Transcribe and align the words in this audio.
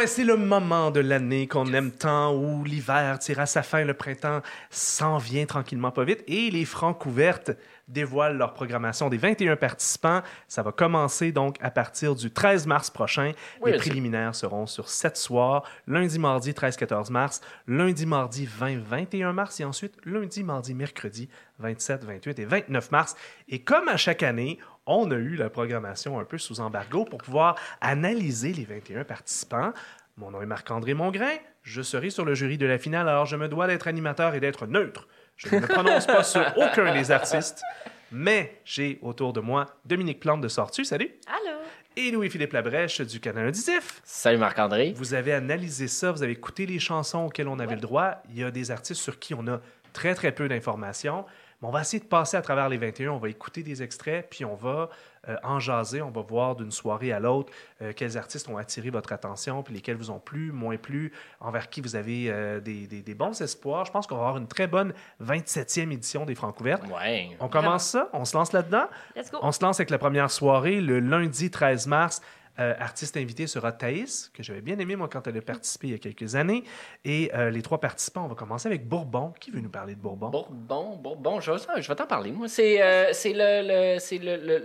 mais 0.00 0.06
c'est 0.06 0.24
le 0.24 0.36
moment 0.38 0.90
de 0.90 1.00
l'année 1.00 1.46
qu'on 1.46 1.74
aime 1.74 1.90
tant, 1.90 2.34
où 2.34 2.64
l'hiver 2.64 3.18
tire 3.18 3.38
à 3.38 3.44
sa 3.44 3.62
fin, 3.62 3.84
le 3.84 3.92
printemps 3.92 4.40
s'en 4.70 5.18
vient 5.18 5.44
tranquillement 5.44 5.90
pas 5.90 6.04
vite, 6.04 6.24
et 6.26 6.50
les 6.50 6.64
francs 6.64 7.04
ouvertes 7.04 7.50
dévoilent 7.86 8.38
leur 8.38 8.54
programmation 8.54 9.10
des 9.10 9.18
21 9.18 9.56
participants. 9.56 10.22
Ça 10.48 10.62
va 10.62 10.72
commencer 10.72 11.32
donc 11.32 11.56
à 11.60 11.70
partir 11.70 12.14
du 12.14 12.30
13 12.30 12.66
mars 12.66 12.88
prochain. 12.88 13.32
Oui, 13.60 13.72
les 13.72 13.76
préliminaires 13.76 14.34
seront 14.34 14.64
sur 14.64 14.88
7 14.88 15.18
soirs, 15.18 15.64
lundi, 15.86 16.18
mardi 16.18 16.52
13-14 16.52 17.12
mars, 17.12 17.42
lundi, 17.66 18.06
mardi 18.06 18.48
20-21 18.48 19.32
mars, 19.32 19.60
et 19.60 19.64
ensuite 19.64 19.98
lundi, 20.06 20.42
mardi, 20.42 20.72
mercredi 20.72 21.28
27, 21.58 22.04
28 22.04 22.38
et 22.38 22.44
29 22.46 22.90
mars. 22.90 23.16
Et 23.50 23.58
comme 23.58 23.88
à 23.88 23.98
chaque 23.98 24.22
année, 24.22 24.58
on 24.86 25.10
a 25.10 25.16
eu 25.16 25.36
la 25.36 25.50
programmation 25.50 26.18
un 26.18 26.24
peu 26.24 26.38
sous 26.38 26.60
embargo 26.60 27.04
pour 27.04 27.18
pouvoir 27.18 27.56
analyser 27.80 28.52
les 28.52 28.64
21 28.64 29.04
participants. 29.04 29.72
Mon 30.16 30.30
nom 30.30 30.42
est 30.42 30.46
Marc-André 30.46 30.94
Mongrain. 30.94 31.36
Je 31.62 31.82
serai 31.82 32.10
sur 32.10 32.24
le 32.24 32.34
jury 32.34 32.58
de 32.58 32.66
la 32.66 32.78
finale, 32.78 33.08
alors 33.08 33.26
je 33.26 33.36
me 33.36 33.48
dois 33.48 33.66
d'être 33.66 33.86
animateur 33.88 34.34
et 34.34 34.40
d'être 34.40 34.66
neutre. 34.66 35.08
Je 35.36 35.54
ne 35.54 35.60
me 35.60 35.66
prononce 35.66 36.06
pas 36.06 36.22
sur 36.22 36.44
aucun 36.56 36.92
des 36.92 37.10
artistes, 37.10 37.62
mais 38.12 38.60
j'ai 38.64 38.98
autour 39.02 39.32
de 39.32 39.40
moi 39.40 39.66
Dominique 39.84 40.20
Plante 40.20 40.40
de 40.40 40.48
Sortu, 40.48 40.84
salut, 40.84 41.10
Allô? 41.26 41.58
et 41.96 42.10
Louis-Philippe 42.10 42.52
Labrèche 42.52 43.00
du 43.02 43.20
Canal 43.20 43.48
Auditif. 43.48 44.00
Salut 44.04 44.38
Marc-André. 44.38 44.92
Vous 44.96 45.14
avez 45.14 45.32
analysé 45.32 45.88
ça, 45.88 46.12
vous 46.12 46.22
avez 46.22 46.32
écouté 46.32 46.66
les 46.66 46.78
chansons 46.78 47.26
auxquelles 47.26 47.48
on 47.48 47.58
avait 47.58 47.74
le 47.74 47.80
droit. 47.80 48.22
Il 48.30 48.38
y 48.38 48.44
a 48.44 48.50
des 48.50 48.70
artistes 48.70 49.00
sur 49.00 49.18
qui 49.18 49.34
on 49.34 49.46
a 49.46 49.60
très, 49.92 50.14
très 50.14 50.32
peu 50.32 50.48
d'informations. 50.48 51.24
Mais 51.62 51.68
on 51.68 51.70
va 51.70 51.82
essayer 51.82 52.00
de 52.02 52.08
passer 52.08 52.36
à 52.36 52.42
travers 52.42 52.68
les 52.68 52.78
21. 52.78 53.10
On 53.12 53.18
va 53.18 53.28
écouter 53.28 53.62
des 53.62 53.82
extraits, 53.82 54.26
puis 54.30 54.44
on 54.44 54.54
va 54.54 54.88
euh, 55.28 55.36
en 55.42 55.60
jaser. 55.60 56.00
On 56.00 56.10
va 56.10 56.22
voir 56.22 56.56
d'une 56.56 56.70
soirée 56.70 57.12
à 57.12 57.20
l'autre 57.20 57.52
euh, 57.82 57.92
quels 57.94 58.16
artistes 58.16 58.48
ont 58.48 58.56
attiré 58.56 58.88
votre 58.88 59.12
attention, 59.12 59.62
puis 59.62 59.74
lesquels 59.74 59.96
vous 59.96 60.10
ont 60.10 60.18
plu, 60.20 60.52
moins 60.52 60.78
plu, 60.78 61.12
envers 61.40 61.68
qui 61.68 61.80
vous 61.82 61.96
avez 61.96 62.30
euh, 62.30 62.60
des, 62.60 62.86
des- 62.86 63.02
des 63.02 63.14
bons 63.14 63.38
espoirs. 63.42 63.84
Je 63.84 63.92
pense 63.92 64.06
qu'on 64.06 64.14
va 64.16 64.22
avoir 64.22 64.36
une 64.38 64.48
très 64.48 64.66
bonne 64.66 64.94
27e 65.22 65.90
édition 65.92 66.24
des 66.24 66.34
Francouvertes. 66.34 66.84
Ouais. 66.88 67.30
On 67.40 67.48
commence 67.48 67.84
ça, 67.84 68.08
on 68.14 68.24
se 68.24 68.36
lance 68.36 68.52
là-dedans. 68.52 68.86
Let's 69.14 69.30
go. 69.30 69.38
On 69.42 69.52
se 69.52 69.62
lance 69.62 69.78
avec 69.80 69.90
la 69.90 69.98
première 69.98 70.30
soirée 70.30 70.80
le 70.80 71.00
lundi 71.00 71.50
13 71.50 71.86
mars. 71.86 72.22
Euh, 72.60 72.74
artiste 72.78 73.16
invité 73.16 73.46
sera 73.46 73.72
Thaïs, 73.72 74.30
que 74.34 74.42
j'avais 74.42 74.60
bien 74.60 74.78
aimé 74.78 74.94
moi 74.96 75.08
quand 75.08 75.26
elle 75.26 75.36
a 75.38 75.40
participé 75.40 75.88
il 75.88 75.90
y 75.92 75.94
a 75.94 75.98
quelques 75.98 76.34
années. 76.34 76.62
Et 77.04 77.30
euh, 77.34 77.50
les 77.50 77.62
trois 77.62 77.80
participants, 77.80 78.24
on 78.24 78.28
va 78.28 78.34
commencer 78.34 78.66
avec 78.68 78.86
Bourbon. 78.86 79.32
Qui 79.40 79.50
veut 79.50 79.60
nous 79.60 79.70
parler 79.70 79.94
de 79.94 80.00
Bourbon? 80.00 80.28
Bourbon, 80.28 80.96
Bourbon, 80.96 81.40
je, 81.40 81.52
je 81.78 81.88
vais 81.88 81.94
t'en 81.94 82.06
parler. 82.06 82.30
Moi, 82.32 82.48
c'est 82.48 82.82
euh, 82.82 83.12
le, 83.24 83.98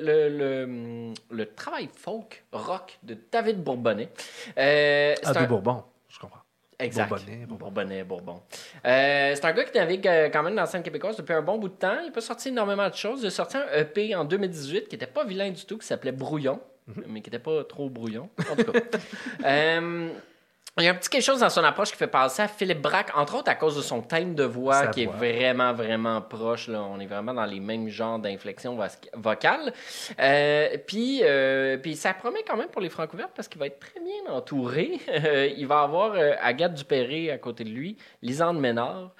le, 0.03 0.29
le, 0.29 1.13
le, 1.31 1.45
travail 1.53 1.89
folk 1.95 2.43
rock 2.51 2.99
de 3.03 3.17
David 3.31 3.63
Bourbonnet. 3.63 4.09
Euh, 4.57 5.15
Ah, 5.23 5.33
de 5.33 5.37
un- 5.39 5.43
Bourbon, 5.45 5.83
je 6.09 6.19
comprends. 6.19 6.39
Exact. 6.77 7.07
Bourbonnais, 7.07 7.45
Bourbon. 7.45 7.55
Bourbonnais, 7.65 8.03
Bourbon. 8.03 8.41
Euh, 8.85 9.31
c'est 9.33 9.45
un 9.45 9.53
gars 9.53 9.63
qui 9.63 9.77
navigue 9.77 10.05
euh, 10.07 10.29
quand 10.29 10.43
même 10.43 10.55
dans 10.55 10.63
la 10.63 10.67
scène 10.67 10.83
québécoise 10.83 11.15
depuis 11.15 11.33
un 11.33 11.41
bon 11.41 11.57
bout 11.57 11.69
de 11.69 11.73
temps. 11.75 11.99
Il 12.01 12.07
n'a 12.07 12.11
pas 12.11 12.19
sorti 12.19 12.49
énormément 12.49 12.89
de 12.89 12.95
choses. 12.95 13.21
Il 13.23 13.27
a 13.27 13.31
sorti 13.31 13.55
un 13.55 13.65
EP 13.77 14.13
en 14.15 14.25
2018 14.25 14.89
qui 14.89 14.95
n'était 14.95 15.07
pas 15.07 15.23
vilain 15.23 15.49
du 15.51 15.63
tout, 15.65 15.77
qui 15.77 15.87
s'appelait 15.87 16.11
Brouillon, 16.11 16.59
Mhm. 16.87 17.03
mais 17.07 17.21
qui 17.21 17.29
n'était 17.29 17.39
pas 17.43 17.63
trop 17.63 17.89
brouillon. 17.89 18.29
En 18.51 18.55
tout 18.55 18.71
cas. 18.71 18.79
Euh, 19.45 20.09
il 20.77 20.83
y 20.83 20.87
a 20.89 20.91
un 20.91 20.95
petit 20.95 21.07
quelque 21.09 21.21
chose 21.23 21.39
dans 21.39 21.49
son 21.49 21.63
approche 21.63 21.91
qui 21.91 21.95
fait 21.97 22.05
penser 22.05 22.41
à 22.41 22.49
Philippe 22.49 22.81
Braque, 22.81 23.09
entre 23.15 23.37
autres 23.37 23.49
à 23.49 23.55
cause 23.55 23.77
de 23.77 23.81
son 23.81 24.01
thème 24.01 24.35
de 24.35 24.43
voix 24.43 24.73
Sa 24.81 24.87
qui 24.87 25.05
voix. 25.05 25.15
est 25.15 25.17
vraiment, 25.17 25.71
vraiment 25.73 26.21
proche. 26.21 26.67
Là. 26.67 26.83
On 26.83 26.99
est 26.99 27.05
vraiment 27.05 27.33
dans 27.33 27.45
les 27.45 27.61
mêmes 27.61 27.87
genres 27.87 28.19
d'inflexion 28.19 28.75
vo- 28.75 28.83
vocale. 29.13 29.71
Euh, 30.19 30.77
puis, 30.85 31.21
euh, 31.23 31.77
puis 31.77 31.95
ça 31.95 32.13
promet 32.13 32.43
quand 32.45 32.57
même 32.57 32.67
pour 32.67 32.81
les 32.81 32.89
Francouvertes 32.89 33.31
parce 33.33 33.47
qu'il 33.47 33.57
va 33.59 33.67
être 33.67 33.79
très 33.79 34.01
bien 34.01 34.33
entouré. 34.33 34.99
Euh, 35.09 35.47
il 35.55 35.65
va 35.65 35.81
avoir 35.83 36.13
Agathe 36.41 36.73
Dupéré 36.73 37.31
à 37.31 37.37
côté 37.37 37.63
de 37.63 37.69
lui, 37.69 37.95
Lisande 38.21 38.59
Ménard, 38.59 39.11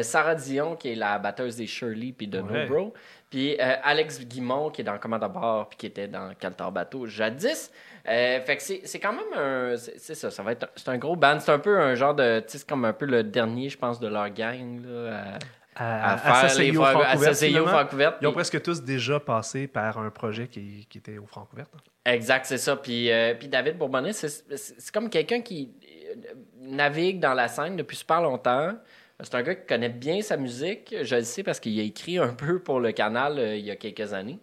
Sarah 0.00 0.34
Dion 0.34 0.76
qui 0.76 0.92
est 0.92 0.94
la 0.94 1.18
batteuse 1.18 1.56
des 1.56 1.66
Shirley 1.66 2.12
puis 2.16 2.26
de 2.26 2.40
Ouais. 2.40 2.66
No 2.66 2.74
Bro, 2.74 2.94
puis 3.32 3.56
euh, 3.58 3.74
Alex 3.82 4.20
Guimont 4.26 4.68
qui 4.68 4.82
est 4.82 4.84
dans 4.84 4.98
Commande 4.98 5.24
à 5.24 5.28
bord 5.28 5.70
puis 5.70 5.78
qui 5.78 5.86
était 5.86 6.06
dans 6.06 6.34
Caltar 6.34 6.70
Bateau 6.70 7.06
jadis. 7.06 7.70
Euh, 8.06 8.40
fait 8.42 8.56
que 8.58 8.62
c'est 8.62 9.00
quand 9.00 9.12
même 9.14 9.32
un. 9.34 9.74
C'est 9.76 10.14
ça, 10.14 10.30
ça 10.30 10.42
va 10.42 10.52
être. 10.52 10.68
C'est 10.76 10.88
un 10.90 10.98
gros 10.98 11.16
band. 11.16 11.38
C'est 11.40 11.52
un 11.52 11.58
peu 11.58 11.80
un 11.80 11.94
genre 11.94 12.14
de. 12.14 12.40
Tu 12.40 12.44
sais, 12.52 12.58
c'est 12.58 12.68
comme 12.68 12.84
un 12.84 12.92
peu 12.92 13.06
le 13.06 13.22
dernier, 13.22 13.70
je 13.70 13.78
pense, 13.78 13.98
de 14.00 14.08
leur 14.08 14.28
gang, 14.30 14.84
là. 14.84 15.38
À, 15.74 16.10
À, 16.10 16.12
à 16.12 16.16
faire 16.18 16.58
les 16.58 16.68
à 16.78 17.34
finalement. 17.34 17.68
Francouvertes, 17.68 18.16
Ils 18.20 18.26
ont 18.26 18.32
presque 18.34 18.60
tous 18.60 18.82
déjà 18.82 19.18
passé 19.18 19.66
par 19.66 19.96
un 19.98 20.10
projet 20.10 20.46
qui, 20.46 20.86
qui 20.90 20.98
était 20.98 21.16
au 21.16 21.24
Francouvertes. 21.26 21.72
Exact, 22.04 22.44
c'est 22.44 22.58
ça. 22.58 22.76
Puis, 22.76 23.10
euh, 23.10 23.32
puis 23.34 23.48
David 23.48 23.78
Bourbonnet, 23.78 24.12
c'est- 24.12 24.90
comme 24.92 25.08
quelqu'un 25.08 25.40
qui 25.40 25.72
navigue 26.60 27.20
dans 27.20 27.34
la 27.34 27.48
scène 27.48 27.76
depuis 27.76 27.96
super 27.96 28.20
longtemps. 28.20 28.72
C'est 29.22 29.34
un 29.36 29.42
gars 29.42 29.54
qui 29.54 29.66
connaît 29.66 29.88
bien 29.88 30.20
sa 30.22 30.36
musique. 30.36 30.94
Je 31.02 31.14
le 31.16 31.22
sais 31.24 31.42
parce 31.42 31.60
qu'il 31.60 31.78
a 31.78 31.82
écrit 31.82 32.18
un 32.18 32.34
peu 32.34 32.58
pour 32.58 32.80
le 32.80 32.92
canal 32.92 33.38
euh, 33.38 33.56
il 33.56 33.64
y 33.64 33.70
a 33.70 33.76
quelques 33.76 34.12
années. 34.12 34.38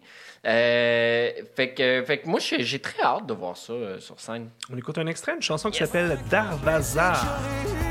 Euh, 0.46 1.30
fait, 1.54 1.74
que, 1.74 2.02
fait 2.04 2.18
que 2.18 2.28
moi, 2.28 2.40
j'ai 2.40 2.78
très 2.78 3.02
hâte 3.02 3.26
de 3.26 3.34
voir 3.34 3.56
ça 3.56 3.72
euh, 3.74 3.98
sur 4.00 4.18
scène. 4.18 4.48
On 4.72 4.76
écoute 4.78 4.96
un 4.98 5.06
extrait, 5.06 5.34
une 5.34 5.42
chanson 5.42 5.70
qui 5.70 5.80
Yes. 5.80 5.90
s'appelle 5.90 6.18
Darvaza. 6.30 7.12
quelque 7.12 7.89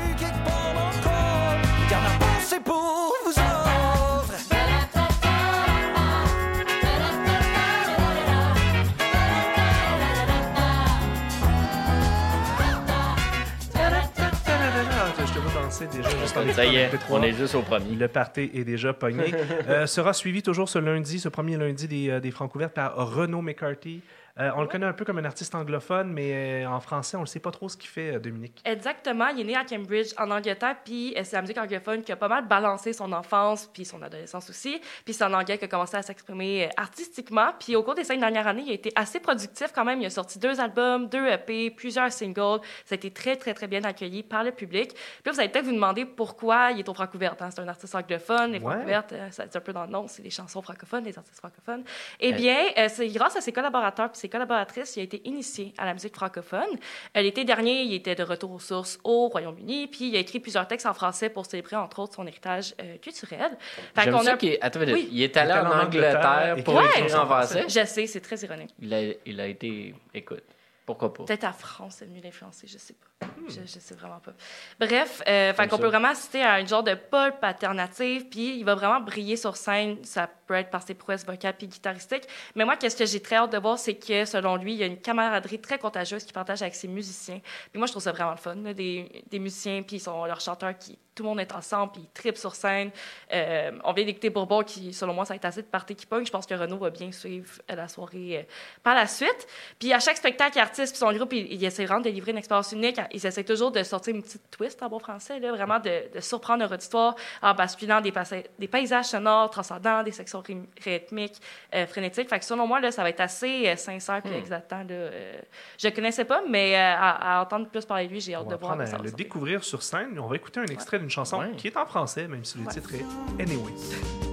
Déjà. 15.86 16.10
juste 16.20 16.36
en 16.36 16.52
Ça 16.52 16.64
y 16.66 16.76
est, 16.76 16.90
on 17.08 17.22
le 17.22 17.28
est 17.28 17.32
juste 17.32 17.54
au 17.54 17.62
premier. 17.62 17.96
Le 17.96 18.08
party 18.08 18.50
est 18.54 18.64
déjà 18.64 18.92
pogné. 18.92 19.34
Euh, 19.68 19.86
sera 19.86 20.12
suivi 20.12 20.42
toujours 20.42 20.68
ce 20.68 20.78
lundi, 20.78 21.20
ce 21.20 21.28
premier 21.28 21.56
lundi 21.56 21.86
des, 21.86 22.10
euh, 22.10 22.20
des 22.20 22.30
Francouvertes 22.30 22.74
par 22.74 22.94
Renaud 22.96 23.42
McCarthy. 23.42 24.00
Euh, 24.40 24.50
on 24.56 24.62
le 24.62 24.68
connaît 24.68 24.86
un 24.86 24.92
peu 24.92 25.04
comme 25.04 25.18
un 25.18 25.24
artiste 25.24 25.54
anglophone, 25.54 26.12
mais 26.12 26.64
euh, 26.64 26.68
en 26.68 26.80
français, 26.80 27.16
on 27.16 27.22
ne 27.22 27.26
sait 27.26 27.40
pas 27.40 27.50
trop 27.50 27.68
ce 27.68 27.76
qu'il 27.76 27.90
fait, 27.90 28.14
euh, 28.14 28.18
Dominique. 28.18 28.60
Exactement. 28.64 29.28
Il 29.28 29.40
est 29.40 29.44
né 29.44 29.56
à 29.56 29.64
Cambridge, 29.64 30.12
en 30.18 30.30
Angleterre, 30.30 30.76
puis 30.84 31.14
c'est 31.24 31.32
la 31.36 31.42
musique 31.42 31.58
anglophone 31.58 32.02
qui 32.02 32.10
a 32.12 32.16
pas 32.16 32.28
mal 32.28 32.46
balancé 32.46 32.92
son 32.92 33.12
enfance, 33.12 33.68
puis 33.72 33.84
son 33.84 34.00
adolescence 34.02 34.48
aussi. 34.48 34.80
Puis 35.04 35.12
c'est 35.14 35.24
en 35.24 35.32
anglais 35.32 35.58
qu'il 35.58 35.66
a 35.66 35.68
commencé 35.68 35.96
à 35.96 36.02
s'exprimer 36.02 36.70
artistiquement. 36.76 37.50
Puis 37.58 37.76
au 37.76 37.82
cours 37.82 37.94
des 37.94 38.04
cinq 38.04 38.18
dernières 38.20 38.46
années, 38.46 38.62
il 38.64 38.70
a 38.70 38.74
été 38.74 38.92
assez 38.94 39.20
productif 39.20 39.72
quand 39.74 39.84
même. 39.84 40.00
Il 40.00 40.06
a 40.06 40.10
sorti 40.10 40.38
deux 40.38 40.58
albums, 40.60 41.08
deux 41.08 41.26
EP, 41.26 41.70
plusieurs 41.70 42.10
singles. 42.10 42.60
Ça 42.86 42.92
a 42.92 42.94
été 42.94 43.10
très, 43.10 43.36
très, 43.36 43.52
très 43.54 43.66
bien 43.66 43.84
accueilli 43.84 44.22
par 44.22 44.42
le 44.42 44.52
public. 44.52 44.94
Puis 45.22 45.32
vous 45.32 45.38
allez 45.40 45.48
peut-être 45.50 45.66
vous 45.66 45.72
demander 45.74 46.04
pourquoi 46.06 46.70
il 46.72 46.78
est 46.80 46.88
au 46.88 46.94
Francouverte. 46.94 47.42
Hein? 47.42 47.50
C'est 47.50 47.60
un 47.60 47.68
artiste 47.68 47.94
anglophone. 47.94 48.52
Les 48.52 48.58
Ouais. 48.60 48.72
Francouvertes, 48.74 49.14
ça- 49.30 49.44
c'est 49.50 49.56
un 49.56 49.60
peu 49.60 49.72
dans 49.72 49.84
le 49.84 49.90
nom, 49.90 50.06
c'est 50.08 50.22
des 50.22 50.30
chansons 50.30 50.62
francophones, 50.62 51.02
des 51.04 51.16
artistes 51.18 51.38
francophones. 51.38 51.84
Eh 52.20 52.32
bien, 52.32 52.56
euh, 52.78 52.88
c'est 52.88 53.08
grâce 53.08 53.36
à 53.36 53.40
ses 53.40 53.52
collaborateurs 53.52 54.10
puis 54.10 54.18
ses 54.18 54.28
collaboratrices, 54.30 54.96
il 54.96 55.00
a 55.00 55.02
été 55.02 55.20
initié 55.28 55.74
à 55.76 55.84
la 55.84 55.92
musique 55.92 56.14
francophone. 56.14 56.68
Euh, 57.16 57.20
L'été 57.20 57.44
dernier, 57.44 57.82
il 57.82 57.92
était 57.94 58.14
de 58.14 58.22
retour 58.22 58.52
aux 58.52 58.58
sources 58.58 58.98
au 59.04 59.28
Royaume-Uni, 59.28 59.88
puis 59.88 60.08
il 60.08 60.16
a 60.16 60.20
écrit 60.20 60.40
plusieurs 60.40 60.66
textes 60.66 60.86
en 60.86 60.94
français 60.94 61.28
pour 61.28 61.44
célébrer, 61.46 61.76
entre 61.76 61.98
autres, 61.98 62.14
son 62.14 62.26
héritage 62.26 62.74
euh, 62.80 62.96
culturel. 62.98 63.56
Fait 63.94 64.02
J'aime 64.04 64.14
qu'on 64.14 64.20
ça 64.22 64.32
a- 64.32 64.36
qu'il 64.36 64.50
est- 64.50 64.62
Attends. 64.62 64.80
Oui. 64.80 65.08
il 65.12 65.22
est 65.22 65.36
allé 65.36 65.50
Il 65.52 65.56
est 65.56 65.60
en 65.60 65.80
Angleterre, 65.86 66.16
Angleterre 66.18 66.64
pour 66.64 66.80
écrire 66.82 67.04
écrire 67.04 67.20
en 67.22 67.26
français. 67.26 67.64
Je 67.68 67.84
sais, 67.84 68.06
c'est 68.06 68.20
très 68.20 68.36
ironique. 68.38 68.70
Il 68.80 68.94
a, 68.94 69.00
il 69.26 69.40
a 69.40 69.46
été. 69.46 69.94
Écoute, 70.14 70.42
pourquoi 70.86 71.12
pas? 71.12 71.24
Peut-être 71.24 71.44
à 71.44 71.52
France, 71.52 71.96
c'est 71.98 72.06
mieux 72.08 72.20
d'influencer, 72.20 72.66
je 72.66 72.78
sais 72.78 72.94
pas. 72.94 73.26
Je, 73.48 73.60
je 73.64 73.78
sais 73.78 73.94
vraiment 73.94 74.18
pas. 74.18 74.32
Bref, 74.80 75.22
euh, 75.28 75.52
qu'on 75.52 75.78
peut 75.78 75.86
vraiment 75.86 76.14
citer 76.14 76.42
à 76.42 76.58
une 76.60 76.66
genre 76.66 76.82
de 76.82 76.94
pulp 76.94 77.36
alternative, 77.42 78.28
puis 78.28 78.58
il 78.58 78.64
va 78.64 78.74
vraiment 78.74 79.00
briller 79.00 79.36
sur 79.36 79.56
scène. 79.56 79.98
Ça 80.04 80.28
par 80.70 80.82
ses 80.82 80.94
prouesses 80.94 81.24
vocales 81.24 81.54
puis 81.56 81.68
guitaristiques. 81.68 82.26
Mais 82.54 82.64
moi, 82.64 82.76
qu'est-ce 82.76 82.96
que 82.96 83.06
j'ai 83.06 83.20
très 83.20 83.36
hâte 83.36 83.52
de 83.52 83.58
voir, 83.58 83.78
c'est 83.78 83.94
que 83.94 84.24
selon 84.24 84.56
lui, 84.56 84.74
il 84.74 84.78
y 84.78 84.82
a 84.82 84.86
une 84.86 85.00
camaraderie 85.00 85.60
très 85.60 85.78
contagieuse 85.78 86.24
qu'il 86.24 86.32
partage 86.32 86.62
avec 86.62 86.74
ses 86.74 86.88
musiciens. 86.88 87.40
Puis 87.70 87.78
moi, 87.78 87.86
je 87.86 87.92
trouve 87.92 88.02
ça 88.02 88.12
vraiment 88.12 88.32
le 88.32 88.36
fun, 88.36 88.56
des, 88.56 89.22
musiciens, 89.32 89.82
puis 89.82 89.96
ils 89.96 90.00
sont 90.00 90.24
leurs 90.24 90.40
chanteurs 90.40 90.76
qui 90.76 90.98
tout 91.14 91.24
le 91.24 91.28
monde 91.28 91.40
est 91.40 91.52
ensemble, 91.52 91.92
puis 91.92 92.02
ils 92.02 92.10
trippent 92.14 92.38
sur 92.38 92.54
scène. 92.54 92.90
Euh, 93.32 93.72
on 93.84 93.92
vient 93.92 94.04
d'écouter 94.06 94.30
Bourbon, 94.30 94.62
qui, 94.62 94.94
selon 94.94 95.12
moi, 95.12 95.26
ça 95.26 95.34
va 95.34 95.36
être 95.36 95.44
assez 95.44 95.60
de 95.60 95.66
party 95.66 95.94
qui 95.94 96.06
pogne. 96.06 96.24
Je 96.24 96.30
pense 96.30 96.46
que 96.46 96.54
Renaud 96.54 96.78
va 96.78 96.88
bien 96.88 97.12
suivre 97.12 97.50
euh, 97.70 97.74
la 97.74 97.88
soirée 97.88 98.38
euh, 98.38 98.42
par 98.82 98.94
la 98.94 99.06
suite. 99.06 99.46
Puis 99.78 99.92
à 99.92 100.00
chaque 100.00 100.16
spectacle, 100.16 100.58
artiste 100.58 100.92
puis 100.92 100.98
son 100.98 101.12
groupe, 101.12 101.34
ils, 101.34 101.52
ils 101.52 101.64
essaient 101.64 101.84
vraiment 101.84 102.00
de 102.00 102.04
délivrer 102.04 102.30
une 102.30 102.38
expérience 102.38 102.72
unique. 102.72 102.98
Ils 103.12 103.26
essaient 103.26 103.44
toujours 103.44 103.70
de 103.70 103.82
sortir 103.82 104.14
une 104.14 104.22
petite 104.22 104.50
twist 104.50 104.82
en 104.82 104.88
bon 104.88 104.98
français, 104.98 105.38
là, 105.40 105.52
vraiment 105.52 105.78
de, 105.78 106.20
surprendre 106.20 106.60
leur 106.60 106.72
auditoire 106.72 107.14
en 107.42 107.54
basculant 107.54 108.00
des, 108.00 108.12
des 108.58 108.68
paysages 108.68 109.06
sonores 109.06 109.50
transcendants, 109.50 110.02
des 110.02 110.12
sections 110.12 110.39
rym- 110.42 110.66
rythmiques, 110.84 111.40
euh, 111.74 111.86
frénétiques. 111.86 112.28
Fait 112.28 112.38
que 112.38 112.44
selon 112.44 112.66
moi, 112.66 112.80
là, 112.80 112.90
ça 112.90 113.02
va 113.02 113.10
être 113.10 113.20
assez 113.20 113.68
euh, 113.68 113.76
sincère 113.76 114.20
puis 114.22 114.34
exaltant. 114.34 114.78
Là, 114.80 114.84
euh, 114.90 115.40
je 115.78 115.88
le 115.88 115.94
connaissais 115.94 116.24
pas, 116.24 116.42
mais 116.48 116.74
euh, 116.76 116.78
à, 116.78 117.38
à 117.38 117.42
entendre 117.42 117.68
plus 117.68 117.84
parler 117.84 118.06
de 118.06 118.12
lui, 118.12 118.20
j'ai 118.20 118.34
hâte 118.34 118.44
On 118.46 118.50
de 118.50 118.56
voir. 118.56 118.72
à 118.72 118.76
va 118.76 118.98
le 119.04 119.10
découvrir 119.12 119.62
sur 119.64 119.82
scène. 119.82 120.18
On 120.18 120.26
va 120.26 120.36
écouter 120.36 120.60
un 120.60 120.66
extrait 120.66 120.98
d'une 120.98 121.10
chanson 121.10 121.38
Ouais. 121.40 121.52
qui 121.56 121.68
est 121.68 121.76
en 121.76 121.86
français, 121.86 122.26
même 122.28 122.44
si 122.44 122.58
le 122.58 122.64
Ouais. 122.64 122.72
titre 122.72 122.90
est 122.94 123.42
Anyway. 123.42 124.29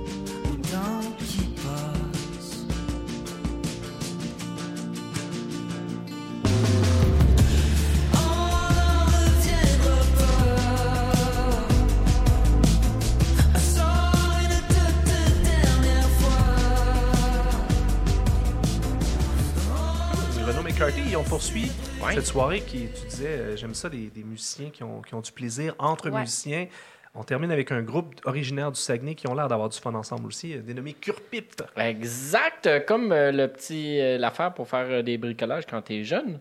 Poursuit 21.28 21.72
Ouais. 22.04 22.13
cette 22.16 22.25
soirée 22.28 22.62
qui, 22.62 22.88
tu 22.88 23.07
disais, 23.07 23.25
euh, 23.28 23.56
j'aime 23.57 23.74
ça, 23.74 23.89
des, 23.89 24.07
des 24.10 24.24
musiciens 24.24 24.69
qui 24.69 24.84
ont, 24.84 25.01
qui 25.01 25.13
ont 25.16 25.22
du 25.22 25.31
plaisir 25.31 25.75
entre 25.80 26.10
Ouais. 26.10 26.22
musiciens. 26.22 26.68
On 27.16 27.24
termine 27.24 27.51
avec 27.51 27.72
un 27.72 27.81
groupe 27.81 28.13
originaire 28.25 28.72
du 28.72 28.80
Saguenay 28.80 29.16
qui 29.16 29.28
ont 29.28 29.34
l'air 29.34 29.48
d'avoir 29.48 29.69
du 29.69 29.78
fun 29.80 29.94
ensemble 29.95 30.28
aussi, 30.28 30.54
euh, 30.54 30.62
dénommé 30.62 30.94
Curpip. 30.94 31.62
Exact, 31.75 32.68
euh, 32.68 32.80
comme 32.80 33.10
le 33.10 33.48
petit 33.48 34.00
euh, 34.00 34.18
l'affaire 34.18 34.54
pour 34.54 34.68
faire 34.69 35.04
des 35.04 35.18
bricolages 35.18 35.66
quand 35.66 35.81
t'es 35.81 36.04
jeune. 36.04 36.39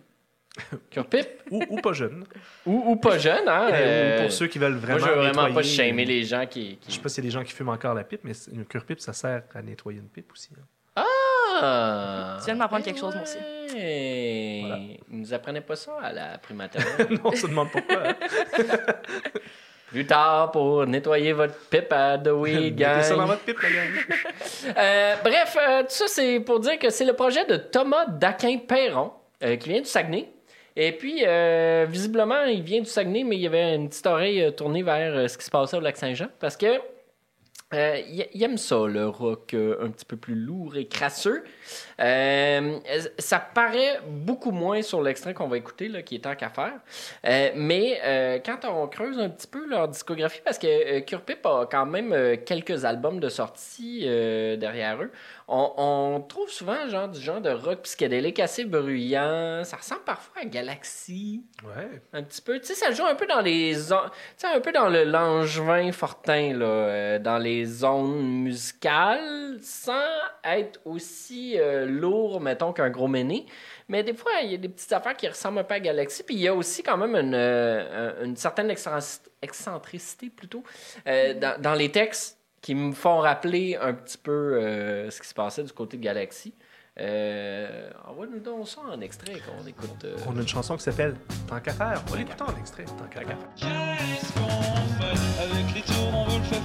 Curpip. 0.90 1.26
ou, 1.50 1.62
ou 1.70 1.76
pas 1.80 1.92
jeune. 1.94 2.24
ou, 2.66 2.82
ou 2.92 2.96
pas 2.96 3.18
jeune, 3.18 3.48
hein. 3.48 3.68
Euh, 3.72 4.22
pour 4.22 4.32
ceux 4.32 4.46
qui 4.48 4.58
veulent 4.58 4.72
moi, 4.74 4.80
vraiment. 4.80 4.98
je 5.06 5.10
veux 5.10 5.16
vraiment 5.16 5.54
pas 5.54 5.62
shamer 5.62 6.04
les 6.04 6.24
gens 6.24 6.46
qui. 6.46 6.78
Je 6.82 6.86
qui... 6.86 6.92
sais 6.92 7.00
pas 7.00 7.08
s'il 7.08 7.24
y 7.24 7.26
a 7.26 7.28
des 7.30 7.32
gens 7.34 7.42
qui 7.44 7.52
fument 7.52 7.70
encore 7.70 7.94
la 7.94 8.04
pipe, 8.04 8.20
mais 8.24 8.32
une 8.52 8.64
Curpip, 8.64 9.00
ça 9.00 9.12
sert 9.12 9.42
à 9.54 9.62
nettoyer 9.62 9.98
une 9.98 10.08
pipe 10.08 10.30
aussi. 10.32 10.50
hein. 10.56 10.62
Ah! 11.62 12.36
Tu 12.40 12.44
viens 12.46 12.54
de 12.54 12.58
m'apprendre 12.58 12.84
quelque 12.84 12.98
chose, 13.00 13.14
moi 13.14 13.22
aussi. 13.22 13.38
Ouais. 13.74 14.58
Voilà. 14.62 14.76
Ils 15.10 15.18
nous 15.20 15.34
apprenaient 15.34 15.60
pas 15.60 15.76
ça 15.76 15.92
à 16.02 16.12
la 16.12 16.38
primature. 16.38 16.80
non, 17.10 17.18
on 17.24 17.32
se 17.32 17.46
demande 17.46 17.70
pourquoi. 17.70 18.08
hein. 18.08 18.14
Plus 19.88 20.04
tard, 20.04 20.50
pour 20.50 20.84
nettoyer 20.86 21.32
votre 21.32 21.54
pipe 21.70 21.92
à 21.92 22.18
The 22.18 22.28
Weed, 22.28 22.78
ça 23.02 23.10
dans 23.10 23.18
gang. 23.18 23.26
votre 23.28 23.42
pipe, 23.42 23.58
la 23.62 23.70
gang. 23.70 24.76
Euh, 24.76 25.14
bref, 25.22 25.56
euh, 25.60 25.82
tout 25.82 25.86
ça, 25.90 26.04
c'est 26.08 26.40
pour 26.40 26.58
dire 26.58 26.78
que 26.78 26.90
c'est 26.90 27.04
le 27.04 27.12
projet 27.12 27.44
de 27.44 27.56
Thomas 27.56 28.06
Daquin-Perron, 28.06 29.12
euh, 29.44 29.56
qui 29.56 29.68
vient 29.68 29.80
du 29.80 29.86
Saguenay. 29.86 30.28
Et 30.74 30.90
puis, 30.92 31.22
euh, 31.24 31.86
visiblement, 31.88 32.42
il 32.42 32.62
vient 32.62 32.80
du 32.80 32.86
Saguenay, 32.90 33.22
mais 33.22 33.36
il 33.36 33.42
y 33.42 33.46
avait 33.46 33.76
une 33.76 33.88
petite 33.88 34.06
oreille 34.06 34.42
euh, 34.42 34.50
tournée 34.50 34.82
vers 34.82 35.14
euh, 35.16 35.28
ce 35.28 35.38
qui 35.38 35.44
se 35.44 35.50
passait 35.50 35.76
au 35.76 35.80
Lac-Saint-Jean. 35.80 36.26
Parce 36.40 36.56
que 36.56 36.66
euh, 37.74 38.00
il 38.32 38.42
aime 38.42 38.58
ça, 38.58 38.86
le 38.86 39.08
rock 39.08 39.54
euh, 39.54 39.84
un 39.84 39.90
petit 39.90 40.04
peu 40.04 40.16
plus 40.16 40.36
lourd 40.36 40.76
et 40.76 40.86
crasseux. 40.86 41.42
Euh, 42.00 42.78
ça 43.18 43.38
paraît 43.38 44.00
beaucoup 44.06 44.50
moins 44.50 44.82
sur 44.82 45.02
l'extrait 45.02 45.34
qu'on 45.34 45.48
va 45.48 45.56
écouter, 45.56 45.88
là, 45.88 46.02
qui 46.02 46.16
est 46.16 46.20
tant 46.20 46.34
qu'à 46.34 46.50
faire. 46.50 46.74
Euh, 47.24 47.50
mais 47.54 48.00
euh, 48.04 48.38
quand 48.44 48.64
on 48.64 48.86
creuse 48.86 49.18
un 49.18 49.28
petit 49.28 49.46
peu 49.46 49.66
leur 49.66 49.88
discographie, 49.88 50.40
parce 50.44 50.58
que 50.58 51.00
Curpip 51.00 51.44
a 51.46 51.66
quand 51.70 51.86
même 51.86 52.36
quelques 52.44 52.84
albums 52.84 53.20
de 53.20 53.28
sortie 53.28 54.04
derrière 54.58 55.02
eux, 55.02 55.10
on, 55.48 55.72
on 55.76 56.20
trouve 56.20 56.50
souvent 56.50 56.88
genre, 56.88 57.08
du 57.08 57.20
genre 57.20 57.40
de 57.40 57.50
rock 57.50 57.82
psychédélique 57.82 58.40
assez 58.40 58.64
bruyant. 58.64 59.62
Ça 59.64 59.76
ressemble 59.76 60.02
parfois 60.04 60.42
à 60.42 60.44
Galaxy. 60.44 61.44
Ouais. 61.62 62.02
Un 62.12 62.22
petit 62.22 62.42
peu. 62.42 62.58
Tu 62.58 62.66
sais, 62.66 62.74
ça 62.74 62.90
joue 62.90 63.04
un 63.04 63.14
peu 63.14 63.26
dans 63.26 63.40
les. 63.40 63.74
Tu 63.76 63.94
sais, 64.36 64.46
un 64.48 64.60
peu 64.60 64.72
dans 64.72 64.88
le 64.88 65.04
Langevin 65.04 65.92
Fortin, 65.92 66.52
là, 66.54 67.18
dans 67.18 67.38
les 67.38 67.64
zones 67.64 68.42
musicales, 68.42 69.58
sans 69.62 70.02
être 70.44 70.80
aussi 70.84 71.55
euh, 71.58 71.86
lourd, 71.86 72.40
mettons, 72.40 72.72
qu'un 72.72 72.90
gros 72.90 73.08
méné. 73.08 73.46
Mais 73.88 74.02
des 74.02 74.14
fois, 74.14 74.32
il 74.42 74.50
y 74.50 74.54
a 74.54 74.58
des 74.58 74.68
petites 74.68 74.92
affaires 74.92 75.16
qui 75.16 75.28
ressemblent 75.28 75.58
un 75.58 75.64
peu 75.64 75.74
à 75.74 75.80
Galaxy. 75.80 76.22
Puis 76.22 76.34
il 76.36 76.40
y 76.42 76.48
a 76.48 76.54
aussi 76.54 76.82
quand 76.82 76.96
même 76.96 77.14
une, 77.14 77.34
euh, 77.34 78.24
une 78.24 78.36
certaine 78.36 78.70
excentricité, 79.42 80.30
plutôt, 80.30 80.62
euh, 81.06 81.34
dans, 81.34 81.60
dans 81.60 81.74
les 81.74 81.90
textes 81.90 82.38
qui 82.62 82.74
me 82.74 82.92
font 82.92 83.18
rappeler 83.18 83.76
un 83.80 83.92
petit 83.94 84.18
peu 84.18 84.30
euh, 84.32 85.10
ce 85.10 85.20
qui 85.20 85.28
se 85.28 85.34
passait 85.34 85.62
du 85.62 85.72
côté 85.72 85.96
de 85.96 86.02
Galaxy. 86.02 86.52
Euh, 86.98 87.90
Envoie-nous 88.08 88.40
donc 88.40 88.66
ça 88.66 88.80
en 88.80 89.00
extrait 89.02 89.34
qu'on 89.34 89.66
écoute. 89.66 90.04
euh, 90.04 90.16
On 90.26 90.36
a 90.36 90.40
une 90.40 90.48
chanson 90.48 90.76
qui 90.78 90.82
s'appelle 90.82 91.14
Tant 91.46 91.60
qu'à 91.60 91.72
faire. 91.74 92.02
On 92.08 92.12
va 92.12 92.16
l'écouter 92.18 92.42
en 92.42 92.56
extrait. 92.58 92.84
Tant 92.86 93.04
qu'à 93.10 93.20
faire. 93.20 93.36
Qu'est-ce 93.54 94.32
qu'on 94.32 94.48
fait? 94.48 95.42
Avec 95.42 95.74
les 95.74 95.82
tours 95.82 96.14
On 96.14 96.24
veut 96.24 96.38
le 96.38 96.44
faire 96.44 96.62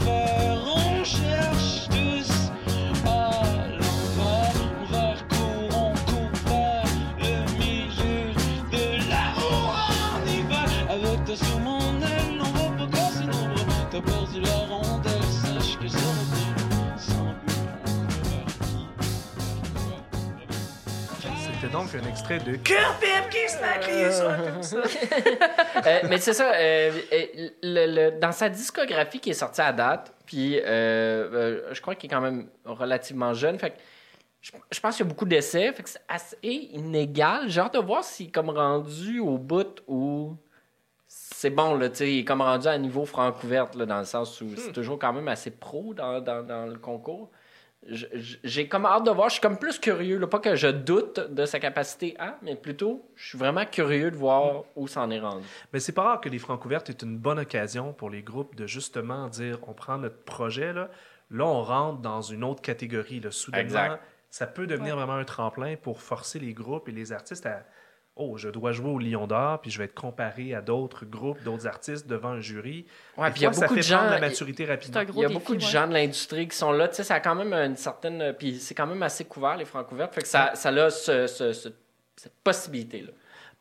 Donc 21.82 21.96
un 21.96 22.08
extrait 22.10 22.38
de 22.40 22.58
qui 22.58 22.74
se 22.74 23.80
crié 23.80 24.12
ça 24.12 24.38
comme 24.38 24.62
ça. 24.64 24.78
Euh, 25.88 26.00
mais 26.10 26.20
c'est 26.20 26.34
ça, 26.34 26.52
euh, 26.54 26.92
euh, 27.12 27.26
le- 27.64 28.12
le- 28.12 28.20
dans 28.20 28.32
sa 28.32 28.50
discographie 28.50 29.20
qui 29.20 29.32
est 29.32 29.34
sortie 29.34 29.62
à 29.62 29.72
date, 29.74 30.14
puis 30.28 30.60
euh, 30.60 30.64
euh, 30.68 31.62
je 31.72 31.82
crois 31.82 31.96
qu'il 31.96 32.10
est 32.12 32.14
quand 32.14 32.22
même 32.22 32.48
relativement 32.66 33.34
jeune, 33.34 33.58
fait 33.58 33.72
que 33.72 33.78
je, 34.42 34.52
je 34.70 34.80
pense 34.80 34.96
qu'il 34.98 35.06
y 35.06 35.08
a 35.08 35.10
beaucoup 35.10 35.26
d'essais, 35.26 35.72
fait 35.74 35.82
que 35.82 35.90
c'est 35.90 36.02
assez 36.08 36.38
inégal. 36.44 37.46
J'ai 37.50 37.62
hâte 37.62 37.74
de 37.74 37.80
voir 37.80 38.04
s'il 38.04 38.28
est 38.28 38.32
comme 38.32 38.52
rendu 38.52 39.20
au 39.20 39.38
bout 39.40 39.82
où 39.88 40.36
c'est 41.08 41.50
bon, 41.50 41.74
là, 41.76 41.90
tu 41.90 41.96
sais, 41.98 42.12
il 42.14 42.20
est 42.20 42.26
comme 42.26 42.42
rendu 42.42 42.68
à 42.68 42.78
niveau 42.78 43.06
franc-ouverte, 43.06 43.74
là, 43.76 43.86
dans 43.88 44.00
le 44.00 44.06
sens 44.06 44.40
où 44.42 44.50
c'est 44.56 44.72
toujours 44.74 45.00
quand 45.00 45.14
même 45.14 45.28
assez 45.30 45.50
pro 45.52 45.94
dans, 45.96 46.20
dans, 46.22 46.44
dans 46.44 46.66
le 46.68 46.78
concours. 46.78 47.32
J'ai 47.88 48.68
comme 48.68 48.86
hâte 48.86 49.06
de 49.06 49.12
voir, 49.12 49.30
je 49.30 49.34
suis 49.34 49.42
comme 49.42 49.58
plus 49.58 49.80
curieux, 49.80 50.20
là, 50.20 50.28
pas 50.28 50.38
que 50.38 50.56
je 50.56 50.68
doute 50.68 51.20
de 51.20 51.46
sa 51.46 51.60
capacité 51.60 52.16
à, 52.20 52.38
mais 52.44 52.56
plutôt, 52.56 53.10
je 53.16 53.30
suis 53.30 53.38
vraiment 53.40 53.66
curieux 53.66 54.12
de 54.12 54.16
voir 54.16 54.66
où 54.76 54.88
s'en 54.88 55.10
est 55.10 55.20
rendu. 55.20 55.44
Mais 55.74 55.80
c'est 55.80 55.92
pas 55.92 56.04
rare 56.04 56.22
que 56.22 56.30
les 56.30 56.38
francs 56.38 56.64
ouvertes 56.64 56.92
est 56.92 57.02
une 57.02 57.18
bonne 57.18 57.40
occasion 57.40 57.92
pour 57.92 58.12
les 58.12 58.22
groupes 58.22 58.56
de 58.56 58.68
justement 58.68 59.28
dire 59.30 59.58
on 59.68 59.74
prend 59.74 59.98
notre 59.98 60.24
projet, 60.24 60.74
là, 60.74 60.90
là 61.32 61.46
on 61.46 61.64
rentre 61.64 62.02
dans 62.02 62.22
une 62.22 62.44
autre 62.44 62.62
catégorie. 62.62 63.20
Là, 63.20 63.32
soudainement, 63.32 63.66
Exact. 63.66 64.04
ça 64.30 64.46
peut 64.46 64.68
devenir 64.68 64.96
vraiment 64.96 65.16
un 65.16 65.26
tremplin 65.26 65.76
pour 65.76 66.02
forcer 66.02 66.38
les 66.38 66.54
groupes 66.54 66.88
et 66.88 66.92
les 66.92 67.12
artistes 67.12 67.48
à 67.48 67.66
Oh, 68.18 68.38
je 68.38 68.50
dois 68.50 68.72
jouer 68.74 68.90
au 68.90 69.00
Lion 69.00 69.26
d'Or, 69.26 69.62
puis 69.62 69.72
je 69.72 69.78
vais 69.78 69.86
être 69.86 69.94
comparé 69.96 70.54
à 70.54 70.62
d'autres 70.62 71.06
groupes, 71.06 71.42
d'autres 71.44 71.66
artistes 71.66 72.08
devant 72.08 72.30
un 72.32 72.42
jury. 72.42 72.86
Ouais, 73.18 73.32
puis 73.32 73.40
il 73.40 73.44
y 73.44 73.46
a 73.46 73.50
beaucoup 73.52 73.62
de 73.76 73.82
fait 73.82 73.94
prendre 73.94 74.04
gens. 74.10 74.14
la 74.16 74.20
maturité 74.20 74.66
rapidement. 74.66 75.02
Il 75.02 75.16
y 75.16 75.26
a 75.26 75.28
défi, 75.30 75.34
beaucoup 75.40 75.56
de 75.56 75.62
gens 75.62 75.88
de 75.88 75.94
l'industrie 75.94 76.48
qui 76.48 76.58
sont 76.58 76.72
là. 76.74 76.90
Tu 76.90 76.96
sais, 76.96 77.04
ça 77.04 77.16
a 77.16 77.20
quand 77.22 77.36
même 77.36 77.54
une 77.54 77.78
certaine. 77.78 78.34
Puis 78.38 78.60
c'est 78.60 78.76
quand 78.76 78.86
même 78.86 79.02
assez 79.02 79.24
couvert, 79.26 79.56
les 79.56 79.66
francs 79.66 79.88
couverts. 79.88 80.12
Fait 80.14 80.22
que 80.22 80.28
ça, 80.28 80.52
ça 80.56 80.70
a 80.70 80.90
ce- 80.90 81.26
ce- 81.28 81.54
ce- 81.54 81.70
cette 82.18 82.36
possibilité-là. 82.44 83.12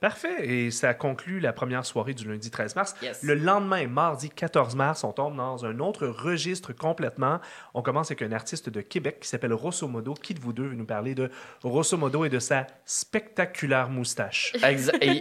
Parfait. 0.01 0.49
Et 0.49 0.71
ça 0.71 0.95
conclut 0.95 1.41
la 1.41 1.53
première 1.53 1.85
soirée 1.85 2.15
du 2.15 2.27
lundi 2.27 2.51
13 2.51 2.75
mars. 2.75 2.95
Yes. 3.03 3.23
Le 3.23 3.35
lendemain, 3.35 3.87
mardi 3.87 4.31
14 4.31 4.75
mars, 4.75 5.05
on 5.05 5.13
tombe 5.13 5.37
dans 5.37 5.67
un 5.67 5.79
autre 5.79 6.07
registre 6.07 6.73
complètement. 6.73 7.39
On 7.75 7.83
commence 7.83 8.11
avec 8.11 8.23
un 8.23 8.33
artiste 8.33 8.71
de 8.71 8.81
Québec 8.81 9.19
qui 9.21 9.29
s'appelle 9.29 9.53
Rosso 9.53 9.87
Modo. 9.89 10.15
Qui 10.15 10.33
de 10.33 10.41
vous 10.41 10.55
deux 10.55 10.69
veut 10.69 10.75
nous 10.75 10.87
parler 10.87 11.15
de 11.15 11.31
Rosso 11.63 11.99
Modo 11.99 12.25
et 12.25 12.31
de 12.31 12.39
sa 12.39 12.67
spectaculaire 12.87 13.91
moustache? 13.91 14.55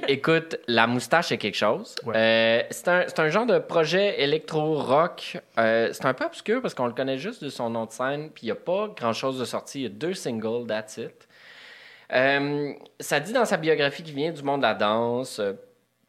Écoute, 0.07 0.57
la 0.67 0.87
moustache 0.87 1.33
est 1.33 1.37
quelque 1.37 1.57
chose. 1.57 1.95
Ouais. 2.05 2.15
Euh, 2.15 2.63
c'est 2.71 2.87
un, 2.87 3.03
c'est 3.07 3.19
un 3.19 3.27
genre 3.27 3.45
de 3.45 3.59
projet 3.59 4.21
électro-rock. 4.21 5.39
Euh, 5.57 5.89
c'est 5.91 6.05
un 6.05 6.13
peu 6.13 6.23
obscur 6.23 6.61
parce 6.61 6.73
qu'on 6.73 6.87
le 6.87 6.93
connaît 6.93 7.17
juste 7.17 7.43
de 7.43 7.49
son 7.49 7.69
nom 7.69 7.85
de 7.85 7.91
scène, 7.91 8.29
puis 8.29 8.43
il 8.43 8.45
n'y 8.45 8.51
a 8.51 8.55
pas 8.55 8.87
grand-chose 8.95 9.39
de 9.39 9.45
sorti. 9.45 9.79
Il 9.79 9.83
y 9.83 9.85
a 9.87 9.89
deux 9.89 10.13
singles, 10.13 10.67
that's 10.67 10.95
it. 10.95 11.27
Euh, 12.13 12.73
ça 12.99 13.19
dit 13.19 13.33
dans 13.33 13.45
sa 13.45 13.57
biographie 13.57 14.03
qu'il 14.03 14.15
vient 14.15 14.31
du 14.31 14.43
monde 14.43 14.61
de 14.61 14.65
la 14.65 14.73
danse, 14.73 15.39
euh, 15.39 15.53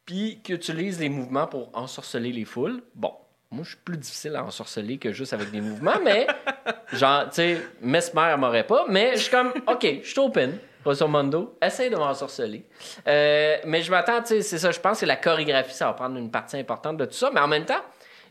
puis 0.06 0.40
qu'il 0.42 0.54
utilise 0.54 0.98
les 0.98 1.08
mouvements 1.08 1.46
pour 1.46 1.70
ensorceler 1.74 2.32
les 2.32 2.44
foules. 2.44 2.82
Bon, 2.94 3.12
moi, 3.50 3.64
je 3.64 3.70
suis 3.70 3.78
plus 3.78 3.96
difficile 3.96 4.36
à 4.36 4.44
ensorceler 4.44 4.98
que 4.98 5.12
juste 5.12 5.32
avec 5.32 5.50
des 5.50 5.60
mouvements, 5.60 5.98
mais 6.04 6.26
genre, 6.92 7.24
tu 7.24 7.36
sais, 7.36 7.58
Mesmer 7.80 8.36
m'aurait 8.38 8.66
pas, 8.66 8.86
mais 8.88 9.12
je 9.14 9.22
suis 9.22 9.30
comme, 9.30 9.52
OK, 9.66 9.86
je 10.02 10.08
suis 10.08 10.20
open. 10.20 10.58
Rosso 10.84 11.06
Mondo, 11.06 11.58
essaye 11.60 11.90
de 11.90 11.96
m'ensorceler. 11.96 12.64
Euh, 13.06 13.58
mais 13.66 13.82
je 13.82 13.90
m'attends, 13.90 14.22
tu 14.22 14.28
sais, 14.28 14.42
c'est 14.42 14.58
ça, 14.58 14.70
je 14.70 14.80
pense 14.80 15.00
que 15.00 15.06
la 15.06 15.16
chorégraphie, 15.16 15.74
ça 15.74 15.86
va 15.86 15.92
prendre 15.92 16.16
une 16.16 16.30
partie 16.30 16.56
importante 16.56 16.96
de 16.96 17.04
tout 17.04 17.12
ça, 17.12 17.30
mais 17.34 17.40
en 17.40 17.48
même 17.48 17.66
temps, 17.66 17.82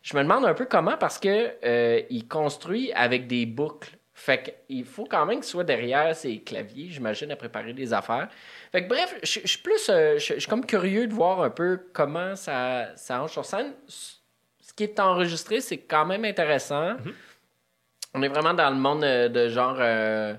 je 0.01 0.17
me 0.17 0.23
demande 0.23 0.45
un 0.45 0.53
peu 0.53 0.65
comment 0.65 0.97
parce 0.97 1.19
que 1.19 1.51
euh, 1.63 2.01
il 2.09 2.27
construit 2.27 2.91
avec 2.93 3.27
des 3.27 3.45
boucles. 3.45 3.98
Fait 4.29 4.55
qu'il 4.69 4.85
faut 4.85 5.05
quand 5.05 5.25
même 5.25 5.37
qu'il 5.37 5.45
soit 5.49 5.63
derrière 5.63 6.15
ses 6.15 6.39
claviers, 6.41 6.89
j'imagine, 6.91 7.31
à 7.31 7.35
préparer 7.35 7.73
des 7.73 7.91
affaires. 7.93 8.29
Fait 8.71 8.83
que 8.83 8.87
bref, 8.87 9.15
je 9.23 9.39
suis 9.39 9.57
plus. 9.57 9.89
euh, 9.89 10.19
je 10.19 10.37
suis 10.37 10.47
comme 10.47 10.63
curieux 10.63 11.07
de 11.07 11.13
voir 11.15 11.41
un 11.41 11.49
peu 11.49 11.87
comment 11.93 12.35
ça, 12.35 12.95
ça 12.95 13.17
range 13.17 13.31
sur 13.31 13.43
scène. 13.43 13.73
Ce 13.87 14.71
qui 14.75 14.83
est 14.83 14.99
enregistré, 14.99 15.61
c'est 15.61 15.79
quand 15.79 16.05
même 16.05 16.25
intéressant. 16.25 16.97
On 18.13 18.21
est 18.21 18.27
vraiment 18.27 18.53
dans 18.53 18.69
le 18.69 18.75
monde 18.75 19.03
euh, 19.03 19.29
de 19.29 19.49
genre. 19.49 19.77
euh, 19.79 20.35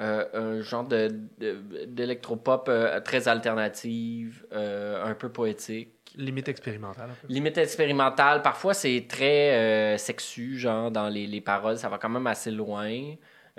euh, 0.00 0.24
un 0.32 0.60
genre 0.62 0.84
de, 0.84 1.08
de- 1.38 1.84
d'électropop 1.86 2.70
très 3.04 3.28
alternative, 3.28 4.46
un 4.50 5.14
peu 5.14 5.28
poétique 5.30 5.90
Limite 6.16 6.48
expérimentale. 6.48 7.10
un 7.10 7.14
peu. 7.14 7.32
limite 7.32 7.58
expérimentale. 7.58 8.42
Parfois, 8.42 8.72
c'est 8.74 9.06
très 9.08 9.54
euh, 9.54 9.98
sexu, 9.98 10.58
genre, 10.58 10.90
dans 10.90 11.08
les, 11.08 11.26
les 11.26 11.40
paroles. 11.40 11.76
Ça 11.78 11.88
va 11.88 11.98
quand 11.98 12.08
même 12.08 12.26
assez 12.26 12.50
loin. 12.50 12.90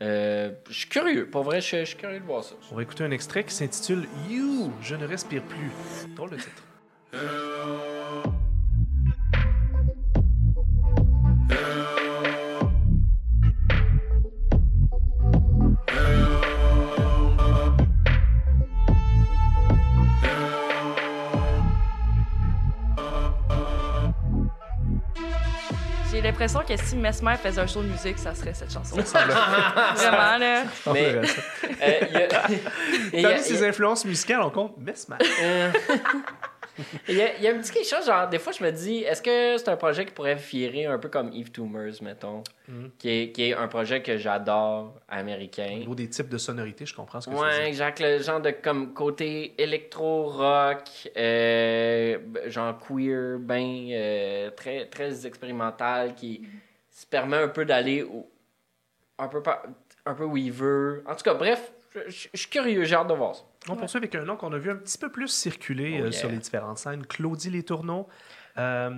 Euh, 0.01 0.51
je 0.69 0.79
suis 0.79 0.89
curieux. 0.89 1.27
Pour 1.29 1.43
vrai, 1.43 1.61
je 1.61 1.77
je 1.77 1.85
suis 1.85 1.97
curieux 1.97 2.19
de 2.19 2.25
voir 2.25 2.43
ça. 2.43 2.55
On 2.71 2.75
va 2.75 2.81
écouter 2.83 3.03
un 3.03 3.11
extrait 3.11 3.43
qui 3.43 3.53
s'intitule 3.53 4.07
You, 4.29 4.71
je 4.81 4.95
ne 4.95 5.05
respire 5.05 5.43
plus. 5.43 5.71
Drôle 6.15 6.31
de 6.31 6.35
titre. 6.37 6.63
J'ai 26.17 26.24
l'impression 26.24 26.62
que 26.67 26.75
si 26.75 26.95
Mesmer 26.95 27.36
faisait 27.38 27.62
un 27.62 27.67
show 27.67 27.83
de 27.83 27.89
musique, 27.89 28.17
ça 28.17 28.33
serait 28.33 28.55
cette 28.55 28.74
chanson. 28.74 28.95
Vraiment, 29.95 30.38
là. 30.39 30.63
Mais-. 30.91 31.15
Euh, 31.15 31.24
y 33.13 33.24
a- 33.24 33.29
Parmi 33.29 33.43
ses 33.43 33.63
influences 33.63 34.03
musicales, 34.03 34.41
on 34.41 34.50
compte 34.50 34.75
Mesmer. 34.79 35.17
Il 37.07 37.15
y, 37.15 37.22
a, 37.22 37.36
il 37.38 37.41
y 37.43 37.48
a 37.48 37.51
un 37.55 37.57
petit 37.60 37.72
quelque 37.72 37.88
chose, 37.88 38.05
genre, 38.05 38.27
des 38.27 38.39
fois, 38.39 38.51
je 38.51 38.63
me 38.63 38.72
dis, 38.72 38.98
est-ce 39.00 39.22
que 39.22 39.57
c'est 39.57 39.69
un 39.69 39.77
projet 39.77 40.05
qui 40.05 40.12
pourrait 40.13 40.36
virer 40.36 40.86
un 40.86 40.98
peu 41.00 41.10
comme 41.10 41.31
Eve 41.34 41.51
Toomers, 41.51 42.01
mettons, 42.01 42.43
Mhm. 42.67 42.91
qui, 43.00 43.10
est, 43.10 43.31
qui 43.31 43.43
est 43.50 43.53
un 43.53 43.67
projet 43.67 44.01
que 44.01 44.17
j'adore, 44.17 44.93
Au 44.96 45.00
américain. 45.07 45.67
niveau 45.69 45.96
des 45.96 46.10
types 46.10 46.27
de 46.29 46.38
sonorités, 46.38 46.86
je 46.86 46.93
comprends 46.93 47.22
ce 47.22 47.27
que 47.27 47.34
tu 47.34 47.39
Ouais, 47.41 47.62
dis. 47.63 47.67
exact, 47.69 48.00
le 48.01 48.19
genre 48.19 48.41
de 48.41 48.51
comme 48.51 48.93
côté 48.93 49.53
électro-rock, 49.62 50.84
euh, 51.15 52.17
genre 52.48 52.77
queer, 52.77 53.38
ben, 53.39 53.88
euh, 53.91 54.51
très, 54.51 54.86
très 54.88 55.25
expérimental, 55.25 56.15
qui 56.15 56.41
se 56.91 57.05
permet 57.05 57.38
un 57.38 57.48
peu 57.48 57.65
d'aller 57.65 58.03
au- 58.03 58.29
un 59.19 59.27
peu, 59.27 59.41
par- 59.41 59.63
un 60.05 60.13
peu 60.13 60.25
Weaver. 60.25 61.01
En 61.07 61.15
tout 61.15 61.24
cas, 61.24 61.34
bref, 61.34 61.72
je 62.08 62.27
suis 62.34 62.50
curieux, 62.50 62.84
j'ai 62.84 62.96
hâte 62.96 63.08
de 63.08 63.13
voir 63.13 63.36
ça. 63.36 63.44
On 63.70 63.75
poursuit 63.75 63.98
avec 63.98 64.15
un 64.15 64.24
nom 64.24 64.36
qu'on 64.38 64.53
a 64.53 64.58
vu 64.58 64.72
un 64.72 64.75
petit 64.75 64.98
peu 64.98 65.12
plus 65.12 65.27
circuler 65.27 66.00
Oh, 66.01 66.06
euh, 66.06 66.12
sur 66.12 66.29
les 66.29 66.38
différentes 66.38 66.77
scènes, 66.77 67.06
Claudie 67.06 67.50
Les 67.50 67.63
Tourneaux. 67.63 68.08
Euh, 68.57 68.89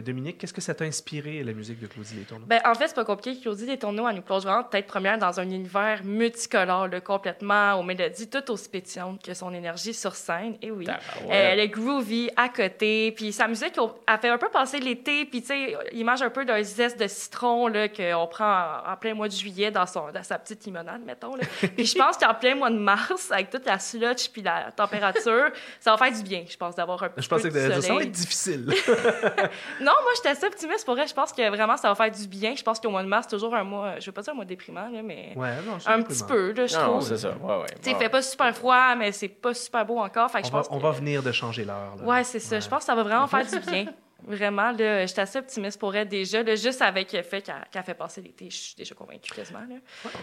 Dominique, 0.00 0.38
qu'est-ce 0.38 0.54
que 0.54 0.60
ça 0.60 0.74
t'a 0.74 0.84
inspiré, 0.84 1.42
la 1.42 1.52
musique 1.52 1.78
de 1.80 1.86
Claudie 1.86 2.14
Les 2.16 2.22
Tourneaux? 2.22 2.46
Ben, 2.46 2.60
en 2.64 2.74
fait, 2.74 2.88
c'est 2.88 2.94
pas 2.94 3.04
compliqué. 3.04 3.38
Claudie 3.38 3.66
Destourneaux, 3.66 4.08
elle 4.08 4.16
nous 4.16 4.22
plonge 4.22 4.44
vraiment 4.44 4.62
tête 4.62 4.86
première 4.86 5.18
dans 5.18 5.38
un 5.38 5.44
univers 5.50 6.00
multicolore, 6.02 6.88
là, 6.88 7.00
complètement 7.00 7.74
aux 7.74 7.82
mélodies, 7.82 8.28
tout 8.28 8.50
aussi 8.50 8.70
pétillantes 8.70 9.22
que 9.22 9.34
son 9.34 9.52
énergie 9.52 9.92
sur 9.92 10.14
scène. 10.14 10.56
Et 10.62 10.70
oui. 10.70 10.86
Tabarouette. 10.86 11.30
Euh, 11.30 11.52
elle 11.52 11.60
est 11.60 11.68
groovy 11.68 12.30
à 12.36 12.48
côté. 12.48 13.12
Puis 13.12 13.32
sa 13.32 13.48
musique, 13.48 13.78
elle 14.06 14.18
fait 14.18 14.30
un 14.30 14.38
peu 14.38 14.48
passer 14.48 14.80
l'été. 14.80 15.26
Puis, 15.26 15.42
tu 15.42 15.48
sais, 15.48 15.76
l'image 15.92 16.22
un 16.22 16.30
peu 16.30 16.44
d'un 16.46 16.62
zeste 16.62 16.98
de 16.98 17.06
citron 17.06 17.66
là, 17.66 17.88
qu'on 17.88 18.26
prend 18.28 18.80
en, 18.86 18.92
en 18.92 18.96
plein 18.96 19.12
mois 19.12 19.28
de 19.28 19.34
juillet 19.34 19.70
dans, 19.70 19.86
son, 19.86 20.10
dans 20.10 20.22
sa 20.22 20.38
petite 20.38 20.64
limonade, 20.64 21.02
mettons. 21.04 21.36
Là. 21.36 21.42
Puis 21.76 21.84
je 21.84 21.98
pense 21.98 22.16
qu'en 22.16 22.32
plein 22.34 22.54
mois 22.54 22.70
de 22.70 22.78
mars, 22.78 23.30
avec 23.30 23.50
toute 23.50 23.66
la 23.66 23.78
slotch 23.78 24.30
puis 24.30 24.40
la 24.40 24.72
température, 24.72 25.50
ça 25.80 25.90
va 25.90 25.98
faire 25.98 26.16
du 26.16 26.22
bien, 26.22 26.44
je 26.48 26.56
pense, 26.56 26.76
d'avoir 26.76 27.02
un 27.02 27.10
peu 27.10 27.20
Je 27.20 27.28
pensais 27.28 27.50
que 27.50 27.54
de 27.54 27.80
ça 27.80 27.94
va 27.94 28.02
être 28.02 28.10
difficile. 28.10 28.72
Non, 29.80 29.92
moi, 30.02 30.12
j'étais 30.16 30.28
assez 30.30 30.46
optimiste 30.46 30.84
pour 30.84 30.98
elle. 30.98 31.08
Je 31.08 31.14
pense 31.14 31.32
que 31.32 31.48
vraiment, 31.48 31.76
ça 31.76 31.88
va 31.88 31.94
faire 31.94 32.10
du 32.10 32.26
bien. 32.26 32.54
Je 32.56 32.62
pense 32.62 32.80
qu'au 32.80 32.90
mois 32.90 33.02
de 33.02 33.08
mars, 33.08 33.26
c'est 33.28 33.36
toujours 33.36 33.54
un 33.54 33.64
mois, 33.64 33.98
je 33.98 34.06
veux 34.06 34.12
pas 34.12 34.22
dire 34.22 34.32
un 34.32 34.36
mois 34.36 34.44
déprimant, 34.44 34.88
là, 34.88 35.02
mais 35.02 35.32
ouais, 35.36 35.56
non, 35.66 35.78
c'est 35.78 35.88
un 35.88 35.98
déprimant. 35.98 36.04
petit 36.04 36.24
peu, 36.24 36.52
là, 36.52 36.66
je 36.66 36.76
Non, 36.76 36.82
trouve. 36.84 37.02
c'est 37.02 37.18
ça. 37.18 37.30
Ouais, 37.40 37.56
ouais. 37.58 37.66
Tu 37.68 37.74
sais, 37.82 37.90
il 37.90 37.94
Ouais. 37.94 37.98
fait 38.02 38.08
pas 38.08 38.22
super 38.22 38.54
froid, 38.56 38.94
mais 38.96 39.12
c'est 39.12 39.28
pas 39.28 39.54
super 39.54 39.84
beau 39.86 39.98
encore. 39.98 40.30
Fait 40.30 40.40
que 40.42 40.46
On 40.46 40.48
je 40.48 40.52
va, 40.52 40.58
pense 40.58 40.68
on 40.70 40.78
que- 40.78 40.82
va 40.82 40.90
venir 40.92 41.22
de 41.22 41.32
changer 41.32 41.64
l'heure. 41.64 41.94
Ouais, 42.02 42.24
c'est 42.24 42.38
ça. 42.40 42.56
Ouais. 42.56 42.60
Je 42.60 42.68
pense 42.68 42.80
que 42.80 42.84
ça 42.86 42.94
va 42.94 43.02
vraiment 43.02 43.26
faire 43.26 43.44
du 43.46 43.58
bien. 43.70 43.86
Vraiment, 44.24 44.70
là, 44.70 45.04
j'étais 45.04 45.22
assez 45.22 45.36
optimiste 45.40 45.80
pour 45.80 45.96
elle 45.96 46.06
déjà. 46.06 46.44
Là, 46.44 46.54
juste 46.54 46.80
avec 46.80 47.12
le 47.12 47.22
fait 47.22 47.42
qu'elle 47.42 47.56
qu'elle 47.72 47.82
fait 47.82 47.94
passer 47.94 48.20
l'été, 48.20 48.48
je 48.50 48.56
suis 48.56 48.74
déjà 48.76 48.94
convaincue 48.94 49.32
quasiment. 49.34 49.58
Là. 49.68 49.74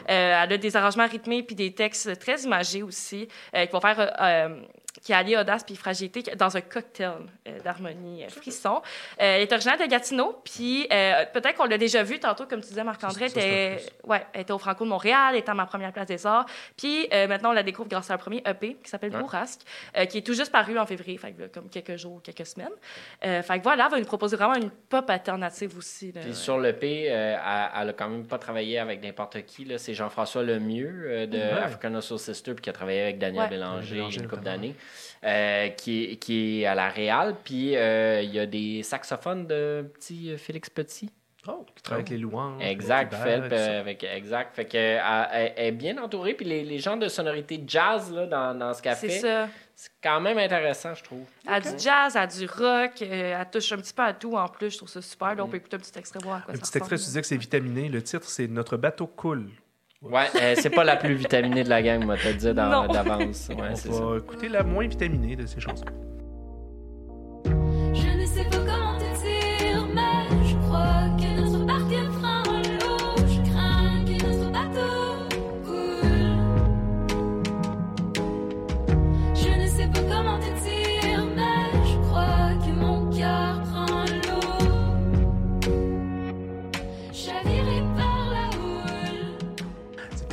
Euh, 0.10 0.44
elle 0.44 0.54
a 0.54 0.58
des 0.58 0.76
arrangements 0.78 1.06
rythmés 1.06 1.44
puis 1.44 1.54
des 1.54 1.74
textes 1.74 2.18
très 2.18 2.40
imagés 2.44 2.82
aussi, 2.82 3.28
euh, 3.54 3.66
qui 3.66 3.72
vont 3.74 3.82
faire, 3.82 4.16
euh, 4.22 4.62
qui 5.04 5.14
allient 5.14 5.38
audace 5.38 5.64
puis 5.64 5.76
fragilité 5.76 6.24
dans 6.36 6.58
un 6.58 6.62
cocktail 6.62 7.12
euh, 7.48 7.60
d'harmonie 7.64 8.26
euh, 8.26 8.30
frisson. 8.30 8.78
Euh, 8.78 8.82
elle 9.20 9.42
est 9.44 9.52
originaire 9.54 9.78
de 9.78 9.86
Gatineau, 9.86 10.42
puis 10.44 10.88
euh, 10.92 11.26
peut-être 11.32 11.56
qu'on 11.56 11.66
l'a 11.66 11.78
déjà 11.78 12.04
vu 12.04 12.20
tantôt, 12.20 12.46
comme 12.48 12.62
tu 12.62 12.70
disais, 12.70 12.84
Marc-André, 12.84 13.26
était, 13.28 13.78
ouais, 14.04 14.26
était 14.34 14.52
au 14.52 14.58
Franco 14.58 14.84
de 14.84 14.90
Montréal, 14.90 15.36
était 15.36 15.52
à 15.52 15.54
ma 15.54 15.66
première 15.68 15.94
place 15.94 16.08
des 16.08 16.26
arts. 16.26 16.46
Puis 16.76 17.08
euh, 17.14 17.28
maintenant, 17.28 17.52
on 17.52 17.54
la 17.54 17.64
découvre 17.64 17.88
grâce 17.88 18.10
à 18.12 18.16
un 18.16 18.18
premier 18.18 18.42
EP 18.46 18.76
qui 18.84 18.90
s'appelle 18.90 19.14
Ouais. 19.14 19.20
Bourrasque, 19.22 19.62
euh, 19.98 20.06
qui 20.06 20.18
est 20.20 20.22
tout 20.22 20.34
juste 20.34 20.52
paru 20.52 20.78
en 20.78 20.86
février, 20.86 21.18
fait 21.18 21.34
là, 21.38 21.48
comme 21.54 21.70
quelques 21.70 21.96
jours, 21.96 22.22
quelques 22.24 22.46
semaines. 22.46 22.68
Euh, 23.26 23.42
fait 23.44 23.58
que 23.60 23.64
voilà, 23.64 23.86
elle 23.86 23.92
va 23.92 24.00
nous 24.00 24.06
proposer 24.06 24.36
vraiment 24.38 24.56
une 24.56 24.70
pop 24.72 25.10
alternative 25.10 25.78
aussi. 25.78 26.12
là. 26.12 26.22
Puis 26.22 26.34
sur 26.36 26.58
le 26.58 26.74
P, 26.74 27.08
euh, 27.10 27.38
elle, 27.38 27.82
elle 27.84 27.90
a 27.90 27.94
quand 27.94 28.10
même 28.10 28.26
pas 28.26 28.38
travaillé 28.40 28.80
avec 28.80 29.02
n'importe 29.04 29.44
qui. 29.46 29.66
là. 29.66 29.78
C'est 29.78 29.94
Jean-François 29.94 30.44
Lemieux 30.44 31.04
euh, 31.06 31.26
de 31.28 31.38
Ouais. 31.38 31.64
African 31.64 32.02
Soul 32.02 32.20
Sister, 32.20 32.54
puis 32.54 32.62
qui 32.64 32.70
a 32.70 32.74
travaillé 32.74 33.02
avec 33.02 33.18
Daniel 33.20 33.44
Ouais. 33.44 33.50
Bélanger, 33.50 33.96
Bélanger, 33.96 34.20
une 34.22 34.28
couple 34.28 34.44
d'années, 34.44 34.76
euh, 35.24 35.70
qui, 35.70 36.04
est- 36.04 36.16
qui 36.18 36.62
est 36.62 36.66
à 36.66 36.76
la 36.76 36.90
Réal. 36.90 37.36
Puis 37.44 37.76
euh, 37.76 38.22
il 38.22 38.34
y 38.34 38.40
a 38.40 38.46
des 38.46 38.84
saxophones 38.84 39.48
de 39.48 39.90
petit 39.94 40.32
euh, 40.32 40.38
Félix 40.38 40.70
Petit. 40.70 41.10
Oh, 41.48 41.66
qui 41.74 41.82
travaille 41.82 42.02
avec 42.02 42.10
les 42.12 42.18
louanges. 42.18 42.62
Exact, 42.62 43.14
Felp, 43.16 43.52
avec, 43.54 44.04
exact. 44.04 44.54
Fait 44.56 44.66
que, 44.66 44.78
elle, 44.78 45.54
est 45.56 45.72
bien 45.72 45.98
entourée. 45.98 46.34
Puis 46.34 46.46
les, 46.46 46.64
les 46.66 46.80
gens 46.80 46.98
de 46.98 47.08
sonorité 47.08 47.64
jazz 47.66 48.12
là, 48.12 48.26
dans, 48.28 48.54
dans 48.58 48.74
ce 48.74 48.82
qu'elle 48.82 48.98
C'est 48.98 49.20
ça. 49.20 49.48
c'est 49.74 49.90
quand 50.04 50.20
même 50.20 50.38
intéressant, 50.38 50.94
je 50.94 51.02
trouve. 51.04 51.24
Elle 51.48 51.54
a 51.54 51.60
du 51.62 51.70
jazz, 51.80 52.16
elle 52.16 52.22
a 52.24 52.28
du 52.28 52.46
rock, 52.46 53.02
elle 53.02 53.48
touche 53.52 53.72
un 53.72 53.78
petit 53.78 53.94
peu 53.94 54.04
à 54.04 54.14
tout 54.14 54.36
en 54.36 54.50
plus. 54.50 54.72
Je 54.72 54.78
trouve 54.78 54.90
ça 54.90 55.02
super. 55.02 55.34
Là, 55.34 55.46
on 55.46 55.48
peut 55.48 55.58
écouter 55.58 55.78
un 55.78 55.80
petit 55.80 55.98
extrait, 55.98 56.20
voir 56.22 56.40
à 56.40 56.42
quoi 56.42 56.54
Un 56.54 56.58
ça 56.58 56.62
petit 56.62 56.78
extrait, 56.78 56.98
tu 56.98 57.04
disais 57.06 57.22
que 57.22 57.28
c'est 57.28 57.38
vitaminé. 57.38 57.88
Le 57.88 58.04
titre, 58.04 58.28
c'est 58.28 58.48
Notre 58.48 58.76
bateau 58.76 59.08
coule. 59.08 59.50
Ouais, 60.02 60.28
euh, 60.42 60.56
c'est 60.58 60.70
pas 60.70 60.86
la 60.86 60.96
plus 60.96 61.14
vitaminée 61.16 61.64
de 61.64 61.70
la 61.70 61.82
gang, 61.82 62.04
moi, 62.06 62.16
te 62.16 62.32
dire 62.32 62.56
d'avance. 62.56 63.50
Ouais, 63.50 63.56
On 63.72 63.76
c'est 63.76 63.92
ça. 63.92 64.02
va 64.02 64.18
écouter 64.18 64.48
la 64.48 64.64
moins 64.64 64.88
vitaminée 64.88 65.36
de 65.36 65.46
ces 65.46 65.60
chansons. 65.60 65.84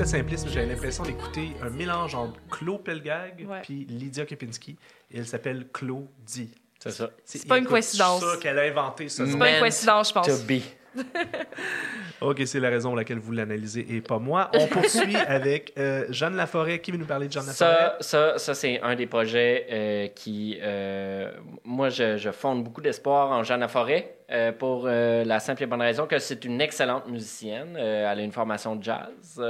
C'est 0.07 0.23
peut-être 0.23 0.39
simpliste, 0.39 0.47
mais 0.47 0.53
j'avais 0.53 0.67
l'impression 0.67 1.03
d'écouter 1.05 1.49
un 1.63 1.71
mélange 1.71 2.15
entre 2.15 2.39
Claude 2.51 2.83
Pelgag 2.85 3.45
Ouais. 3.49 3.61
puis 3.63 3.85
Lydia 3.87 4.25
Kepinski. 4.25 4.77
Et 5.11 5.19
elle 5.19 5.27
s'appelle 5.27 5.67
Claudie. 5.73 6.55
C'est 6.79 6.91
ça. 6.93 7.11
C'est 7.25 7.47
pas 7.49 7.59
une 7.59 7.67
coïncidence. 7.67 8.21
C'est 8.21 8.31
ça 8.35 8.37
qu'elle 8.41 8.59
a 8.59 8.63
inventé, 8.63 9.09
ça. 9.09 9.27
C'est 9.27 9.37
pas 9.39 9.51
une 9.53 9.61
coïncidence, 9.61 10.09
je 10.11 10.15
pense. 10.15 10.27
To 10.27 10.37
be. 10.47 10.61
Ok, 12.21 12.43
c'est 12.47 12.61
la 12.61 12.71
raison 12.71 12.91
pour 12.91 12.97
laquelle 12.97 13.19
vous 13.19 13.33
l'analysez 13.33 13.87
et 13.91 14.01
pas 14.01 14.19
moi. 14.19 14.51
On 14.55 14.67
poursuit 14.69 15.17
avec 15.17 15.73
euh, 15.79 16.07
Jeanne 16.09 16.35
Laforêt. 16.35 16.81
Qui 16.81 16.91
veut 16.93 16.97
nous 16.99 17.05
parler 17.07 17.27
de 17.29 17.33
Jeanne 17.33 17.47
Laforêt? 17.47 17.75
Ça, 17.75 17.97
ça, 18.01 18.39
ça 18.39 18.55
c'est 18.55 18.81
un 18.81 18.95
des 18.95 19.07
projets 19.07 19.67
euh, 19.71 20.07
qui. 20.09 20.59
euh, 20.63 21.31
moi, 21.65 21.91
je, 21.91 22.17
je 22.17 22.31
fonde 22.31 22.65
beaucoup 22.65 22.81
d'espoir 22.81 23.33
en 23.33 23.43
Jeanne 23.43 23.61
Laforêt 23.61 24.17
pour 24.59 24.89
la 24.89 25.39
simple 25.39 25.63
et 25.63 25.67
bonne 25.67 25.83
raison 25.83 26.07
que 26.07 26.19
c'est 26.19 26.45
une 26.45 26.61
excellente 26.61 27.07
musicienne. 27.07 27.77
Elle 27.77 28.19
a 28.19 28.23
une 28.23 28.33
formation 28.33 28.75
de 28.75 28.83
jazz. 28.83 29.41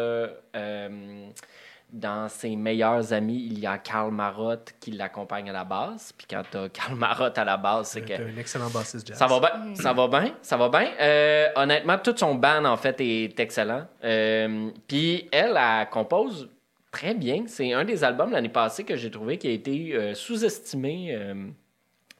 Euh, 1.94 1.96
euh, 1.96 2.00
dans 2.00 2.28
ses 2.28 2.56
meilleurs 2.56 3.12
amis, 3.12 3.46
il 3.50 3.58
y 3.58 3.66
a 3.66 3.78
Karl 3.78 4.10
Marotte 4.12 4.74
qui 4.80 4.90
l'accompagne 4.92 5.48
à 5.50 5.52
la 5.52 5.64
basse. 5.64 6.12
Puis 6.16 6.26
quand 6.28 6.42
tu 6.50 6.56
as 6.58 6.68
Karl 6.68 6.94
Marotte 6.94 7.38
à 7.38 7.44
la 7.44 7.56
basse, 7.56 7.90
c'est 7.90 8.00
que. 8.02 8.16
C'est 8.16 8.22
un 8.22 8.36
excellent 8.38 8.70
bassiste 8.70 9.06
jazz. 9.06 9.16
Ça 9.18 9.26
va 9.26 9.40
bien, 9.40 9.74
ça 9.74 9.92
va 9.92 10.08
bien, 10.08 10.34
ça 10.42 10.56
va 10.56 10.68
bien? 10.68 10.90
Euh, 11.00 11.48
honnêtement, 11.56 11.98
tout 11.98 12.14
son 12.16 12.34
band, 12.34 12.64
en 12.64 12.76
fait, 12.76 13.00
est 13.00 13.38
excellent. 13.40 13.86
Euh, 14.04 14.70
Puis 14.88 15.28
elle, 15.32 15.56
elle 15.56 15.88
compose 15.90 16.48
très 16.90 17.14
bien. 17.14 17.44
C'est 17.46 17.72
un 17.72 17.84
des 17.84 18.02
albums 18.04 18.30
l'année 18.32 18.48
passée 18.48 18.84
que 18.84 18.96
j'ai 18.96 19.10
trouvé 19.10 19.38
qui 19.38 19.48
a 19.48 19.52
été 19.52 19.94
euh, 19.94 20.14
sous-estimé 20.14 21.14
euh, 21.14 21.46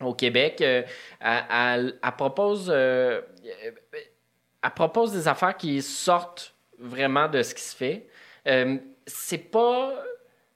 au 0.01 0.15
Québec. 0.15 0.61
Euh, 0.61 0.83
elle, 1.21 1.45
elle- 1.51 1.95
elle 2.03 2.13
propose, 2.13 2.69
euh, 2.71 3.21
euh, 3.45 3.71
elle 4.63 4.71
propose 4.75 5.13
des 5.13 5.27
affaires 5.29 5.57
qui 5.57 5.81
sortent 5.83 6.55
vraiment 6.79 7.27
de 7.29 7.43
ce 7.43 7.55
qui 7.55 7.63
se 7.63 7.75
fait. 7.77 8.07
C'est 9.07 9.39
pas... 9.39 9.93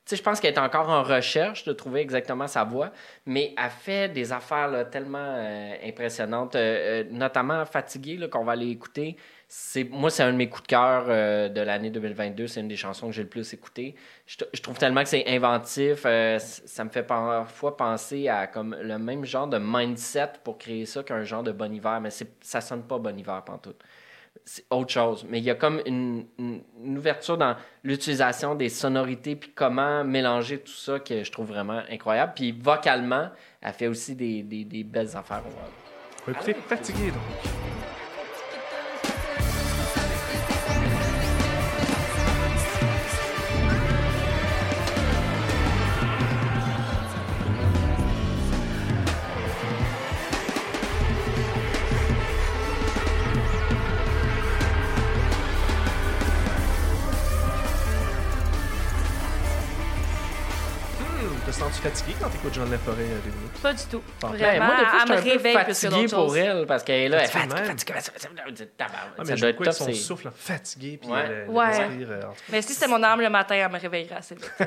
Tu 0.04 0.16
sais, 0.16 0.16
je 0.16 0.22
pense 0.22 0.40
qu'elle 0.40 0.54
est 0.54 0.58
encore 0.58 0.88
en 0.88 1.02
recherche 1.02 1.64
de 1.64 1.72
trouver 1.72 2.00
exactement 2.00 2.48
sa 2.48 2.64
voix, 2.64 2.90
mais 3.26 3.54
elle 3.56 3.70
fait 3.70 4.08
des 4.08 4.32
affaires 4.32 4.88
tellement 4.90 5.18
euh, 5.20 5.74
impressionnantes, 5.84 6.56
euh, 6.56 7.02
euh, 7.02 7.04
notamment 7.10 7.64
Fatigué, 7.64 8.16
là, 8.16 8.26
qu'on 8.26 8.42
va 8.42 8.52
aller 8.52 8.70
écouter. 8.70 9.16
C'est, 9.46 9.84
moi, 9.84 10.10
c'est 10.10 10.22
un 10.22 10.32
de 10.32 10.36
mes 10.36 10.48
coups 10.48 10.62
de 10.62 10.68
cœur 10.68 11.04
euh, 11.08 11.48
de 11.48 11.60
l'année 11.60 11.90
2022. 11.90 12.46
C'est 12.48 12.60
une 12.60 12.68
des 12.68 12.76
chansons 12.76 13.08
que 13.08 13.12
j'ai 13.12 13.22
le 13.22 13.28
plus 13.28 13.52
écoutées. 13.52 13.94
Je, 14.26 14.36
trouve 14.62 14.78
tellement 14.78 15.02
que 15.02 15.08
c'est 15.08 15.28
inventif. 15.28 16.02
ça 16.02 16.84
me 16.84 16.90
fait 16.90 17.02
parfois 17.02 17.76
penser 17.76 18.28
à 18.28 18.46
comme 18.46 18.76
le 18.80 18.98
même 18.98 19.24
genre 19.24 19.48
de 19.48 19.58
mindset 19.60 20.32
pour 20.42 20.58
créer 20.58 20.86
ça 20.86 21.02
qu'un 21.04 21.22
genre 21.22 21.42
de 21.42 21.52
Bon 21.52 21.72
Hiver, 21.72 22.00
mais 22.00 22.10
ça 22.40 22.60
sonne 22.60 22.82
pas 22.82 22.98
Bon 22.98 23.16
Hiver 23.16 23.44
pantoute 23.44 23.80
c'est 24.44 24.64
autre 24.70 24.90
chose. 24.90 25.26
Mais 25.28 25.38
il 25.38 25.44
y 25.44 25.50
a 25.50 25.54
comme 25.54 25.80
une, 25.86 26.24
ouverture 26.96 27.36
dans 27.38 27.56
l'utilisation 27.84 28.54
des 28.54 28.68
sonorités, 28.68 29.36
puis 29.36 29.52
comment 29.54 30.04
mélanger 30.04 30.58
tout 30.58 30.72
ça 30.72 30.98
que 30.98 31.22
je 31.24 31.30
trouve 31.32 31.48
vraiment 31.48 31.82
incroyable. 31.90 32.32
Puis 32.34 32.52
vocalement, 32.52 33.28
elle 33.60 33.72
fait 33.72 33.86
aussi 33.88 34.14
des, 34.14 34.42
des- 34.42 34.64
des 34.64 34.84
belles 34.84 35.16
affaires. 35.16 35.42
On 36.26 36.30
va 36.32 36.38
écouter 36.38 36.54
Fatigué, 36.54 37.10
donc. 37.10 37.52
Quand 62.20 62.28
t'écoutes 62.28 62.54
Jean 62.54 62.68
Laforêt, 62.70 63.02
euh, 63.02 63.18
Dominique? 63.24 63.52
Pas 63.62 63.72
du 63.72 63.82
tout. 63.90 64.02
Ben, 64.20 64.28
Vraiment, 64.28 64.40
Ben, 64.40 64.58
moi, 64.58 64.68
des 64.76 64.84
fois, 64.84 64.92
elle 64.92 64.98
je 65.68 65.72
suis 65.72 65.86
un 65.86 65.90
peu 65.90 65.96
fatigué 65.98 66.08
pour 66.08 66.36
elle 66.36 66.66
parce 66.66 66.82
qu'elle 66.84 67.00
est 67.00 67.08
là, 67.08 67.18
elle 67.18 67.24
est 67.24 67.28
Fatigué 67.28 67.62
fatiguée. 67.64 67.94
Ah, 67.96 68.00
Ça 69.24 69.36
doit 69.36 69.48
être 69.48 69.72
son 69.72 69.84
c'est... 69.86 69.92
souffle 69.94 70.30
fatigué, 70.34 70.98
puis 71.00 71.10
Ouais. 71.10 71.28
le, 71.28 71.44
le 71.46 71.50
Ouais. 71.50 71.66
respire, 71.66 72.08
euh, 72.10 72.20
en 72.22 72.32
tout 72.32 72.36
Mais 72.50 72.62
si 72.62 72.74
c'était 72.74 72.88
mon 72.88 73.02
arme 73.02 73.20
le 73.22 73.30
matin, 73.30 73.54
elle 73.54 73.70
me 73.72 73.78
réveillerait 73.78 74.16
assez 74.16 74.34
vite. 74.34 74.50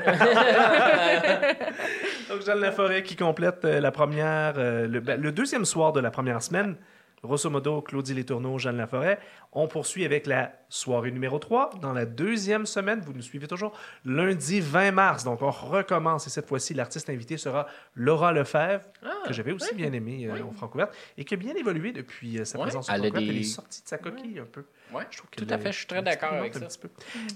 Donc, 2.28 2.42
Jeanne 2.44 2.60
Laforêt 2.60 3.02
qui 3.02 3.16
complète 3.16 3.64
euh, 3.64 3.80
la 3.80 3.90
première, 3.90 4.54
euh, 4.56 4.86
le, 4.88 5.00
ben, 5.00 5.20
le 5.20 5.32
deuxième 5.32 5.64
soir 5.64 5.92
de 5.92 6.00
la 6.00 6.10
première 6.10 6.42
semaine. 6.42 6.76
Grosso 7.24 7.48
modo, 7.48 7.80
Claudie 7.80 8.12
Létourneau, 8.12 8.58
Jeanne 8.58 8.76
Laforêt. 8.76 9.18
On 9.52 9.66
poursuit 9.66 10.04
avec 10.04 10.26
la 10.26 10.52
soirée 10.68 11.10
numéro 11.10 11.38
3. 11.38 11.70
Dans 11.80 11.94
la 11.94 12.04
deuxième 12.04 12.66
semaine, 12.66 13.00
vous 13.00 13.14
nous 13.14 13.22
suivez 13.22 13.46
toujours, 13.48 13.72
lundi 14.04 14.60
20 14.60 14.90
mars. 14.90 15.24
Donc, 15.24 15.40
on 15.40 15.50
recommence. 15.50 16.26
Et 16.26 16.30
cette 16.30 16.46
fois-ci, 16.46 16.74
l'artiste 16.74 17.08
invité 17.08 17.38
sera 17.38 17.66
Laura 17.94 18.30
Lefebvre, 18.32 18.84
que 19.26 19.32
j'avais 19.32 19.52
aussi 19.52 19.74
bien 19.74 19.90
aimé 19.94 20.26
euh, 20.28 20.44
au 20.44 20.52
Francouverte 20.52 20.94
et 21.16 21.24
qui 21.24 21.32
a 21.32 21.36
bien 21.38 21.54
évolué 21.54 21.92
depuis 21.92 22.38
euh, 22.38 22.44
sa 22.44 22.58
présence 22.58 22.90
au 22.90 22.92
elle 22.92 23.00
a 23.00 23.04
Francouverte. 23.04 23.30
Elle 23.30 23.40
est 23.40 23.44
sortie 23.44 23.82
de 23.82 23.88
sa 23.88 23.96
coquille 23.96 24.38
un 24.38 24.44
peu. 24.44 24.66
Ouais, 24.92 25.06
Je 25.10 25.16
trouve 25.16 25.30
tout 25.30 25.46
à 25.48 25.56
fait, 25.56 25.72
je 25.72 25.78
suis 25.78 25.86
très 25.86 26.02
d'accord 26.02 26.34
avec 26.34 26.54
un 26.56 26.60
ça. 26.60 26.66
petit 26.66 26.78
peu. 26.78 26.90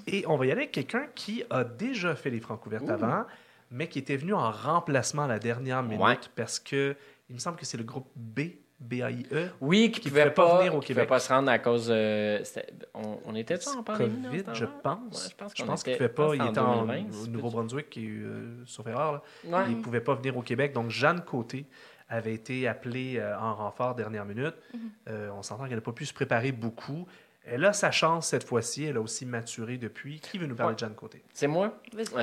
Et 0.07 0.25
on 0.26 0.37
va 0.37 0.45
y 0.45 0.50
aller 0.50 0.61
avec 0.61 0.73
quelqu'un 0.73 1.07
qui 1.14 1.45
a 1.49 1.64
déjà 1.64 2.14
fait 2.14 2.28
les 2.28 2.40
Francouvertes 2.40 2.90
avant, 2.90 3.25
mais 3.71 3.88
qui 3.88 3.99
était 4.00 4.16
venu 4.16 4.35
en 4.35 4.50
remplacement 4.50 5.23
à 5.25 5.28
la 5.28 5.38
dernière 5.38 5.83
minute 5.83 6.00
Ouais. 6.04 6.18
parce 6.37 6.59
que 6.61 6.95
il 7.30 7.35
me 7.35 7.40
semble 7.40 7.57
que 7.57 7.64
c'est 7.66 7.76
le 7.78 7.85
groupe 7.85 8.09
B, 8.16 8.40
B-A-I-E. 8.80 9.49
Oui, 9.61 9.90
qui 9.90 10.00
Qui 10.00 10.06
ne 10.08 10.11
pouvait 10.11 10.23
pouvait 10.30 10.35
pas 10.35 10.58
venir 10.58 10.75
au 10.75 10.80
qui 10.80 10.87
Québec. 10.88 11.04
pouvait 11.08 11.16
pas 11.16 11.20
se 11.20 11.32
rendre 11.32 11.50
à 11.50 11.58
cause... 11.58 11.88
euh, 11.90 12.40
c'était- 12.44 12.73
on, 12.94 13.18
on 13.25 13.35
était 13.35 13.58
en 13.68 13.82
pandémie? 13.82 14.23
COVID, 14.23 14.44
je 14.54 14.64
pense. 14.82 15.25
Ouais, 15.25 15.30
je 15.30 15.35
pense 15.37 15.52
je 15.56 15.64
pense 15.64 15.82
qu'il 15.82 15.92
ne 15.92 15.97
était- 15.97 16.08
pouvait 16.08 16.28
pas. 16.28 16.35
Il 16.37 16.40
était 16.40 16.42
en, 16.42 16.47
c'était 16.49 16.61
en 16.61 16.87
2020, 16.87 17.23
au 17.25 17.26
Nouveau-Brunswick, 17.26 17.97
et, 17.97 18.06
euh, 18.08 18.62
sauf 18.66 18.87
erreur. 18.87 19.12
là. 19.12 19.23
Ouais. 19.58 19.64
Il 19.70 19.78
ne 19.78 19.82
pouvait 19.82 20.00
pas 20.00 20.14
venir 20.14 20.37
au 20.37 20.42
Québec. 20.42 20.73
Donc, 20.73 20.90
Jeanne 20.90 21.23
Côté 21.23 21.66
avait 22.08 22.35
été 22.35 22.68
appelée 22.68 23.16
euh, 23.18 23.37
en 23.38 23.54
renfort 23.54 23.94
dernière 23.94 24.25
minute. 24.25 24.54
Mhm. 24.73 24.80
Euh, 25.08 25.30
on 25.37 25.42
s'entend 25.42 25.64
qu'elle 25.64 25.75
n'a 25.75 25.80
pas 25.80 25.92
pu 25.92 26.06
se 26.06 26.14
préparer 26.14 26.52
beaucoup. 26.52 27.06
Elle 27.50 27.64
a 27.64 27.73
sa 27.73 27.90
chance 27.90 28.28
cette 28.28 28.44
fois-ci. 28.44 28.85
Elle 28.85 28.97
a 28.99 29.00
aussi 29.00 29.26
maturé 29.26 29.76
depuis. 29.78 30.20
Qui 30.20 30.38
veut 30.38 30.47
nous 30.47 30.54
parler 30.54 30.70
Ouais. 30.70 30.75
de 30.75 30.78
Jeanne 30.80 30.94
Côté? 30.94 31.23
C'est 31.32 31.47
moi. 31.47 31.78
Vas-y. 31.94 32.14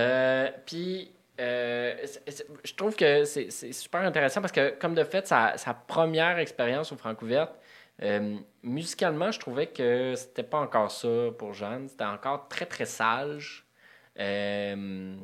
Euh, 1.39 1.96
je 2.63 2.74
trouve 2.75 2.96
que 2.96 3.25
c'est 3.25 3.50
super 3.74 4.01
intéressant 4.01 4.42
parce 4.42 4.51
que, 4.54 4.72
comme 4.80 4.96
de 4.96 5.04
fait, 5.04 5.27
sa, 5.27 5.56
première 5.88 6.38
expérience 6.39 6.92
au 6.92 6.98
Francouverte, 6.98 7.54
euh, 8.01 8.38
musicalement, 8.63 9.32
je 9.32 9.39
trouvais 9.39 9.68
que 9.68 10.15
c'était 10.15 10.44
pas 10.44 10.60
encore 10.60 10.92
ça 10.92 11.08
pour 11.38 11.54
Jeanne. 11.54 11.88
C'était 11.88 12.06
encore 12.06 12.48
très, 12.48 12.65
très 12.65 12.86
sage. 12.86 13.66
Euh, 14.20 15.16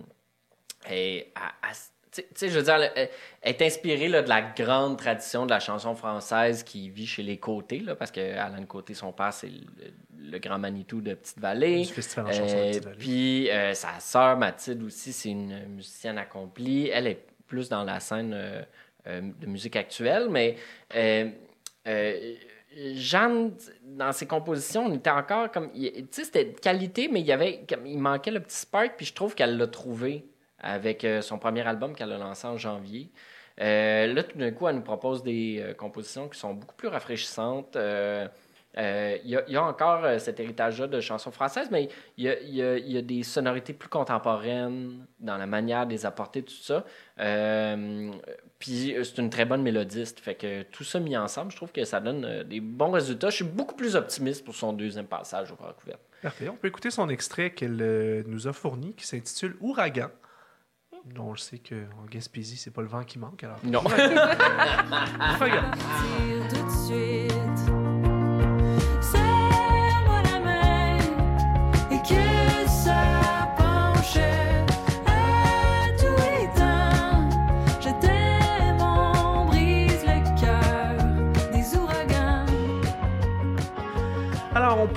et 0.89 1.31
à- 1.35 1.71
tu 2.11 2.23
sais- 2.35 2.49
je 2.49 2.57
veux 2.57 2.63
dire, 2.63 2.75
elle, 2.75 3.09
elle 3.41 3.51
est 3.51 3.61
inspirée 3.61 4.07
là, 4.07 4.21
de 4.21 4.29
la 4.29 4.41
grande 4.41 4.97
tradition 4.97 5.45
de 5.45 5.51
la 5.51 5.59
chanson 5.59 5.95
française 5.95 6.63
qui 6.63 6.89
vit 6.89 7.07
chez 7.07 7.23
les 7.23 7.37
Côtés, 7.37 7.79
là, 7.79 7.95
parce 7.95 8.11
que 8.11 8.19
Alain 8.37 8.65
Côté, 8.65 8.93
son 8.93 9.11
père, 9.11 9.33
c'est 9.33 9.47
le, 9.49 10.31
le 10.31 10.39
grand 10.39 10.59
Manitou 10.59 11.01
de 11.01 11.13
Petite-Vallée. 11.13 11.83
Du 11.85 11.93
festival 11.93 12.27
en 12.27 12.31
chanson 12.31 12.55
de 12.55 12.61
Euh, 12.61 12.67
Petite-Vallée. 12.69 12.97
Puis 12.97 13.49
euh, 13.49 13.73
sa 13.73 13.99
sœur 13.99 14.37
Mathilde 14.37 14.83
aussi, 14.83 15.13
c'est 15.13 15.29
une 15.29 15.67
musicienne 15.69 16.17
accomplie. 16.17 16.89
Elle 16.89 17.07
est 17.07 17.25
plus 17.47 17.69
dans 17.69 17.83
la 17.83 17.99
scène 17.99 18.33
euh, 18.33 18.61
euh, 19.07 19.21
de 19.39 19.45
musique 19.47 19.75
actuelle, 19.75 20.27
mais 20.29 20.55
euh, 20.95 21.29
euh, 21.87 22.33
Jeanne, 22.95 23.53
dans 23.83 24.13
ses 24.13 24.25
compositions, 24.27 24.85
on 24.85 24.93
était 24.93 25.09
encore 25.09 25.51
comme. 25.51 25.71
Tu 25.73 25.91
sais, 26.11 26.23
c'était 26.23 26.45
de 26.45 26.59
qualité, 26.59 27.09
mais 27.09 27.19
il 27.19 27.25
y 27.25 27.33
avait 27.33 27.65
comme, 27.67 27.85
il 27.85 27.97
manquait 27.99 28.31
le 28.31 28.39
petit 28.39 28.55
spark, 28.57 28.93
puis 28.95 29.05
je 29.05 29.13
trouve 29.13 29.35
qu'elle 29.35 29.57
l'a 29.57 29.67
trouvé 29.67 30.23
avec 30.61 31.03
euh, 31.03 31.21
son 31.21 31.37
premier 31.37 31.67
album 31.67 31.95
qu'elle 31.95 32.11
a 32.11 32.17
lancé 32.17 32.47
en 32.47 32.57
janvier. 32.57 33.11
Euh, 33.59 34.13
là, 34.13 34.23
tout 34.23 34.37
d'un 34.37 34.51
coup, 34.51 34.67
elle 34.67 34.75
nous 34.75 34.81
propose 34.81 35.23
des 35.23 35.59
euh, 35.59 35.73
compositions 35.73 36.29
qui 36.29 36.39
sont 36.39 36.53
beaucoup 36.53 36.75
plus 36.75 36.87
rafraîchissantes. 36.87 37.75
Il 37.75 38.29
y, 39.25 39.55
a- 39.57 39.63
encore 39.63 40.05
cet 40.19 40.39
héritage-là 40.39 40.87
de 40.87 41.01
chansons 41.01 41.31
françaises, 41.31 41.67
mais 41.71 41.89
il 42.17 42.25
y 42.25 42.97
a, 42.97 43.01
des 43.01 43.23
sonorités 43.23 43.73
plus 43.73 43.89
contemporaines 43.89 45.05
dans 45.19 45.35
la 45.35 45.45
manière 45.45 45.85
de 45.85 45.91
les 45.91 46.05
apporter, 46.05 46.41
tout 46.41 46.53
ça. 46.53 46.85
Puis 48.59 48.95
c'est 49.03 49.17
une 49.17 49.29
très 49.29 49.43
bonne 49.43 49.61
mélodiste. 49.61 50.21
Fait 50.21 50.35
que 50.35 50.63
tout 50.63 50.85
ça 50.85 51.01
mis 51.01 51.17
ensemble, 51.17 51.51
je 51.51 51.57
trouve 51.57 51.73
que 51.73 51.83
ça 51.83 51.99
donne 51.99 52.43
des 52.43 52.61
bons 52.61 52.91
résultats. 52.91 53.29
Je 53.29 53.35
suis 53.35 53.43
beaucoup 53.43 53.75
plus 53.75 53.97
optimiste 53.97 54.45
pour 54.45 54.55
son 54.55 54.71
deuxième 54.71 55.07
passage 55.07 55.51
au 55.51 55.57
Francouverte. 55.57 55.99
Parfait. 56.21 56.47
On 56.47 56.55
peut 56.55 56.69
écouter 56.69 56.91
son 56.91 57.09
extrait 57.09 57.49
qu'elle 57.49 58.23
nous 58.25 58.47
a 58.47 58.53
fourni 58.53 58.93
qui 58.93 59.05
s'intitule 59.05 59.57
Ouragan. 59.59 60.11
Dont 61.05 61.35
je 61.35 61.41
sais 61.41 61.59
qu'en 61.59 62.05
Gaspésie, 62.09 62.57
c'est 62.57 62.71
pas 62.71 62.81
le 62.81 62.87
vent 62.87 63.03
qui 63.03 63.19
manque. 63.19 63.43
Alors, 63.43 63.59
Non. 63.63 63.83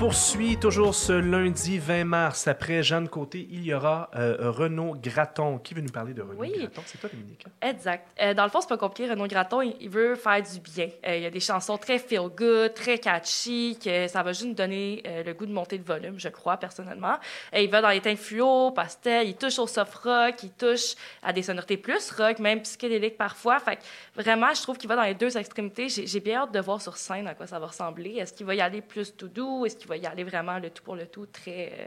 poursuit 0.05 0.57
toujours 0.57 0.93
ce 0.93 1.13
lundi 1.13 1.79
20 1.79 2.03
mars. 2.05 2.47
Après 2.47 2.83
Jeanne 2.83 3.09
Côté, 3.09 3.47
il 3.49 3.63
y 3.63 3.73
aura 3.73 4.11
euh, 4.15 4.51
Renaud 4.51 4.95
Graton. 5.01 5.57
Qui 5.57 5.73
veut 5.73 5.81
nous 5.81 5.91
parler 5.91 6.13
de 6.13 6.21
Renaud 6.21 6.35
Oui. 6.37 6.53
Graton? 6.59 6.83
C'est 6.85 6.99
toi, 6.99 7.09
Dominique. 7.11 7.43
hein? 7.47 7.69
Exact. 7.71 8.07
Euh, 8.21 8.35
dans 8.35 8.43
le 8.43 8.51
fond, 8.51 8.61
c'est 8.61 8.69
pas 8.69 8.77
compliqué. 8.77 9.09
Renaud 9.09 9.25
Graton, 9.25 9.63
il, 9.63 9.75
il 9.81 9.89
veut 9.89 10.13
faire 10.13 10.43
du 10.43 10.59
bien. 10.59 10.89
Euh, 11.07 11.15
il 11.15 11.23
y 11.23 11.25
a 11.25 11.31
des 11.31 11.39
chansons 11.39 11.79
très 11.79 11.97
feel-good, 11.97 12.75
très 12.75 12.99
catchy, 12.99 13.79
que 13.83 14.07
ça 14.07 14.21
va 14.21 14.31
juste 14.31 14.45
nous 14.45 14.53
donner 14.53 15.01
le 15.25 15.33
goût 15.33 15.47
de 15.47 15.51
monter 15.53 15.79
de 15.79 15.83
volume, 15.83 16.19
je 16.19 16.29
crois, 16.29 16.57
personnellement. 16.57 17.15
Et 17.51 17.63
il 17.63 17.71
va 17.71 17.81
dans 17.81 17.89
les 17.89 17.99
teintes 17.99 18.19
fluo, 18.19 18.69
pastel, 18.69 19.27
il 19.27 19.35
touche 19.35 19.57
au 19.57 19.65
soft 19.65 19.95
rock, 19.95 20.35
il 20.43 20.51
touche 20.51 20.93
à 21.23 21.33
des 21.33 21.41
sonorités 21.41 21.77
plus 21.77 22.11
rock, 22.11 22.37
même 22.37 22.61
psychédéliques 22.61 23.17
parfois. 23.17 23.57
Fait 23.57 23.77
que 23.77 24.21
vraiment, 24.21 24.53
je 24.53 24.61
trouve 24.61 24.77
qu'il 24.77 24.87
va 24.87 24.97
dans 24.97 25.01
les 25.03 25.15
deux 25.15 25.35
extrémités. 25.35 25.89
J'ai 25.89 26.05
j'ai 26.05 26.19
bien 26.19 26.41
hâte 26.43 26.51
de 26.51 26.59
voir 26.59 26.79
sur 26.79 26.95
scène 26.95 27.25
à 27.27 27.33
quoi 27.33 27.47
ça 27.47 27.57
va 27.57 27.65
ressembler. 27.65 28.17
Est-ce 28.17 28.33
qu'il 28.33 28.45
va 28.45 28.53
y 28.53 28.61
aller 28.61 28.81
plus 28.81 29.15
tout 29.17 29.29
doux? 29.29 29.65
Est-ce 29.65 29.75
qu'il 29.75 29.87
va 29.87 29.94
y 29.97 30.05
aller 30.05 30.23
vraiment 30.23 30.59
le 30.59 30.69
tout 30.69 30.83
pour 30.83 30.95
le 30.95 31.07
tout, 31.07 31.25
très, 31.25 31.73
euh, 31.79 31.85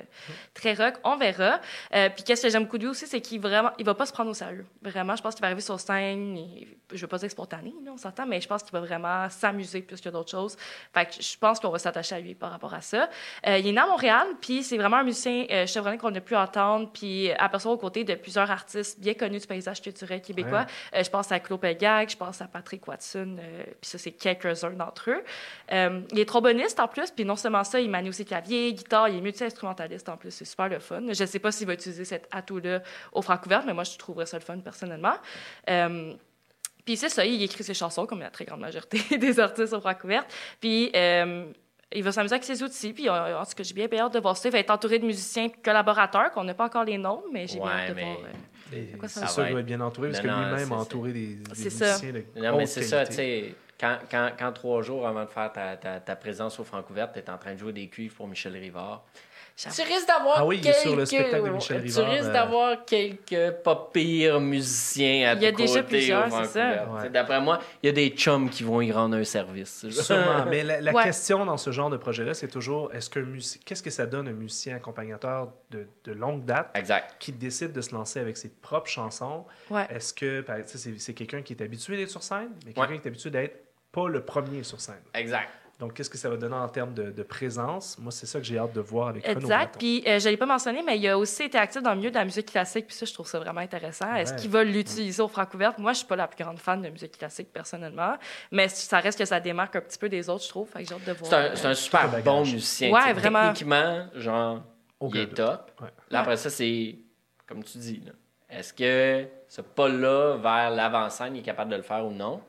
très 0.55 0.75
rock? 0.75 0.95
On 1.05 1.17
verra. 1.17 1.61
Euh, 1.95 2.09
puis 2.11 2.25
qu'est-ce 2.25 2.43
que 2.43 2.49
j'aime 2.49 2.65
beaucoup 2.65 2.79
de 2.79 2.85
lui 2.85 2.91
aussi, 2.91 3.07
c'est 3.07 3.21
qu'il 3.21 3.41
vraiment, 3.41 3.71
il 3.79 3.85
va 3.85 3.95
pas 3.95 4.07
se 4.07 4.13
prendre 4.13 4.31
au 4.31 4.35
sérieux. 4.35 4.67
Vraiment, 4.83 5.17
je 5.17 5.23
pense 5.23 5.35
qu'il 5.35 5.43
va 5.43 5.49
arriver 5.49 5.61
sur 5.61 5.79
scène, 5.79 6.37
et, 6.37 6.69
je 6.93 7.01
veux 7.01 7.07
pas 7.07 7.19
dire 7.19 7.31
spontané, 7.31 7.75
là, 7.85 7.93
on 7.93 7.97
s'entend, 7.97 8.27
mais 8.27 8.41
je 8.41 8.49
pense 8.49 8.63
qu'il 8.63 8.73
va 8.73 8.81
vraiment 8.81 9.29
s'amuser 9.29 9.83
plus 9.83 10.01
que 10.01 10.09
d'autres 10.09 10.31
choses. 10.31 10.57
Fait 10.93 11.07
que 11.07 11.23
je 11.23 11.37
pense 11.39 11.61
qu'on 11.61 11.71
va 11.71 11.79
s'attacher 11.79 12.15
à 12.15 12.21
lui 12.21 12.35
par 12.35 12.51
rapport 12.51 12.75
à 12.75 12.81
ça. 12.81 13.09
Euh, 13.47 13.59
il 13.59 13.67
est 13.67 13.73
né 13.73 13.81
à 13.81 13.87
Montréal, 13.87 14.27
puis 14.41 14.63
c'est 14.63 14.77
vraiment 14.77 14.99
un 14.99 15.05
musicien 15.05 15.67
chevronné 15.67 15.99
qu'on 15.99 16.15
a 16.15 16.21
pu 16.21 16.35
entendre, 16.35 16.91
puis 16.93 17.31
apercevoir 17.33 17.77
aux 17.77 17.81
côtés 17.81 18.05
de 18.05 18.15
plusieurs 18.15 18.51
artistes 18.51 19.01
bien 19.01 19.15
connus 19.15 19.41
du 19.41 19.47
paysage 19.47 19.83
culturel 19.83 20.21
québécois. 20.21 20.67
Je 20.95 21.09
pense 21.09 21.31
à 21.33 21.41
Claude 21.41 21.61
Pelgag, 21.61 22.11
je 22.11 22.17
pense 22.17 22.41
à 22.41 22.47
Patrick 22.47 22.87
Watson, 22.87 23.37
puis 23.81 23.91
ça, 23.91 23.99
c'est 23.99 24.13
quelques-uns 24.13 24.71
d'entre 24.71 25.11
eux. 25.11 25.25
Il 25.71 26.19
est 26.19 26.29
tromboniste 26.29 26.81
en 26.81 26.89
plus, 26.89 27.11
puis 27.11 27.25
non 27.25 27.37
seulement 27.37 27.65
ça, 27.65 27.81
il 27.81 27.91
manie 27.99 28.09
aussi 28.11 28.25
clavier, 28.25 28.73
guitare, 28.73 29.09
il 29.09 29.19
est 29.19 29.21
multi-instrumentaliste 29.21 30.09
en 30.09 30.17
plus, 30.17 30.31
c'est 30.31 30.45
super 30.45 30.69
le 30.69 30.79
fun. 30.79 31.03
Je 31.09 31.25
sais 31.25 31.39
pas 31.39 31.51
s'il 31.53 31.67
va 31.67 31.75
utiliser 31.75 32.05
cet 32.05 32.27
atout-là 32.31 32.83
au 33.13 33.23
Francouverte, 33.23 33.65
mais 33.67 33.75
moi, 33.75 33.85
je 33.85 33.97
trouverais 33.99 34.27
ça 34.27 34.39
le 34.39 34.45
fun 34.45 34.59
personnellement. 34.59 35.15
Euh, 35.69 36.15
puis 36.85 36.97
c'est 36.97 37.09
ça, 37.11 37.25
il 37.27 37.43
écrit 37.43 37.65
ses 37.65 37.75
chansons, 37.75 38.07
comme 38.07 38.21
la 38.21 38.31
très 38.31 38.45
grande 38.45 38.61
majorité 38.61 39.19
des 39.19 39.39
artistes 39.41 39.73
au 39.75 39.81
Francouverte. 39.81 40.33
Puis 40.61 40.91
euh, 40.97 41.45
il 41.93 42.03
va 42.03 42.13
s'amuser 42.13 42.35
avec 42.35 42.45
ses 42.45 42.63
outils. 42.63 42.93
Puis 42.93 43.09
en 43.11 43.15
tout 43.45 43.55
cas, 43.57 43.63
j'ai 43.63 43.75
bien 43.75 43.89
hâte 43.99 44.15
de 44.15 44.21
voir 44.21 44.37
ça. 44.37 44.49
Il 44.49 44.53
va 44.53 44.59
être 44.59 44.71
entouré 44.71 44.99
de 44.99 45.05
musiciens 45.07 45.49
collaborateurs, 45.63 46.31
qu'on 46.33 46.45
n'a 46.45 46.55
pas 46.55 46.65
encore 46.67 46.85
les 46.85 46.99
noms, 46.99 47.23
mais 47.33 47.47
j'ai 47.47 47.57
bien 47.59 47.65
Ouais, 47.67 47.73
hâte 47.73 47.89
de 47.91 47.95
mais- 47.95 48.05
voir. 48.05 48.17
euh, 48.25 49.03
ça 49.03 49.09
C'est 49.09 49.21
va 49.21 49.27
sûr 49.27 49.35
qu'il 49.43 49.45
être? 49.49 49.55
va 49.55 49.61
être 49.61 49.67
bien 49.67 49.81
entouré 49.81 50.09
parce 50.11 50.21
que 50.21 50.27
Non, 50.27 50.37
non, 50.41 50.49
lui-même 50.51 50.73
a 50.73 50.77
entouré 50.77 51.13
des, 51.13 51.27
des 51.37 51.55
C'est 51.55 51.71
ça. 51.71 51.87
musiciens 51.87 52.13
de 52.13 52.25
Non, 52.41 52.57
mais 52.59 52.67
c'est 52.67 52.83
ça, 52.83 53.07
tu 53.07 53.15
sais. 53.15 53.55
Quand, 53.81 53.99
quand, 54.11 54.31
quand 54.39 54.53
trois 54.53 54.83
jours 54.83 55.07
avant 55.07 55.25
de 55.25 55.31
faire 55.31 55.53
ta, 55.53 55.77
ta, 55.77 56.01
ta 56.01 56.17
présence 56.17 56.59
au 56.59 56.65
Francouverte, 56.65 57.13
tu 57.15 57.21
es 57.21 57.31
en 57.31 57.39
train 57.39 57.55
de 57.55 57.59
jouer 57.59 57.73
des 57.73 57.89
cuivres 57.89 58.15
pour 58.17 58.27
Michel 58.27 58.57
Rivard. 58.57 59.05
Tu 59.57 59.67
risques 59.83 60.07
d'avoir 60.07 60.39
Ah 60.39 60.47
oui, 60.47 60.61
quelques... 60.61 60.77
sur 60.77 60.95
le 60.95 61.05
spectacle 61.05 61.45
de 61.47 61.51
Michel 61.51 61.81
Tu 61.83 62.01
risques 62.01 62.27
euh, 62.29 62.33
d'avoir 62.33 62.85
quelques 62.85 63.51
pas 63.65 63.91
pires 63.93 64.39
musiciens 64.41 65.31
à 65.31 65.35
Il 65.35 65.43
y 65.43 65.47
a 65.47 65.51
déjà 65.53 65.83
plusieurs, 65.83 66.31
c'est 66.31 66.45
ça. 66.45 66.87
Ouais. 66.89 67.11
D'après 67.11 67.41
moi, 67.41 67.59
il 67.83 67.87
y 67.87 67.89
a 67.89 67.93
des 67.93 68.11
chums 68.11 68.51
qui 68.51 68.63
vont 68.63 68.81
y 68.81 68.93
rendre 68.93 69.17
un 69.17 69.25
service. 69.25 69.89
Sûrement. 69.91 70.45
Mais 70.49 70.63
la, 70.63 70.81
la 70.81 70.93
Ouais. 70.93 71.03
question 71.03 71.45
dans 71.45 71.57
ce 71.57 71.73
genre 71.73 71.91
de 71.91 71.97
projet-là, 71.97 72.35
c'est 72.35 72.47
toujours 72.47 72.95
est-ce 72.95 73.11
que 73.11 73.19
qu'est-ce 73.65 73.83
que 73.83 73.91
ça 73.91 74.07
donne 74.07 74.29
un 74.29 74.33
musicien 74.33 74.77
accompagnateur 74.77 75.49
de, 75.71 75.89
de 76.05 76.13
longue 76.13 76.45
date 76.45 76.71
Exact. 76.77 77.17
qui 77.19 77.33
décide 77.33 77.73
de 77.73 77.81
se 77.81 77.93
lancer 77.93 78.21
avec 78.21 78.37
ses 78.37 78.51
propres 78.51 78.89
chansons? 78.91 79.45
Ouais. 79.71 79.87
Est-ce 79.91 80.15
que 80.15 80.45
c'est 80.99 81.15
quelqu'un 81.15 81.43
qui 81.43 81.55
est 81.55 81.63
habitué 81.63 81.97
d'être 81.97 82.11
sur 82.11 82.23
scène, 82.23 82.51
mais 82.65 82.73
quelqu'un 82.75 82.93
Ouais. 82.93 82.99
qui 83.01 83.05
est 83.07 83.11
habitué 83.11 83.31
d'être 83.31 83.57
pas 83.99 84.09
le 84.09 84.21
premier 84.21 84.63
sur 84.63 84.81
scène 84.81 85.03
Exact. 85.15 85.49
Donc, 85.79 85.95
qu'est-ce 85.95 86.11
que 86.11 86.19
ça 86.19 86.29
va 86.29 86.37
donner 86.37 86.57
en 86.57 86.69
termes 86.69 86.93
de, 86.93 87.13
de 87.13 87.23
présence? 87.23 87.97
Moi, 88.01 88.11
c'est 88.11 88.27
ça 88.27 88.41
que 88.41 88.45
j'ai 88.45 88.59
hâte 88.59 88.73
de 88.73 88.81
voir 88.81 89.09
avec 89.09 89.25
Renaud 89.25 89.41
Exact. 89.43 89.77
Puis, 89.79 90.03
euh, 90.09 90.19
je 90.19 90.27
ne 90.27 90.31
l'ai 90.33 90.37
pas 90.37 90.47
mentionné, 90.47 90.83
mais 90.85 90.99
il 90.99 91.07
a 91.07 91.17
aussi 91.17 91.45
été 91.45 91.57
actif 91.57 91.83
dans 91.83 91.93
le 91.93 91.99
milieu 91.99 92.11
de 92.11 92.17
la 92.17 92.25
musique 92.25 92.47
classique. 92.47 92.89
Puis 92.89 92.97
ça, 92.97 93.07
je 93.07 93.15
trouve 93.15 93.29
ça 93.29 93.39
vraiment 93.39 93.61
intéressant. 93.61 94.13
Est-ce 94.15 94.35
qu'il 94.35 94.51
va 94.51 94.65
l'utiliser 94.65 95.23
au 95.23 95.29
Francouverte? 95.29 95.79
Moi, 95.79 95.93
je 95.93 95.99
ne 95.99 95.99
suis 95.99 96.07
pas 96.09 96.17
la 96.17 96.27
plus 96.27 96.43
grande 96.43 96.59
fan 96.59 96.83
de 96.83 96.89
musique 96.89 97.17
classique, 97.17 97.53
personnellement. 97.53 98.17
Mais 98.51 98.67
ça 98.69 98.99
reste 98.99 99.17
que 99.17 99.25
ça 99.25 99.39
démarque 99.39 99.77
un 99.77 99.81
petit 99.81 99.99
peu 99.99 100.09
des 100.09 100.29
autres, 100.29 100.43
je 100.43 100.49
trouve. 100.49 100.69
Fait 100.69 100.83
que 100.83 100.89
j'ai 100.89 100.95
hâte 100.97 101.05
de 101.05 101.13
voir. 101.13 101.57
C'est 101.57 101.67
un, 101.67 101.75
super 101.75 102.23
bon 102.25 102.41
musicien. 102.41 102.91
Ouais, 102.91 103.13
vraiment. 103.13 103.53
Techniquement, 103.53 104.09
genre, 104.17 104.63
il 105.01 105.17
est 105.17 105.27
top. 105.35 105.71
Ouais. 105.81 105.89
Là, 106.11 106.21
après 106.21 106.37
ça, 106.39 106.51
c'est 106.51 106.99
comme 107.47 107.63
tu 107.63 107.79
dis. 107.79 108.03
là. 108.05 108.13
Est-ce 108.51 108.73
que 108.73 109.29
ce 109.47 109.61
pas-là 109.61 110.39
vers 110.39 110.71
l'avant-scène, 110.71 111.37
il 111.37 111.41
est 111.41 111.43
capable 111.43 111.71
de 111.71 111.77
le 111.77 111.83
faire 111.83 112.05
ou 112.05 112.11
non? 112.11 112.41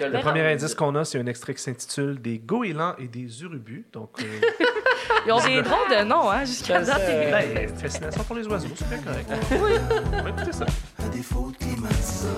Le 0.00 0.20
premier 0.20 0.52
indice 0.52 0.74
qu'on 0.74 0.94
a, 0.96 1.04
c'est 1.04 1.18
un 1.18 1.26
extrait 1.26 1.54
qui 1.54 1.62
s'intitule 1.62 2.20
Des 2.20 2.38
goélands 2.38 2.94
et 2.98 3.08
des 3.08 3.42
urubus. 3.42 3.86
Donc, 3.92 4.10
euh, 4.20 4.24
Ils 5.26 5.32
ont 5.32 5.44
des 5.44 5.62
drôles 5.62 5.88
de 5.90 6.04
noms, 6.04 6.30
hein, 6.30 6.44
jusqu'à 6.44 6.84
Ça, 6.84 6.94
date. 6.98 7.02
c'est- 7.06 7.30
ben, 7.30 7.68
fascination 7.76 8.24
pour 8.24 8.36
les 8.36 8.46
oiseaux, 8.46 8.68
c'est 8.74 8.88
bien 8.88 8.98
correct. 8.98 9.30
Oui. 9.52 9.72
On 10.12 10.22
va 10.22 10.30
écouter 10.30 10.52
ça. 10.52 10.66
À 11.04 11.08
défaut 11.08 11.50
de 11.52 11.56
climatiseur, 11.64 12.36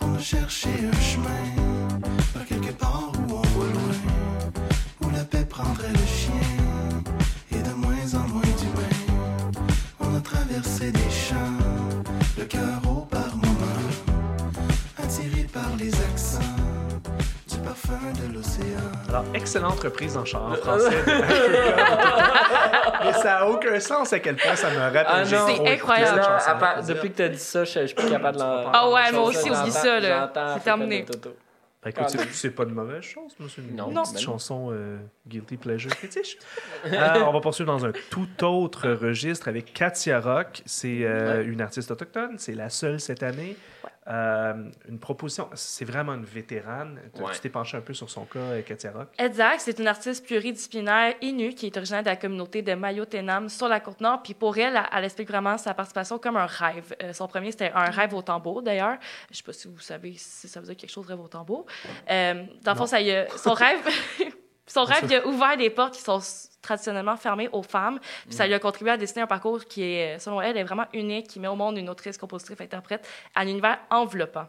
on 0.00 0.14
a 0.14 0.18
cherché 0.20 0.68
un 0.68 1.00
chemin 1.00 1.44
vers 2.34 2.46
quelque 2.46 2.72
part 2.78 3.10
où 3.28 3.32
on 3.34 3.40
va 3.40 3.72
loin, 3.72 3.94
où 5.02 5.10
la 5.10 5.24
paix 5.24 5.44
prendrait 5.48 5.88
le 5.88 6.03
Alors, 19.14 19.26
excellente 19.32 19.78
reprise 19.80 20.16
en, 20.16 20.24
chant, 20.24 20.50
en 20.50 20.54
français. 20.56 20.90
de 20.90 20.94
Mais 23.04 23.12
ça 23.12 23.24
n'a 23.24 23.48
aucun 23.48 23.78
sens 23.78 24.12
à 24.12 24.18
quel 24.18 24.34
point 24.34 24.56
ça 24.56 24.70
me 24.70 24.78
rappelle. 24.78 25.06
Ah 25.08 25.24
C'est 25.24 25.36
incroyable. 25.72 26.06
cette 26.06 26.16
Non, 26.16 26.22
chanson. 26.38 26.50
à 26.50 26.54
part- 26.56 26.82
depuis 26.82 27.10
que 27.12 27.16
tu 27.16 27.22
as 27.22 27.28
dit 27.28 27.38
ça, 27.38 27.64
je, 27.64 27.80
je 27.82 27.86
suis 27.86 27.94
plus 27.94 28.10
capable 28.10 28.38
de 28.38 28.42
l'en- 28.42 28.70
Ah 28.72 28.90
ouais, 28.90 29.12
moi 29.12 29.22
aussi, 29.28 29.48
oublie 29.50 29.70
ça, 29.70 30.00
là. 30.00 30.32
C'est 30.56 30.64
terminé. 30.64 31.02
de. 31.04 31.12
Ben, 31.82 31.90
écoute, 31.90 32.08
c'est- 32.08 32.32
c'est 32.32 32.50
pas 32.50 32.62
une 32.64 32.72
mauvaise 32.74 33.02
chose, 33.02 33.32
une 33.58 33.76
Non. 33.76 33.88
une 33.88 33.94
Non. 33.94 34.02
petite 34.04 34.20
chanson 34.20 34.70
euh, 34.72 34.96
Guilty 35.28 35.58
Pleasure 35.58 35.92
fétiche. 35.92 36.38
Euh, 36.86 37.20
on 37.26 37.32
va 37.32 37.40
poursuivre 37.40 37.70
dans 37.70 37.84
un 37.84 37.92
tout 38.10 38.42
autre 38.44 38.88
registre 38.90 39.48
avec 39.48 39.74
Katia 39.74 40.18
Rock. 40.18 40.62
C'est 40.64 41.00
euh, 41.02 41.44
une 41.44 41.60
artiste 41.60 41.90
autochtone. 41.90 42.36
C'est 42.38 42.54
la 42.54 42.70
seule 42.70 43.00
cette 43.00 43.22
année. 43.22 43.54
Euh, 44.06 44.70
une 44.88 44.98
proposition. 44.98 45.48
C'est 45.54 45.86
vraiment 45.86 46.12
une 46.14 46.24
vétérane. 46.26 47.00
Tu- 47.14 47.22
Ouais. 47.22 47.32
Tu 47.32 47.40
t'es 47.40 47.48
penché 47.48 47.76
un 47.76 47.80
peu 47.80 47.94
sur 47.94 48.10
son 48.10 48.26
cas, 48.26 48.60
Katia 48.66 48.92
Rock. 48.92 49.08
Exact, 49.18 49.60
c'est 49.60 49.78
une 49.78 49.86
artiste 49.86 50.26
pluridisciplinaire 50.26 51.14
Innu 51.22 51.54
qui 51.54 51.66
est 51.66 51.76
originaire 51.76 52.02
de 52.02 52.08
la 52.10 52.16
communauté 52.16 52.60
de 52.60 52.74
Mayo-Tenam 52.74 53.48
sur 53.48 53.66
la 53.68 53.80
côte 53.80 54.00
nord. 54.02 54.22
Puis 54.22 54.34
pour 54.34 54.58
elle, 54.58 54.76
elle, 54.76 54.82
elle 54.94 55.04
explique 55.04 55.28
vraiment 55.28 55.56
sa 55.56 55.72
participation 55.72 56.18
comme 56.18 56.36
un 56.36 56.44
rêve. 56.46 56.94
Euh, 57.02 57.12
son 57.14 57.26
premier, 57.28 57.50
c'était 57.50 57.72
un 57.74 57.90
rêve 57.90 58.12
au 58.12 58.20
tambour, 58.22 58.62
d'ailleurs. 58.62 58.98
Je 59.30 59.36
sais 59.38 59.42
pas 59.42 59.52
si 59.54 59.68
vous 59.68 59.78
savez 59.80 60.14
si 60.18 60.48
ça 60.48 60.60
veut 60.60 60.66
dire 60.66 60.76
quelque 60.76 60.90
chose, 60.92 61.06
rêve 61.06 61.20
au 61.20 61.28
tambour. 61.28 61.64
Euh, 62.10 62.44
dans 62.62 62.72
le 62.72 62.76
fond, 62.76 62.86
ça 62.86 63.00
y 63.00 63.10
a- 63.10 63.26
son 63.38 63.52
rêve, 63.54 63.80
son 64.66 64.84
rêve, 64.84 65.04
il 65.04 65.14
a 65.14 65.26
ouvert 65.26 65.56
des 65.56 65.70
portes 65.70 65.94
qui 65.94 66.02
sont 66.02 66.20
traditionnellement 66.64 67.16
fermées 67.16 67.48
aux 67.52 67.62
femmes. 67.62 68.00
Puis 68.26 68.34
ça 68.34 68.46
lui 68.46 68.54
a 68.54 68.58
contribué 68.58 68.92
à 68.92 68.96
dessiner 68.96 69.22
un 69.22 69.26
parcours 69.26 69.64
qui 69.64 69.82
est, 69.82 70.18
selon 70.18 70.40
elle, 70.40 70.56
est 70.56 70.64
vraiment 70.64 70.86
unique, 70.92 71.28
qui 71.28 71.38
met 71.38 71.48
au 71.48 71.54
monde 71.54 71.78
une 71.78 71.88
autrice, 71.88 72.18
compositrice, 72.18 72.60
interprète 72.60 73.06
à 73.34 73.42
un 73.42 73.46
univers 73.46 73.78
enveloppant. 73.90 74.46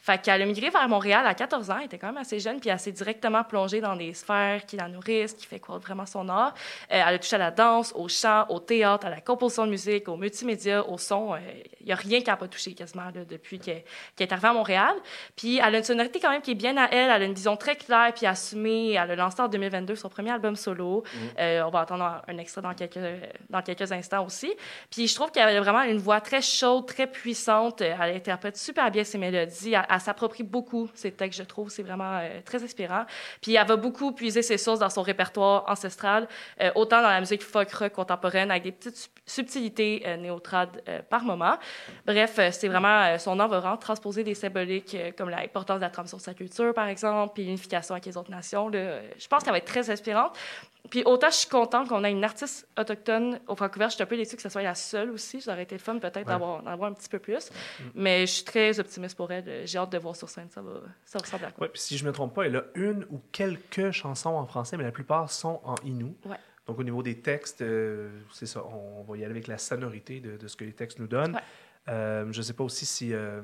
Fait 0.00 0.20
qu'elle 0.20 0.42
a 0.42 0.46
migré 0.46 0.70
vers 0.70 0.88
Montréal 0.88 1.26
à 1.26 1.34
14 1.34 1.70
ans, 1.70 1.76
elle 1.78 1.86
était 1.86 1.98
quand 1.98 2.08
même 2.08 2.16
assez 2.16 2.40
jeune, 2.40 2.60
puis 2.60 2.70
elle 2.70 2.80
s'est 2.80 2.92
directement 2.92 3.44
plongée 3.44 3.80
dans 3.80 3.94
des 3.94 4.14
sphères 4.14 4.64
qui 4.66 4.76
la 4.76 4.88
nourrissent, 4.88 5.34
qui 5.34 5.46
fait 5.46 5.60
croître 5.60 5.84
vraiment 5.84 6.06
son 6.06 6.28
art. 6.28 6.54
Euh, 6.90 7.02
elle 7.06 7.14
a 7.14 7.18
touché 7.18 7.36
à 7.36 7.38
la 7.38 7.50
danse, 7.50 7.92
au 7.94 8.08
chant, 8.08 8.46
au 8.48 8.60
théâtre, 8.60 9.06
à 9.06 9.10
la 9.10 9.20
composition 9.20 9.66
de 9.66 9.70
musique, 9.70 10.08
au 10.08 10.16
multimédia, 10.16 10.88
au 10.88 10.96
son. 10.96 11.36
Il 11.80 11.86
n'y 11.86 11.92
a 11.92 11.96
rien 11.96 12.20
qu'elle 12.20 12.34
n'a 12.34 12.36
pas 12.36 12.48
touché 12.48 12.72
quasiment 12.72 13.04
là, 13.04 13.24
depuis 13.28 13.58
qu'elle 13.58 13.84
est 14.18 14.32
arrivée 14.32 14.48
à 14.48 14.52
Montréal. 14.52 14.94
Puis 15.36 15.58
elle 15.58 15.74
a 15.74 15.78
une 15.78 15.84
sonorité 15.84 16.20
quand 16.20 16.30
même 16.30 16.42
qui 16.42 16.52
est 16.52 16.54
bien 16.54 16.76
à 16.76 16.88
elle, 16.90 17.10
elle 17.10 17.22
a 17.22 17.24
une 17.24 17.34
vision 17.34 17.56
très 17.56 17.76
claire 17.76 18.12
puis 18.14 18.26
assumée. 18.26 18.92
Elle 18.92 19.10
a 19.10 19.16
lancé 19.16 19.40
en 19.40 19.48
2022 19.48 19.96
son 19.96 20.08
premier 20.08 20.30
album 20.30 20.56
solo. 20.56 21.04
Euh, 21.38 21.57
on 21.66 21.70
va 21.70 21.82
entendre 21.82 22.22
un, 22.26 22.38
extrait 22.38 22.62
dans 22.62 22.74
quelques, 23.62 23.92
instants 23.92 24.24
aussi. 24.24 24.52
Puis 24.90 25.06
je 25.08 25.14
trouve 25.14 25.30
qu'elle 25.30 25.48
a 25.56 25.60
vraiment 25.60 25.82
une 25.82 25.98
voix 25.98 26.20
très 26.20 26.42
chaude, 26.42 26.86
très 26.86 27.06
puissante. 27.06 27.82
Euh, 27.82 27.94
Elle 28.00 28.16
interprète 28.16 28.56
super 28.56 28.90
bien 28.90 29.04
ses 29.04 29.18
mélodies. 29.18 29.74
Elle, 29.74 30.00
s'approprie 30.00 30.42
beaucoup 30.42 30.88
ses 30.94 31.12
textes, 31.12 31.38
je 31.38 31.44
trouve. 31.44 31.70
C'est 31.70 31.82
vraiment 31.82 32.18
euh, 32.20 32.40
très 32.44 32.62
inspirant. 32.62 33.04
Puis 33.40 33.54
elle 33.54 33.66
va 33.66 33.76
beaucoup 33.76 34.12
puiser 34.12 34.42
ses 34.42 34.58
sources 34.58 34.78
dans 34.80 34.90
son 34.90 35.02
répertoire 35.02 35.64
ancestral, 35.68 36.28
euh, 36.60 36.70
autant 36.74 37.02
dans 37.02 37.08
la 37.08 37.20
musique 37.20 37.42
folk 37.42 37.72
rock 37.72 37.92
contemporaine, 37.92 38.50
avec 38.50 38.62
des 38.62 38.72
petites 38.72 38.96
sub- 38.96 39.10
subtilités 39.26 40.02
euh, 40.06 40.16
néotrades 40.16 40.82
euh, 40.88 41.00
par 41.08 41.22
moment. 41.22 41.56
Bref, 42.06 42.36
euh, 42.38 42.50
c'est 42.50 42.68
vraiment 42.68 43.02
euh, 43.04 43.18
son 43.18 43.38
art 43.38 43.48
va 43.48 43.76
transposer 43.80 44.24
des 44.24 44.34
symboliques 44.34 44.94
euh, 44.94 45.10
comme 45.16 45.30
l'importance 45.30 45.76
de 45.76 45.82
la 45.82 45.90
transmission 45.90 46.18
de 46.18 46.22
sa 46.22 46.34
culture, 46.34 46.72
par 46.74 46.88
exemple, 46.88 47.32
puis 47.34 47.44
l'unification 47.44 47.94
avec 47.94 48.06
les 48.06 48.16
autres 48.16 48.30
nations. 48.30 48.70
Euh, 48.74 49.02
Je 49.18 49.28
pense 49.28 49.42
qu'elle 49.44 49.52
va 49.52 49.58
être 49.58 49.64
très 49.64 49.88
inspirante. 49.90 50.36
Puis 50.90 51.02
autant 51.04 51.30
je 51.30 51.36
suis 51.36 51.48
contente 51.48 51.88
qu'on 51.88 52.04
ait 52.04 52.10
une 52.10 52.24
artiste 52.24 52.68
autochtone 52.78 53.40
au 53.46 53.54
Francouvert, 53.56 53.88
je 53.90 53.94
suis 53.94 54.02
un 54.02 54.06
peu 54.06 54.16
déçue 54.16 54.36
que 54.36 54.42
ce 54.42 54.48
soit 54.48 54.62
la 54.62 54.74
seule 54.74 55.10
aussi. 55.10 55.40
Ça 55.40 55.52
aurait 55.52 55.62
été 55.62 55.74
le 55.74 55.80
fun 55.80 55.98
peut-être 55.98 56.26
d'avoir 56.26 56.62
d'en 56.62 56.70
avoir 56.70 56.90
un 56.90 56.94
petit 56.94 57.08
peu 57.08 57.18
plus. 57.18 57.50
Mais 57.94 58.26
je 58.26 58.32
suis 58.32 58.44
très 58.44 58.78
optimiste 58.80 59.16
pour 59.16 59.30
elle. 59.30 59.66
J'ai 59.66 59.78
hâte 59.78 59.90
de 59.90 59.98
voir 59.98 60.16
sur 60.16 60.28
scène. 60.28 60.48
Ça 60.50 60.62
va, 60.62 60.80
ça 61.04 61.18
ressemble 61.18 61.44
à 61.44 61.50
quoi? 61.50 61.66
Ouais, 61.66 61.70
puis 61.72 61.80
si 61.80 61.96
je 61.96 62.04
me 62.04 62.12
trompe 62.12 62.34
pas, 62.34 62.44
elle 62.44 62.56
a 62.56 62.64
une 62.74 63.04
ou 63.10 63.20
quelques 63.32 63.90
chansons 63.90 64.30
en 64.30 64.46
français, 64.46 64.76
mais 64.76 64.84
la 64.84 64.92
plupart 64.92 65.30
sont 65.30 65.60
en 65.64 65.76
inou. 65.84 66.16
Ouais. 66.24 66.36
Donc 66.66 66.78
au 66.78 66.84
niveau 66.84 67.02
des 67.02 67.20
textes, 67.20 67.62
euh, 67.62 68.10
c'est 68.32 68.46
ça, 68.46 68.62
on 68.66 69.02
va 69.02 69.16
y 69.16 69.24
aller 69.24 69.30
avec 69.30 69.46
la 69.46 69.56
sonorité 69.56 70.20
de, 70.20 70.36
de 70.36 70.48
ce 70.48 70.56
que 70.56 70.64
les 70.64 70.74
textes 70.74 70.98
nous 70.98 71.06
donnent. 71.06 71.34
Ouais. 71.34 71.42
Euh, 71.88 72.26
je 72.30 72.38
ne 72.38 72.42
sais 72.42 72.52
pas 72.52 72.64
aussi 72.64 72.84
si, 72.84 73.14
euh, 73.14 73.40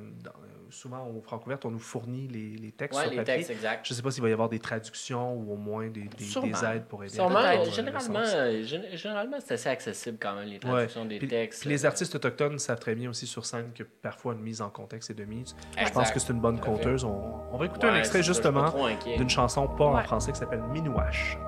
souvent 0.70 1.06
au 1.06 1.20
Francouverte, 1.22 1.64
on 1.64 1.70
nous 1.70 1.78
fournit 1.78 2.28
les, 2.28 2.56
les 2.56 2.72
textes 2.72 2.96
Ouais, 2.98 3.04
sur 3.04 3.10
les 3.12 3.16
papier. 3.18 3.34
textes, 3.36 3.50
exact. 3.50 3.86
Je 3.86 3.92
ne 3.92 3.96
sais 3.96 4.02
pas 4.02 4.10
s'il 4.10 4.22
va 4.22 4.28
y 4.28 4.32
avoir 4.32 4.48
des 4.48 4.58
traductions 4.58 5.34
ou 5.34 5.52
au 5.52 5.56
moins 5.56 5.88
des, 5.88 6.02
des- 6.02 6.24
Sûrement. 6.24 6.48
des 6.48 6.64
aides 6.64 6.84
pour 6.86 7.02
aider. 7.04 7.12
à 7.12 7.16
Sûrement, 7.16 7.38
euh, 7.38 7.56
euh, 7.58 7.70
généralement, 7.70 8.18
euh, 8.20 8.62
gén- 8.64 8.96
généralement 8.96 9.36
c'est 9.44 9.54
assez 9.54 9.68
accessible 9.68 10.18
quand 10.20 10.34
même, 10.34 10.48
les 10.48 10.58
traductions 10.58 11.04
des 11.04 11.18
Puis- 11.18 11.28
textes. 11.28 11.60
puis 11.60 11.70
les 11.70 11.84
euh, 11.84 11.88
artistes 11.88 12.14
autochtones 12.14 12.58
savent 12.58 12.78
très 12.80 12.94
bien 12.94 13.10
aussi 13.10 13.26
sur 13.26 13.44
scène 13.46 13.72
que 13.74 13.82
parfois 13.82 14.34
une 14.34 14.40
mise 14.40 14.60
en 14.62 14.70
contexte 14.70 15.10
est 15.10 15.14
de 15.14 15.24
mise. 15.24 15.54
Je 15.78 15.90
pense 15.92 16.10
que 16.10 16.18
c'est 16.20 16.32
une 16.32 16.40
bonne 16.40 16.56
à 16.58 16.60
conteuse. 16.60 17.04
On, 17.04 17.40
on 17.52 17.56
va 17.58 17.66
écouter 17.66 17.86
un 17.86 17.96
extrait 17.96 18.22
justement 18.22 18.72
d'une 19.16 19.30
chanson 19.30 19.68
pas 19.68 19.84
en 19.86 20.02
français 20.02 20.32
qui 20.32 20.38
s'appelle 20.38 20.62
Minouache. 20.72 21.38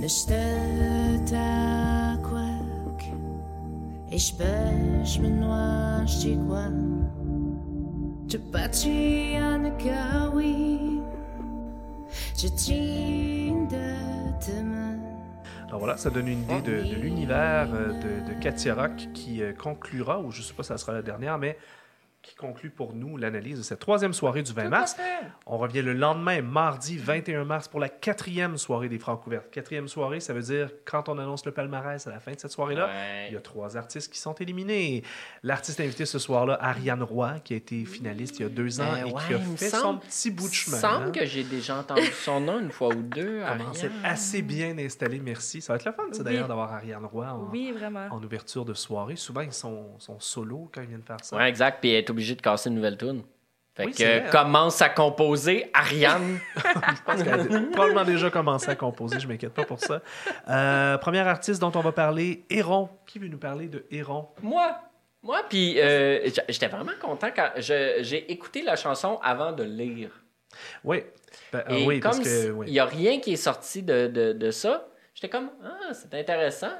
Nesteta 0.00 1.44
kwak 2.24 3.04
Ich 4.10 4.32
bech 4.38 5.20
menoi 5.20 6.06
chikwan 6.08 7.04
Chapati 8.26 9.36
anakawi 9.36 11.02
Chatin 12.34 13.68
de 13.68 13.96
temen 14.40 15.00
Alors 15.68 15.78
voilà, 15.78 15.98
ça 15.98 16.08
donne 16.08 16.28
une 16.28 16.42
idée 16.44 16.62
de, 16.62 16.82
de 16.82 16.94
l'univers 16.94 17.68
euh, 17.74 17.92
de, 17.92 18.26
de 18.26 18.40
Katia 18.40 18.74
Rock 18.74 19.08
qui 19.12 19.42
euh, 19.42 19.52
conclura, 19.52 20.18
ou 20.20 20.32
je 20.32 20.38
ne 20.40 20.44
sais 20.44 20.54
pas 20.54 20.62
si 20.62 20.68
ça 20.68 20.78
sera 20.78 20.92
la 20.94 21.02
dernière, 21.02 21.38
mais 21.38 21.58
qui 22.22 22.34
conclut 22.34 22.68
pour 22.70 22.94
nous 22.94 23.16
l'analyse 23.16 23.56
de 23.58 23.62
cette 23.62 23.78
troisième 23.78 24.12
soirée 24.12 24.42
du 24.42 24.52
20 24.52 24.68
mars. 24.68 24.94
On 25.46 25.56
revient 25.56 25.80
le 25.80 25.94
lendemain, 25.94 26.42
mardi 26.42 26.98
21 26.98 27.44
mars, 27.44 27.66
pour 27.66 27.80
la 27.80 27.88
quatrième 27.88 28.58
soirée 28.58 28.90
des 28.90 28.98
Francs 28.98 29.22
couvertes. 29.22 29.50
Quatrième 29.50 29.88
soirée, 29.88 30.20
ça 30.20 30.34
veut 30.34 30.42
dire 30.42 30.70
quand 30.84 31.08
on 31.08 31.18
annonce 31.18 31.46
le 31.46 31.52
palmarès 31.52 32.06
à 32.06 32.10
la 32.10 32.20
fin 32.20 32.32
de 32.32 32.38
cette 32.38 32.50
soirée-là, 32.52 32.86
Ouais. 32.88 33.26
il 33.30 33.34
y 33.34 33.36
a 33.36 33.40
trois 33.40 33.76
artistes 33.78 34.12
qui 34.12 34.18
sont 34.18 34.34
éliminés. 34.34 35.02
L'artiste 35.42 35.80
invité 35.80 36.04
ce 36.04 36.18
soir-là, 36.18 36.58
Ariane 36.60 37.02
Roy, 37.02 37.40
qui 37.42 37.54
a 37.54 37.56
été 37.56 37.84
finaliste 37.86 38.38
il 38.38 38.42
y 38.42 38.46
a 38.46 38.48
deux 38.50 38.80
ans 38.82 38.92
Ben 38.92 39.06
et 39.06 39.12
ouais, 39.12 39.22
qui 39.26 39.34
a 39.34 39.38
fait 39.38 39.68
semble- 39.70 39.82
son 39.82 40.06
petit 40.06 40.30
bout 40.30 40.48
de 40.48 40.52
chemin. 40.54 40.76
Il 40.76 40.80
semble 40.80 41.06
hein. 41.06 41.12
que 41.12 41.24
j'ai 41.24 41.42
déjà 41.44 41.76
entendu 41.78 42.02
son 42.22 42.40
nom 42.40 42.60
une 42.60 42.70
fois 42.70 42.88
ou 42.88 43.02
deux. 43.02 43.40
Comment 43.48 43.72
c'est 43.72 43.86
Ariane. 43.86 44.04
assez 44.04 44.42
bien 44.42 44.76
installé, 44.76 45.20
merci. 45.20 45.62
Ça 45.62 45.72
va 45.72 45.78
être 45.78 45.86
le 45.86 45.92
fun, 45.92 46.02
Oui. 46.12 46.18
d'ailleurs, 46.22 46.48
d'avoir 46.48 46.70
Ariane 46.74 47.04
Roy 47.06 47.26
en, 47.26 47.48
Oui, 47.50 47.74
ouverture 48.22 48.64
de 48.66 48.74
soirée. 48.74 49.16
Souvent, 49.16 49.40
ils 49.40 49.52
sont, 49.52 49.98
sont 49.98 50.20
solo 50.20 50.70
quand 50.74 50.82
ils 50.82 50.88
viennent 50.88 51.02
faire 51.02 51.16
ça. 51.22 51.36
Ouais, 51.36 51.48
exact. 51.48 51.78
Puis 51.80 51.90
est 52.10 52.12
obligée 52.12 52.34
de 52.34 52.42
casser 52.42 52.68
une 52.68 52.76
nouvelle 52.76 52.96
tune. 52.96 53.22
Fait 53.74 53.86
Oui, 53.86 53.92
que 53.92 54.02
vrai, 54.02 54.24
hein. 54.26 54.30
commence 54.30 54.82
à 54.82 54.88
composer 54.88 55.70
Ariane. 55.72 56.38
Je 56.56 57.02
pense 57.04 57.22
qu'elle 57.22 57.40
a 57.40 57.60
probablement 57.72 58.04
déjà 58.04 58.30
commencé 58.30 58.68
à 58.68 58.74
composer, 58.74 59.20
je 59.20 59.28
m'inquiète 59.28 59.54
pas 59.54 59.64
pour 59.64 59.78
ça. 59.78 60.02
Euh, 60.48 60.98
premier 60.98 61.20
artiste 61.20 61.60
dont 61.60 61.72
on 61.74 61.80
va 61.80 61.92
parler, 61.92 62.44
Héron. 62.50 62.88
Qui 63.06 63.20
veut 63.20 63.28
nous 63.28 63.38
parler 63.38 63.68
de 63.68 63.84
Héron? 63.90 64.28
Moi, 64.42 64.76
moi, 65.22 65.42
puis 65.48 65.80
euh, 65.80 66.28
j'étais 66.48 66.66
vraiment 66.66 66.92
content 67.00 67.28
quand 67.34 67.50
j'ai 67.58 68.30
écouté 68.32 68.62
la 68.62 68.74
chanson 68.74 69.20
avant 69.22 69.52
de 69.52 69.62
lire. 69.62 70.10
Oui, 70.82 71.04
Ben, 71.52 71.62
Et 71.68 71.86
oui 71.86 72.00
comme 72.00 72.10
parce 72.10 72.24
que... 72.24 72.64
il 72.66 72.72
n'y 72.72 72.80
a 72.80 72.84
rien 72.84 73.20
qui 73.20 73.34
est 73.34 73.36
sorti 73.36 73.84
de, 73.84 74.08
de, 74.08 74.32
de 74.32 74.50
ça, 74.50 74.88
j'étais 75.14 75.28
comme, 75.28 75.50
ah, 75.64 75.92
c'est 75.92 76.12
intéressant. 76.14 76.72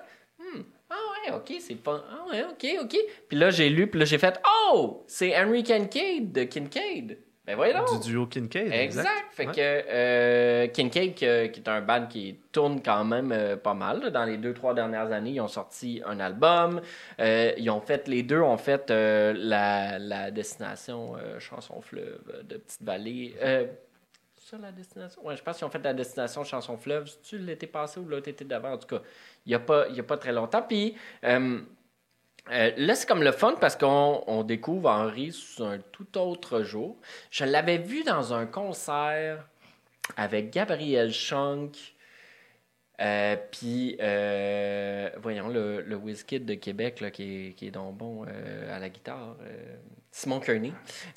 Ouais, 1.26 1.34
ok, 1.34 1.52
c'est 1.60 1.74
pas. 1.76 2.04
Ah 2.10 2.24
ouais, 2.30 2.44
ok, 2.44 2.82
ok. 2.84 2.96
Puis 3.28 3.36
là, 3.38 3.50
j'ai 3.50 3.68
lu, 3.68 3.86
puis 3.88 3.98
là, 4.00 4.04
j'ai 4.06 4.18
fait 4.18 4.40
Oh, 4.72 5.04
c'est 5.06 5.36
Henry 5.38 5.62
Kincaid 5.62 6.32
de 6.32 6.44
Kincaid. 6.44 7.18
Ben 7.46 7.56
voyons. 7.56 7.84
Du 8.00 8.10
duo 8.10 8.26
Kincaid. 8.26 8.70
Exact. 8.72 9.08
Fait 9.32 9.46
Ouais. 9.46 9.52
que 9.52 9.60
euh, 9.60 10.66
Kincaid, 10.68 11.14
qui 11.14 11.24
est 11.24 11.68
un 11.68 11.80
band 11.80 12.06
qui 12.06 12.38
tourne 12.52 12.80
quand 12.82 13.04
même 13.04 13.32
euh, 13.32 13.56
pas 13.56 13.74
mal. 13.74 14.02
là. 14.02 14.10
Dans 14.10 14.24
les 14.24 14.36
deux, 14.36 14.52
trois 14.54 14.72
dernières 14.74 15.10
années, 15.10 15.30
ils 15.32 15.40
ont 15.40 15.48
sorti 15.48 16.00
un 16.06 16.20
album. 16.20 16.80
Euh, 17.18 17.52
ils 17.56 17.68
ont 17.70 17.80
fait, 17.80 18.06
les 18.08 18.22
deux 18.22 18.40
ont 18.40 18.58
fait 18.58 18.90
la, 18.90 19.98
la 19.98 20.30
destination 20.30 21.14
Chanson 21.38 21.80
Fleuve 21.80 22.20
de 22.44 22.56
Petite 22.58 22.82
Vallée. 22.82 23.34
C'est 23.40 24.56
ça 24.56 24.58
la 24.62 24.72
destination? 24.72 25.24
Ouais, 25.24 25.36
je 25.36 25.42
pense 25.42 25.56
qu'ils 25.58 25.66
ont 25.66 25.70
fait 25.70 25.82
la 25.82 25.94
destination 25.94 26.44
Chanson 26.44 26.76
Fleuve. 26.76 27.08
Tu 27.22 27.38
l'été 27.38 27.66
passé 27.66 28.00
ou 28.00 28.04
l'autre 28.04 28.28
été 28.28 28.44
d'avant? 28.44 28.72
En 28.72 28.78
tout 28.78 28.88
cas, 28.88 29.02
il 29.46 29.50
n'y 29.50 29.54
a, 29.54 29.58
pas- 29.58 30.16
très 30.16 30.32
longtemps. 30.32 30.62
Puis. 30.62 30.96
euh, 31.24 31.60
euh, 32.50 32.72
là, 32.78 32.94
c'est 32.94 33.06
comme 33.06 33.22
le 33.22 33.32
fun 33.32 33.54
parce 33.60 33.76
qu'on 33.76 34.24
on 34.26 34.42
découvre 34.42 34.88
Henri 34.90 35.30
sous 35.30 35.62
un 35.62 35.78
tout 35.78 36.18
autre 36.18 36.62
jour. 36.62 36.96
Je 37.30 37.44
l'avais 37.44 37.78
vu 37.78 38.02
dans 38.02 38.32
un 38.32 38.46
concert 38.46 39.46
avec 40.16 40.50
Gabriel 40.50 41.12
Schunk, 41.12 41.94
euh, 43.00 43.36
puis, 43.50 43.96
euh, 44.00 45.08
voyons, 45.22 45.48
le, 45.48 45.80
le 45.80 45.96
Wizkid 45.96 46.44
de 46.44 46.54
Québec 46.54 47.00
là, 47.00 47.10
qui, 47.10 47.48
est, 47.48 47.52
qui 47.52 47.68
est 47.68 47.70
donc 47.70 47.96
bon 47.96 48.24
euh, 48.28 48.76
à 48.76 48.78
la 48.78 48.90
guitare, 48.90 49.36
Simon 50.10 50.40
Kearney. 50.40 50.72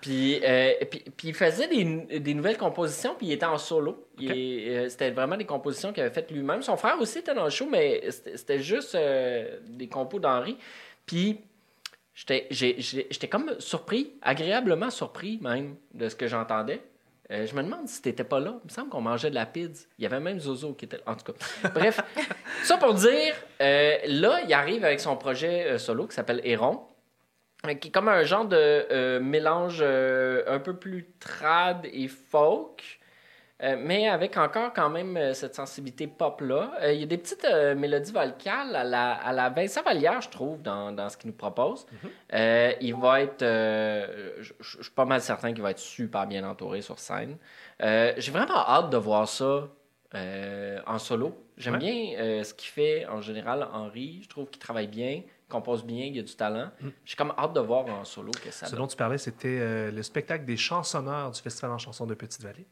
Puis, 0.00 0.40
puis, 1.16 1.28
il 1.28 1.34
faisait 1.34 1.68
des, 1.68 2.20
des 2.20 2.34
nouvelles 2.34 2.56
compositions, 2.56 3.14
puis 3.16 3.26
il 3.26 3.32
était 3.32 3.46
en 3.46 3.58
solo. 3.58 4.06
C'était 4.18 5.10
vraiment 5.10 5.36
des 5.36 5.44
compositions 5.44 5.92
qu'il 5.92 6.02
avait 6.02 6.12
faites 6.14 6.30
lui-même. 6.30 6.62
Son 6.62 6.76
frère 6.76 6.98
aussi 7.00 7.18
était 7.18 7.34
dans 7.34 7.44
le 7.44 7.50
show, 7.50 7.68
mais 7.70 8.02
c'était 8.10 8.60
juste 8.60 8.96
des 8.96 9.88
compos 9.88 10.18
d'Henri. 10.18 10.56
Puis 11.04 11.40
j'étais 12.14 13.28
comme 13.28 13.56
surpris, 13.58 14.14
agréablement 14.22 14.90
surpris 14.90 15.38
même, 15.42 15.76
de 15.92 16.08
ce 16.08 16.16
que 16.16 16.26
j'entendais. 16.26 16.80
Euh, 17.30 17.46
je 17.46 17.54
me 17.54 17.62
demande 17.62 17.86
si 17.86 18.02
t'étais 18.02 18.24
pas 18.24 18.40
là. 18.40 18.58
Il 18.64 18.66
me 18.66 18.70
semble 18.70 18.88
qu'on 18.88 19.00
mangeait 19.00 19.30
de 19.30 19.34
la 19.34 19.46
pizza. 19.46 19.84
Il 19.98 20.02
y 20.02 20.06
avait 20.06 20.20
même 20.20 20.40
Zozo 20.40 20.74
qui 20.74 20.86
était 20.86 20.96
là. 20.96 21.02
En 21.06 21.14
tout 21.14 21.32
cas. 21.32 21.68
Bref, 21.70 22.00
ça 22.64 22.76
pour 22.76 22.94
dire, 22.94 23.34
euh, 23.60 23.98
là, 24.06 24.40
il 24.46 24.52
arrive 24.52 24.84
avec 24.84 25.00
son 25.00 25.16
projet 25.16 25.66
euh, 25.66 25.78
solo 25.78 26.06
qui 26.06 26.14
s'appelle 26.14 26.40
Héron. 26.44 26.82
Qui 27.78 27.88
est 27.88 27.90
comme 27.90 28.08
un 28.08 28.22
genre 28.24 28.46
de 28.46 29.18
mélange 29.18 29.82
un 29.82 30.58
peu 30.60 30.76
plus 30.76 31.12
trad 31.20 31.86
et 31.92 32.08
folk, 32.08 32.99
euh, 33.62 33.76
mais 33.78 34.08
avec 34.08 34.36
encore 34.36 34.72
quand 34.72 34.88
même 34.90 35.16
euh, 35.16 35.34
cette 35.34 35.54
sensibilité 35.54 36.06
pop-là. 36.06 36.72
Euh, 36.82 36.92
Il 36.92 37.00
y 37.00 37.02
a 37.02 37.06
des 37.06 37.18
petites 37.18 37.46
mélodies 37.76 38.12
vocales 38.12 38.74
à 38.76 38.84
la, 38.84 39.12
à 39.14 39.32
la 39.32 39.48
Vincent 39.50 39.82
Vallière, 39.82 40.20
je 40.20 40.28
trouve, 40.28 40.62
dans, 40.62 40.92
dans 40.92 41.08
ce 41.08 41.16
qu'il 41.16 41.30
nous 41.30 41.36
propose. 41.36 41.86
Euh, 42.32 42.72
il 42.80 42.94
va 42.94 43.20
être... 43.22 43.42
je 43.42 44.52
suis 44.82 44.90
pas 44.94 45.04
mal 45.04 45.20
certain 45.20 45.52
qu'il 45.52 45.62
va 45.62 45.70
être 45.70 45.78
super 45.78 46.26
bien 46.26 46.48
entouré 46.48 46.80
sur 46.82 46.98
scène. 46.98 47.36
J'ai 47.80 48.30
vraiment 48.32 48.56
hâte 48.66 48.90
de 48.90 48.96
voir 48.96 49.28
ça 49.28 49.68
en 50.14 50.98
solo. 50.98 51.36
J'aime 51.56 51.74
Ouais. 51.74 51.78
bien 51.80 52.42
ce 52.44 52.54
qu'il 52.54 52.70
fait 52.70 53.06
en 53.06 53.20
général, 53.20 53.68
Henri. 53.72 54.20
Je 54.22 54.28
trouve 54.28 54.48
qu'il 54.48 54.60
travaille 54.60 54.88
bien, 54.88 55.22
compose 55.48 55.84
bien, 55.84 56.06
il 56.06 56.18
a 56.18 56.22
du 56.22 56.34
talent. 56.34 56.70
J'ai 57.04 57.16
comme 57.16 57.34
hâte 57.38 57.52
de 57.52 57.60
voir 57.60 57.86
en 57.86 58.04
solo 58.04 58.30
que 58.32 58.50
ça 58.50 58.66
Ce 58.66 58.70
donne. 58.72 58.80
dont 58.80 58.86
tu 58.86 58.96
parlais, 58.96 59.18
c'était 59.18 59.58
euh, 59.60 59.90
le 59.90 60.02
spectacle 60.02 60.44
des 60.44 60.56
chansonneurs 60.56 61.30
du 61.30 61.40
Festival 61.40 61.70
en 61.72 61.78
chansons 61.78 62.06
de 62.06 62.14
Petite-Vallée. 62.14 62.66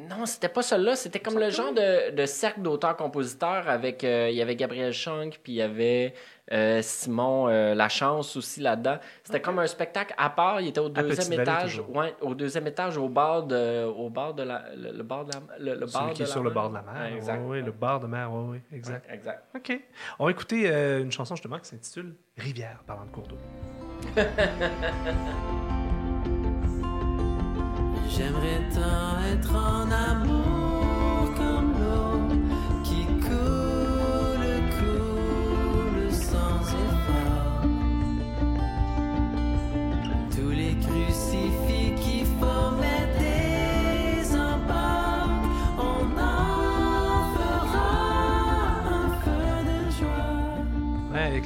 Non, 0.00 0.26
c'était 0.26 0.48
pas 0.48 0.62
celui-là. 0.62 0.94
C'était 0.94 1.18
comme 1.18 1.38
le 1.40 1.50
genre 1.50 1.72
de, 1.72 2.12
de 2.14 2.24
cercle 2.26 2.62
d'auteurs-compositeurs 2.62 3.68
avec. 3.68 4.04
euh, 4.04 4.28
il 4.30 4.36
y 4.36 4.42
avait 4.42 4.54
Gabriel 4.54 4.92
Schunk, 4.92 5.40
puis 5.42 5.54
il 5.54 5.56
y 5.56 5.62
avait 5.62 6.14
euh, 6.52 6.80
Simon 6.82 7.48
euh, 7.48 7.74
Lachance 7.74 8.36
aussi 8.36 8.60
là-dedans. 8.60 8.98
C'était 9.24 9.40
comme 9.40 9.58
un 9.58 9.66
spectacle 9.66 10.14
à 10.16 10.30
part. 10.30 10.60
Il 10.60 10.68
était 10.68 10.78
au 10.78 10.88
deuxième 10.88 11.40
étage. 11.40 11.82
Ouais, 11.92 12.14
au 12.20 12.34
deuxième 12.36 12.68
étage, 12.68 12.96
au 12.96 13.08
bar 13.08 13.42
de, 13.42 13.84
au 13.86 14.08
bar 14.08 14.34
de 14.34 14.44
la, 14.44 14.66
le, 14.76 14.92
le 14.92 15.02
bar 15.02 15.24
de 15.24 15.32
la, 15.32 15.40
le, 15.58 15.74
le 15.80 15.86
bar 15.86 15.88
Celui 16.04 16.12
qui 16.12 16.18
de 16.18 16.24
est 16.24 16.26
la 16.26 16.32
sur 16.32 16.42
le 16.44 16.50
mer. 16.50 16.54
bord 16.54 16.68
de 16.70 16.74
la 16.76 16.82
mer. 16.82 16.92
Ouais, 17.10 17.16
exact. 17.16 17.40
oui, 17.44 17.62
le 17.62 17.72
bord 17.72 17.98
de 18.00 18.06
mer, 18.06 18.30
oui, 18.32 18.44
oui, 18.70 18.76
exact. 18.76 19.04
Ouais, 19.08 19.14
exact. 19.16 19.42
OK. 19.56 19.80
On 20.20 20.26
va 20.26 20.30
écouter 20.30 20.70
euh, 20.70 21.02
une 21.02 21.10
chanson 21.10 21.34
justement 21.34 21.58
qui 21.58 21.68
s'intitule 21.70 22.14
Rivière, 22.36 22.78
parlant 22.86 23.04
de 23.04 23.10
cours 23.10 23.26
d'eau. 23.26 23.38
J'aimerais 28.10 28.62
tant 28.74 29.20
être 29.32 29.54
en 29.54 29.90
amour 29.90 30.57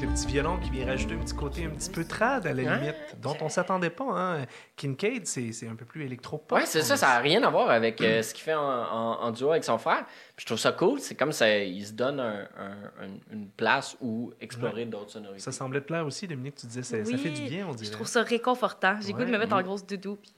le 0.03 0.09
petit 0.09 0.27
violon 0.27 0.59
qui 0.59 0.71
vient 0.71 0.87
rajouter 0.87 1.15
un 1.15 1.19
petit 1.19 1.35
côté 1.35 1.65
un 1.65 1.71
petit 1.71 1.91
peu 1.91 2.05
trad 2.05 2.47
à 2.47 2.53
la 2.53 2.63
Ouais. 2.63 2.79
limite, 2.81 2.97
dont 3.21 3.37
on 3.41 3.49
s'attendait 3.49 3.91
pas. 3.91 4.05
Hein. 4.11 4.47
Kincaid, 4.77 5.27
c'est 5.27 5.53
c'est 5.53 5.69
un 5.69 5.77
peu 5.77 5.85
plus 5.85 6.05
électro-pop. 6.05 6.59
Ouais, 6.59 6.67
c'est 6.67 6.83
ça, 6.83 6.97
ça 6.97 7.07
n'a 7.09 7.19
rien 7.19 7.43
à 7.43 7.51
voir 7.51 7.71
avec 7.71 8.01
euh, 8.01 8.23
ce 8.23 8.35
qu'il 8.35 8.43
fait 8.45 8.55
en, 8.55 8.61
en- 8.63 9.21
en 9.23 9.31
duo 9.31 9.51
avec 9.53 9.65
son 9.65 9.79
frère. 9.79 10.05
Puis 10.37 10.43
je 10.43 10.47
trouve 10.47 10.59
ça 10.59 10.73
cool, 10.73 10.99
c'est 11.01 11.15
comme 11.15 11.33
ça, 11.33 11.57
il 11.59 11.87
se 11.87 11.93
donne 11.93 12.19
un- 12.21 12.49
un- 12.59 13.05
un- 13.05 13.33
une 13.33 13.49
place 13.49 13.97
où 14.01 14.33
explorer 14.41 14.87
d'autres 14.87 15.11
sonorités. 15.11 15.41
Ça 15.43 15.53
semblait 15.53 15.81
te 15.81 15.87
plaire 15.87 16.05
aussi, 16.07 16.27
Dominique, 16.27 16.57
tu 16.57 16.67
disais, 16.67 16.83
ça, 16.83 17.05
ça 17.05 17.11
Oui, 17.11 17.19
fait 17.19 17.31
du 17.31 17.43
bien, 17.43 17.67
on 17.69 17.73
dirait. 17.75 17.87
Je 17.87 17.93
trouve 17.93 18.07
ça 18.09 18.23
réconfortant. 18.23 18.97
J'ai 19.01 19.09
le 19.13 19.15
goût 19.15 19.21
de 19.21 19.27
me 19.27 19.33
Ouais. 19.33 19.39
mettre 19.39 19.55
en 19.57 19.63
grosse 19.63 19.87
doudou. 19.87 20.17
Puis... 20.17 20.33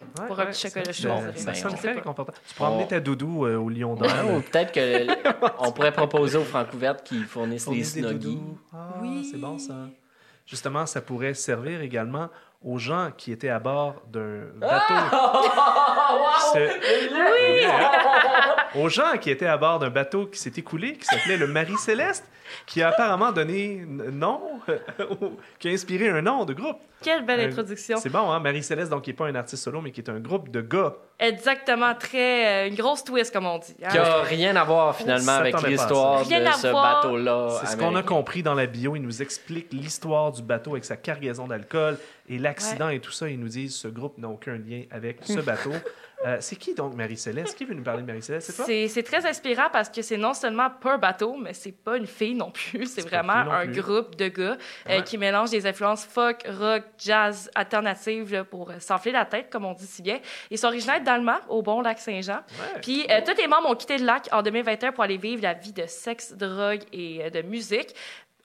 Ouais, 0.00 0.26
pour 0.26 0.38
un 0.38 0.44
ouais, 0.44 0.50
petit 0.50 0.68
chocolat 0.68 0.84
ça- 0.86 0.92
chaud. 0.92 1.08
Ça 1.36 1.52
on 1.68 1.72
très. 1.72 1.94
Tu 1.94 2.54
pourras 2.54 2.68
emmener 2.68 2.86
ta 2.86 3.00
doudou 3.00 3.46
euh, 3.46 3.56
au 3.56 3.68
Lion 3.70 3.94
d'Or. 3.94 4.08
Ou 4.36 4.40
peut-être 4.40 4.72
qu'on 4.72 5.72
pourrait 5.72 5.92
proposer 5.92 6.36
aux 6.38 6.44
Francouvertes 6.44 7.02
qu'ils 7.04 7.24
fournissent 7.24 7.66
les 7.68 7.78
des 7.78 7.84
snuggies. 7.84 8.18
doudous. 8.18 8.58
Ah, 8.74 8.98
Oui. 9.00 9.26
c'est 9.30 9.38
bon 9.38 9.58
ça. 9.58 9.74
Justement, 10.46 10.84
ça 10.86 11.00
pourrait 11.00 11.34
servir 11.34 11.80
également 11.80 12.28
aux 12.66 12.78
gens 12.78 13.10
qui 13.16 13.32
étaient 13.32 13.48
à 13.48 13.60
bord 13.60 13.94
d'un 14.12 14.40
bateau. 14.56 14.94
Ce- 16.52 16.68
aux 18.78 18.88
gens 18.88 19.16
qui 19.20 19.30
étaient 19.30 19.46
à 19.46 19.56
bord 19.56 19.78
d'un 19.78 19.90
bateau 19.90 20.26
qui 20.26 20.38
s'est 20.38 20.52
écoulé, 20.56 20.94
qui 20.94 21.04
s'appelait 21.04 21.36
le 21.36 21.46
Marie 21.46 21.76
Céleste, 21.76 22.24
qui 22.66 22.82
a 22.82 22.88
apparemment 22.88 23.32
donné 23.32 23.84
nom, 23.86 24.40
qui 25.58 25.68
a 25.68 25.72
inspiré 25.72 26.08
un 26.08 26.22
nom 26.22 26.44
de 26.44 26.54
groupe. 26.54 26.78
Quelle 27.02 27.24
belle 27.24 27.40
Euh, 27.40 27.46
introduction. 27.48 27.96
C'est 27.98 28.08
bon, 28.10 28.30
hein? 28.30 28.40
Marie 28.40 28.62
Céleste, 28.62 28.90
donc 28.90 29.02
qui 29.02 29.10
n'est 29.10 29.16
pas 29.16 29.26
un 29.26 29.34
artiste 29.34 29.62
solo, 29.62 29.80
mais 29.80 29.90
qui 29.90 30.00
est 30.00 30.10
un 30.10 30.20
groupe 30.20 30.50
de 30.50 30.60
gars. 30.60 30.94
Exactement, 31.18 31.94
très. 31.94 32.66
euh, 32.66 32.68
une 32.68 32.74
grosse 32.74 33.02
twist, 33.02 33.32
comme 33.32 33.46
on 33.46 33.58
dit. 33.58 33.74
hein. 33.82 33.88
Qui 33.90 33.98
a 33.98 34.20
rien 34.22 34.54
à 34.56 34.64
voir 34.64 34.94
finalement 34.94 35.32
avec 35.32 35.54
l'histoire 35.62 36.20
de 36.24 36.24
ce 36.58 36.66
voir. 36.68 37.02
bateau-là. 37.02 37.58
C'est 37.60 37.72
ce 37.72 37.76
qu'on 37.76 37.96
a 37.96 38.02
compris 38.02 38.42
dans 38.42 38.54
la 38.54 38.66
bio. 38.66 38.96
Il 38.96 39.02
nous 39.02 39.22
explique 39.22 39.68
l'histoire 39.72 40.30
du 40.32 40.42
bateau 40.42 40.72
avec 40.72 40.84
sa 40.84 40.96
cargaison 40.96 41.46
d'alcool 41.46 41.98
et 42.28 42.38
l'accident 42.38 42.90
et 42.90 43.00
tout 43.00 43.12
ça. 43.12 43.28
Ils 43.30 43.40
nous 43.40 43.48
disent 43.48 43.76
ce 43.76 43.88
groupe 43.88 44.18
n'a 44.18 44.28
aucun 44.28 44.56
lien 44.58 44.82
avec 44.90 45.18
ce 45.22 45.40
bateau. 45.40 45.72
Euh, 46.26 46.38
c'est 46.40 46.56
qui 46.56 46.74
donc 46.74 46.94
Marie-Céleste? 46.94 47.56
Qui 47.56 47.64
veut 47.64 47.74
nous 47.74 47.84
parler 47.84 48.02
de 48.02 48.06
Marie-Céleste? 48.06 48.50
C'est 48.50 48.56
toi? 48.56 48.88
C'est 48.88 49.02
très 49.02 49.24
inspirant 49.26 49.68
parce 49.72 49.88
que 49.88 50.02
c'est 50.02 50.16
non 50.16 50.34
seulement 50.34 50.68
pas 50.70 50.94
un 50.94 50.98
bateau, 50.98 51.36
mais 51.36 51.52
c'est 51.52 51.72
pas 51.72 51.96
une 51.96 52.06
fille 52.06 52.34
non 52.34 52.50
plus. 52.50 52.86
C'est 52.86 53.08
vraiment 53.08 53.32
un 53.32 53.66
plus. 53.66 53.80
groupe 53.80 54.16
de 54.16 54.28
gars 54.28 54.56
euh, 54.88 55.02
qui 55.02 55.18
mélangent 55.18 55.50
des 55.50 55.66
influences 55.66 56.04
folk, 56.04 56.44
rock, 56.48 56.82
jazz, 56.98 57.48
alternative 57.54 58.32
là, 58.32 58.44
pour 58.44 58.70
euh, 58.70 58.80
s'enfler 58.80 59.12
la 59.12 59.24
tête, 59.24 59.50
comme 59.50 59.64
on 59.64 59.72
dit 59.72 59.86
si 59.86 60.02
bien. 60.02 60.18
Ils 60.50 60.58
sont 60.58 60.66
originaires 60.66 61.02
d'Allemagne, 61.02 61.42
au 61.48 61.62
bon 61.62 61.80
lac 61.80 61.98
Saint-Jean. 61.98 62.40
Ouais. 62.50 62.80
Puis 62.82 63.06
tous 63.24 63.40
les 63.40 63.46
membres 63.46 63.70
ont 63.70 63.76
quitté 63.76 63.98
le 63.98 64.04
lac 64.04 64.28
en 64.32 64.42
2021 64.42 64.92
pour 64.92 65.04
aller 65.04 65.18
vivre 65.18 65.42
la 65.42 65.54
vie 65.54 65.72
de 65.72 65.86
sexe, 65.86 66.32
drogue 66.32 66.82
et 66.92 67.30
de 67.30 67.42
musique. 67.42 67.94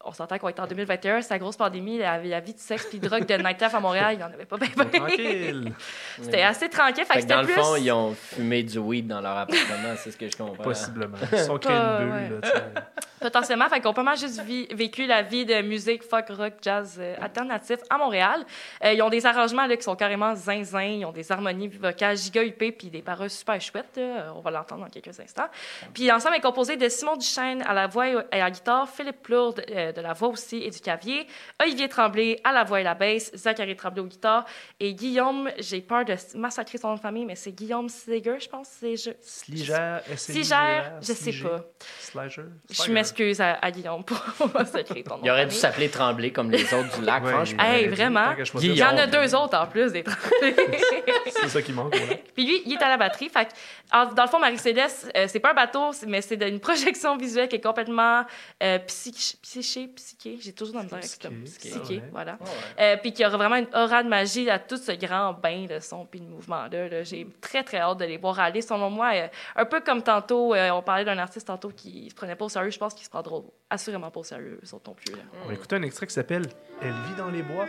On 0.04 0.14
s'entend 0.14 0.38
qu'on 0.40 0.48
est 0.50 0.60
en 0.60 0.68
2021, 0.68 1.22
c'est 1.22 1.34
la 1.34 1.40
grosse 1.40 1.58
pandémie, 1.58 1.98
la, 2.00 2.18
la 2.18 2.40
vie 2.40 2.54
de 2.54 2.60
sexe 2.60 2.86
puis 2.90 3.00
de 3.00 3.08
drogue 3.08 3.26
de 3.26 3.36
nightlife 3.36 3.74
à 3.76 3.80
Montréal, 3.80 4.14
il 4.14 4.18
n'y 4.18 4.24
en 4.24 4.28
avait 4.34 4.46
pas 4.46 4.58
bien. 4.58 4.68
Tranquille. 4.70 5.72
C'était 6.22 6.42
assez 6.42 6.70
tranquille. 6.70 7.06
Fait, 7.06 7.14
Fait 7.14 7.22
que 7.22 7.28
dans 7.28 7.42
le 7.42 7.48
fond, 7.48 7.76
ils 7.76 7.92
ont 7.92 8.14
fumé 8.14 8.64
du 8.64 8.78
weed 8.80 9.08
dans 9.08 9.22
leur 9.22 9.38
appartement, 9.38 9.96
c'est 9.98 10.12
ce 10.12 10.18
que 10.18 10.30
je 10.30 10.36
comprends. 10.38 10.64
Possiblement. 10.64 11.18
Ils 11.32 11.40
sont 11.40 11.58
créés 11.58 11.76
une 11.78 11.98
bulle. 12.30 12.40
ouais. 12.44 12.50
là. 12.52 12.82
Potentiellement, 13.20 13.70
fait 13.70 13.80
qu'on 13.82 13.90
peut 13.90 13.98
pas 13.98 14.04
mal 14.04 14.18
juste 14.18 14.42
vi- 14.44 14.68
vécu 14.74 15.06
la 15.06 15.22
vie 15.22 15.46
de 15.46 15.62
musique 15.62 16.02
folk, 16.04 16.28
rock, 16.30 16.54
jazz 16.62 16.98
euh, 17.00 17.16
alternatif 17.22 17.78
à 17.90 17.98
Montréal. 18.00 18.44
Euh, 18.84 18.94
ils 18.94 19.02
ont 19.04 19.10
des 19.10 19.24
arrangements 19.28 19.68
là, 19.68 19.78
qui 19.78 19.84
sont 19.84 19.96
carrément 19.96 20.34
zinzin, 20.34 20.82
ils 20.82 21.06
ont 21.06 21.12
des 21.12 21.32
harmonies 21.32 21.68
vocales 21.68 22.18
giga 22.18 22.44
huppées 22.44 22.72
puis 22.72 22.90
des 22.90 23.04
paroles 23.04 23.30
super 23.30 23.62
chouettes. 23.62 23.96
là. 23.96 24.02
Euh, 24.02 24.30
On 24.36 24.40
va 24.40 24.50
l'entendre 24.50 24.86
dans 24.86 24.90
quelques 24.90 25.20
instants. 25.20 25.46
Puis 25.94 26.08
l'ensemble 26.08 26.36
est 26.38 26.42
composé 26.42 26.78
de 26.78 26.90
Simon 26.90 27.16
Duchesne 27.16 27.62
à 27.68 27.74
la 27.76 27.86
voix 27.86 28.08
et 28.08 28.16
à 28.32 28.38
la 28.40 28.50
guitare, 28.50 28.90
Philippe 28.90 29.22
Plourde 29.22 29.64
euh, 29.70 29.91
de 29.92 30.02
la 30.02 30.14
voix 30.14 30.30
aussi 30.30 30.58
et 30.58 30.70
du 30.70 30.80
clavier. 30.80 31.28
Olivier 31.62 31.88
Tremblay 31.90 32.40
à 32.44 32.52
la 32.52 32.64
voix 32.64 32.80
et 32.82 32.84
la 32.84 32.94
basse. 32.96 33.32
Zachary 33.36 33.76
Tremblay 33.76 34.02
aux 34.02 34.06
guitares. 34.08 34.46
Et 34.80 34.94
Guillaume, 34.94 35.50
j'ai 35.60 35.82
peur 35.82 36.06
de 36.06 36.16
massacrer 36.36 36.78
son 36.78 36.90
nom 36.90 36.96
de 36.96 37.00
famille, 37.00 37.26
mais 37.26 37.36
c'est 37.36 37.52
Guillaume 37.52 37.90
Sliger, 37.90 38.40
je 38.40 38.50
pense. 38.50 38.68
C'est 38.80 38.96
je... 38.96 39.12
Sliger, 39.22 39.98
Sliger, 40.16 40.82
je 41.02 41.14
sais 41.14 41.32
pas. 41.44 41.66
Sliger? 42.00 42.44
Je 42.70 42.92
m'excuse 42.92 43.42
à, 43.42 43.54
à 43.62 43.72
Guillaume 43.72 44.04
pour 44.04 44.22
massacrer 44.54 45.04
ton 45.04 45.18
nom. 45.18 45.22
Il 45.24 45.32
aurait 45.32 45.46
dû 45.48 45.56
s'appeler 45.56 45.90
Tremblay 45.90 46.32
comme 46.32 46.52
les 46.52 46.64
autres 46.74 46.98
du 47.00 47.06
lac, 47.06 47.26
franchement. 47.26 47.64
Hey, 47.64 47.88
vraiment? 47.88 48.34
Il 48.62 48.76
y 48.76 48.84
en 48.84 48.98
a 48.98 49.08
deux 49.08 49.36
autres 49.36 49.58
en 49.58 49.68
plus 49.68 49.92
des 49.92 50.04
Tremblay. 50.04 50.56
C'est 51.30 51.50
ça 51.50 51.62
qui 51.62 51.74
manque, 51.74 51.96
voilà. 51.96 52.16
Puis 52.36 52.46
lui, 52.46 52.62
il 52.66 52.74
est 52.74 52.84
à 52.84 52.90
la 52.90 52.98
batterie. 52.98 53.30
Fait 53.30 53.46
que, 53.46 54.14
dans 54.16 54.24
le 54.24 54.30
fond, 54.30 54.40
Marie-Céleste, 54.40 55.12
euh, 55.16 55.26
c'est 55.28 55.40
pas 55.40 55.52
un 55.52 55.54
bateau, 55.54 55.92
mais 56.08 56.22
c'est 56.22 56.42
une 56.48 56.60
projection 56.60 57.18
visuelle 57.18 57.48
qui 57.48 57.56
est 57.58 57.62
complètement 57.62 58.24
euh, 58.64 58.80
psych- 58.88 59.38
psyché, 59.88 60.32
psyché. 60.32 60.38
J'ai 60.42 60.54
toujours 60.54 60.76
dans 60.76 60.82
le 60.84 60.94
avec. 60.94 61.04
Psyché, 61.06 61.30
Psyché, 61.70 61.96
ouais. 61.98 62.10
voilà. 62.12 62.34
Ouais. 62.42 62.48
Euh, 62.80 62.98
puis 62.98 63.14
qui 63.14 63.26
aura 63.26 63.38
vraiment 63.38 63.56
une 63.58 63.68
aura 63.74 64.04
de 64.04 64.10
magie 64.10 64.50
à 64.50 64.60
tout 64.60 64.78
ce 64.78 64.92
grand 64.94 65.34
bain 65.34 65.66
de 65.66 65.80
son 65.80 66.06
puis 66.06 66.20
de 66.20 66.26
mouvement-là. 66.26 66.88
là. 66.90 67.04
J'ai 67.04 67.28
très, 67.42 67.64
très 67.64 67.78
hâte 67.80 68.00
de 68.00 68.06
les 68.06 68.18
voir 68.18 68.40
aller. 68.40 68.62
Selon 68.62 68.90
moi, 68.90 69.12
euh, 69.14 69.28
un 69.56 69.66
peu 69.66 69.82
comme 69.82 70.02
tantôt, 70.04 70.54
euh, 70.54 70.70
on 70.72 70.82
parlait 70.82 71.06
d'un 71.06 71.18
artiste 71.18 71.48
tantôt 71.48 71.70
qui 71.70 72.10
se 72.10 72.16
prenait 72.16 72.36
pas 72.36 72.46
au 72.46 72.50
sérieux. 72.50 72.72
Je 72.72 72.80
pense 72.80 72.94
qu'il 72.94 73.06
se 73.06 73.10
prendra 73.10 73.38
assurément 73.70 74.12
pas 74.12 74.20
au 74.20 74.24
sérieux, 74.24 74.60
eux 74.64 74.76
autres 74.76 74.90
non 74.90 74.96
plus. 74.96 75.14
là. 75.16 75.22
On 75.44 75.48
va 75.48 75.54
écouter 75.54 75.76
un 75.76 75.84
extrait 75.84 76.08
qui 76.08 76.14
s'appelle 76.14 76.48
Elle 76.82 76.90
vit 76.92 77.16
dans 77.18 77.30
les 77.30 77.42
bois. 77.44 77.66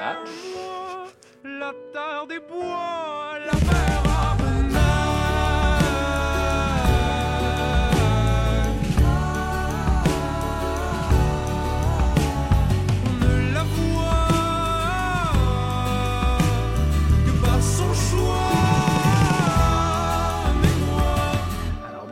Ah. 0.00 0.16
La 1.44 1.72
terre 1.92 2.26
des 2.26 2.40
bois, 2.40 3.38
la 3.38 3.52
mer 3.52 4.07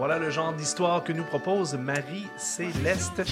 voilà 0.06 0.20
le 0.20 0.30
genre 0.30 0.52
d'histoire 0.52 1.02
que 1.02 1.12
nous 1.12 1.24
propose 1.24 1.74
Marie-Céleste. 1.74 3.22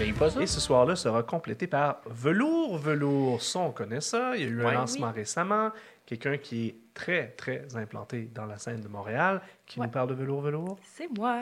Et 0.40 0.46
ce 0.48 0.58
soir-là 0.60 0.96
sera 0.96 1.22
complété 1.22 1.68
par 1.68 2.00
Velours 2.10 2.78
Velours. 2.78 3.40
Ça, 3.40 3.60
on 3.60 3.70
connaît 3.70 4.00
ça. 4.00 4.36
Il 4.36 4.42
y 4.42 4.44
a 4.44 4.48
eu 4.48 4.66
un 4.66 4.72
lancement 4.72 5.12
récemment. 5.12 5.70
Quelqu'un 6.04 6.36
qui 6.36 6.66
est 6.66 6.74
très, 6.94 7.28
très 7.32 7.66
implanté 7.76 8.30
dans 8.32 8.46
la 8.46 8.56
scène 8.56 8.80
de 8.80 8.88
Montréal, 8.88 9.40
qui 9.66 9.80
Ouais. 9.80 9.86
nous 9.86 9.92
parle 9.92 10.08
de 10.10 10.14
Velours 10.14 10.42
Velours. 10.42 10.78
C'est 10.94 11.08
moi. 11.18 11.40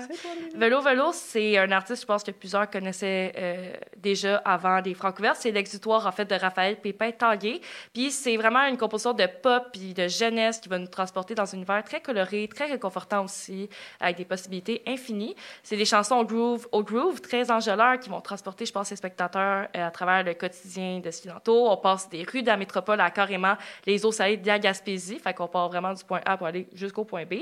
Velo 0.54 0.80
Velo, 0.80 1.10
c'est 1.12 1.58
un 1.58 1.70
artiste, 1.72 2.02
je 2.02 2.06
pense 2.06 2.22
que 2.22 2.30
plusieurs 2.30 2.70
connaissaient 2.70 3.32
euh, 3.36 3.72
déjà 3.96 4.36
avant 4.44 4.80
des 4.80 4.94
Francouvertes. 4.94 5.38
C'est 5.40 5.50
l'exutoire, 5.50 6.06
en 6.06 6.12
fait, 6.12 6.24
de 6.24 6.34
Raphaël 6.36 6.76
Pépin-Tanguay. 6.76 7.60
Puis 7.92 8.10
c'est 8.12 8.36
vraiment 8.36 8.64
une 8.66 8.78
composition 8.78 9.12
de 9.12 9.26
pop 9.42 9.64
puis 9.72 9.92
de 9.92 10.06
jeunesse 10.08 10.58
qui 10.60 10.68
va 10.68 10.78
nous 10.78 10.86
transporter 10.86 11.34
dans 11.34 11.52
un 11.52 11.56
univers 11.56 11.82
très 11.84 12.00
coloré, 12.00 12.48
très 12.48 12.66
réconfortant 12.66 13.24
aussi, 13.24 13.68
avec 14.00 14.16
des 14.16 14.24
possibilités 14.24 14.82
infinies. 14.86 15.34
C'est 15.62 15.76
des 15.76 15.84
chansons 15.84 16.16
au 16.16 16.24
groove, 16.24 16.66
au 16.72 16.82
groove 16.84 17.20
très 17.20 17.50
enjôleurs 17.50 17.98
qui 17.98 18.08
vont 18.08 18.20
transporter, 18.20 18.64
je 18.66 18.72
pense, 18.72 18.88
les 18.90 18.96
spectateurs 18.96 19.66
euh, 19.76 19.86
à 19.86 19.90
travers 19.90 20.22
le 20.22 20.34
quotidien 20.34 21.00
de 21.00 21.10
ce 21.10 21.22
qui 21.22 21.28
l'entoure. 21.28 21.70
On 21.72 21.76
passe 21.76 22.08
des 22.08 22.22
rues 22.22 22.42
de 22.42 22.46
la 22.46 22.56
métropole 22.56 23.00
à 23.00 23.10
carrément 23.10 23.56
les 23.84 24.06
eaux 24.06 24.12
salées 24.12 24.36
de 24.36 24.46
la 24.46 24.58
Gaspésie. 24.58 25.18
Fait 25.18 25.34
qu'on 25.42 25.48
part 25.52 25.68
vraiment 25.68 25.92
du 25.92 26.04
point 26.04 26.20
A 26.24 26.36
pour 26.36 26.46
aller 26.46 26.66
jusqu'au 26.74 27.04
point 27.04 27.24
B. 27.24 27.34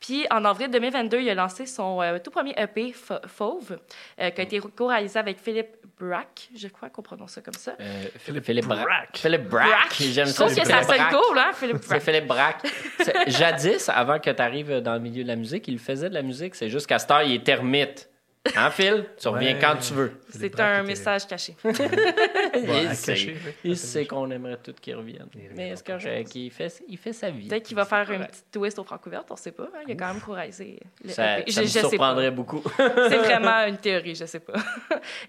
Puis 0.00 0.26
en 0.30 0.44
avril 0.44 0.70
2022, 0.70 1.20
il 1.20 1.30
a 1.30 1.34
lancé 1.34 1.66
son 1.66 2.00
euh, 2.02 2.18
tout 2.18 2.30
premier 2.30 2.54
EP, 2.56 2.92
Fa- 2.92 3.20
Fauve, 3.26 3.78
euh, 4.20 4.30
qui 4.30 4.40
a 4.40 4.44
été 4.44 4.60
co-réalisé 4.60 5.18
avec 5.18 5.38
Philippe 5.38 5.76
Brack, 5.98 6.48
je 6.56 6.68
crois 6.68 6.90
qu'on 6.90 7.02
prononce 7.02 7.32
ça 7.32 7.40
comme 7.40 7.54
ça. 7.54 7.72
Euh, 7.80 8.04
Philippe, 8.18 8.44
Philippe 8.44 8.66
Braque. 8.66 8.84
Braque. 8.86 9.16
Philippe 9.16 9.48
Braque. 9.48 9.94
J'aime 9.98 10.26
Je 10.28 10.32
trouve 10.34 10.48
que 10.48 10.54
c'est 10.54 10.64
ça 10.64 10.82
Philippe 10.82 10.96
sonne 11.10 11.20
cool, 11.20 11.38
hein, 11.38 11.50
Philippe 11.54 11.78
C'est 11.82 11.88
Brack. 11.88 12.02
Philippe 12.02 12.26
Braque. 12.26 12.66
C'est- 13.00 13.30
Jadis, 13.30 13.88
avant 13.88 14.18
que 14.20 14.30
tu 14.30 14.40
arrives 14.42 14.76
dans 14.80 14.94
le 14.94 15.00
milieu 15.00 15.24
de 15.24 15.28
la 15.28 15.34
musique, 15.36 15.66
il 15.66 15.78
faisait 15.80 16.08
de 16.08 16.14
la 16.14 16.22
musique. 16.22 16.54
C'est 16.54 16.68
juste 16.68 16.86
qu'à 16.86 16.98
cette 17.00 17.10
heure, 17.10 17.22
il 17.22 17.34
est 17.34 17.44
termite. 17.44 18.08
Hein, 18.56 18.70
Phil? 18.70 19.04
Tu 19.20 19.28
reviens 19.28 19.54
Ouais. 19.54 19.58
quand 19.60 19.76
tu 19.76 19.92
veux. 19.92 20.12
C'est 20.30 20.58
un 20.60 20.82
message 20.82 21.26
caché. 21.26 21.54
Ouais, 21.64 22.84
il 22.84 22.94
sait, 22.94 23.12
oui. 23.12 23.36
il 23.64 23.76
sait 23.76 24.06
qu'on 24.06 24.30
aimerait 24.30 24.56
tout 24.56 24.72
qu'il 24.80 24.94
revienne. 24.96 25.28
Mais 25.54 25.70
est-ce 25.70 25.82
que 25.82 25.98
je 25.98 26.08
fait, 26.08 26.82
il 26.88 26.98
fait 26.98 27.12
sa 27.12 27.30
vie? 27.30 27.46
Peut-être 27.48 27.64
qu'il 27.64 27.76
va 27.76 27.84
faire 27.84 28.10
une 28.10 28.24
petite 28.26 28.46
twist 28.50 28.78
au 28.78 28.84
Francouverte, 28.84 29.30
on 29.30 29.36
sait 29.36 29.52
pas. 29.52 29.64
hein. 29.64 29.80
Il 29.86 29.92
a 29.92 29.96
quand 29.96 30.12
même 30.12 30.20
co-réalisé 30.22 30.80
le 31.04 31.10
Ça, 31.10 31.40
EP. 31.40 31.50
ça 31.50 31.60
Je- 31.60 31.66
me 31.66 31.66
je 31.66 31.72
sais 31.72 31.82
pas. 31.82 31.88
surprendrait 31.88 32.30
beaucoup. 32.30 32.62
C'est 32.76 33.18
vraiment 33.18 33.64
une 33.66 33.76
théorie, 33.78 34.14
je 34.14 34.24
sais 34.24 34.40
pas. 34.40 34.54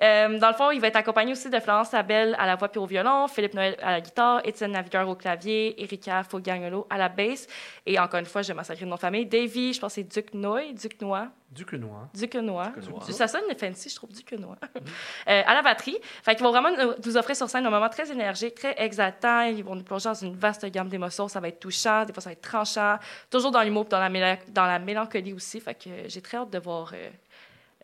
Euh, 0.02 0.38
dans 0.40 0.48
le 0.50 0.54
fond, 0.54 0.72
il 0.72 0.80
va 0.80 0.88
être 0.88 0.96
accompagné 0.96 1.32
aussi 1.34 1.50
de 1.50 1.60
Florence 1.60 1.92
Labelle 1.92 2.36
à 2.40 2.46
la 2.46 2.56
voix 2.56 2.70
puis 2.70 2.80
au 2.80 2.86
violon, 2.86 3.28
Philippe 3.28 3.54
Noël 3.54 3.76
à 3.82 3.92
la 3.92 4.02
guitare, 4.02 4.42
Étienne 4.46 4.72
Navigueur 4.72 5.08
au 5.08 5.16
clavier, 5.16 5.82
Erika 5.82 6.24
Fogagnolo 6.24 6.88
à 6.90 6.98
la 6.98 7.10
basse, 7.10 7.48
et 7.86 8.00
encore 8.00 8.20
une 8.20 8.26
fois, 8.26 8.42
je 8.42 8.50
vais 8.50 8.54
massacrer 8.54 8.86
de 8.86 8.90
nom 8.90 8.96
de 8.96 9.00
famille, 9.02 9.26
Davy, 9.26 9.74
je 9.74 9.80
pense 9.80 9.96
que 9.96 10.02
c'est 10.02 10.04
Duc 10.22 10.34
Noy, 10.34 10.74
Duc 10.74 11.02
Noy, 11.02 11.22
Duquenois. 11.52 12.10
Duquenois. 12.14 12.74
Ça 13.10 13.28
sonne 13.28 13.42
fancy, 13.58 13.90
je 13.90 13.96
trouve, 13.96 14.12
Duquenois. 14.12 14.58
euh, 15.28 15.42
à 15.46 15.54
la 15.54 15.62
batterie. 15.62 15.98
Fait 16.24 16.36
qu'ils 16.36 16.44
vont 16.44 16.52
vraiment 16.52 16.70
nous, 17.04 17.18
offrir 17.18 17.36
sur 17.36 17.50
scène 17.50 17.66
un 17.66 17.70
moment 17.70 17.90
très 17.90 18.12
énergique, 18.12 18.56
très 18.56 18.76
exaltant. 18.78 19.42
Ils 19.42 19.64
vont 19.64 19.76
nous 19.76 19.84
plonger 19.84 20.10
dans 20.10 20.14
une 20.14 20.36
vaste 20.36 20.66
gamme 20.68 20.90
d'émotions. 20.90 21.28
Ça 21.28 21.40
va 21.40 21.48
être 21.48 21.60
touchant, 21.60 22.06
des 22.06 22.14
fois 22.14 22.22
ça 22.22 22.30
va 22.30 22.34
être 22.34 22.42
tranchant. 22.42 22.98
Toujours 23.30 23.52
dans 23.52 23.64
l'humour, 23.64 23.86
puis 23.86 23.92
dans 23.92 24.00
la, 24.00 24.38
dans 24.50 24.66
la 24.66 24.80
mélancolie 24.80 25.34
aussi. 25.34 25.60
Fait 25.60 25.74
que 25.74 25.90
euh, 25.90 26.04
j'ai 26.08 26.22
très 26.22 26.38
hâte 26.38 26.52
de 26.52 26.60
voir 26.60 26.92
euh, 26.94 27.10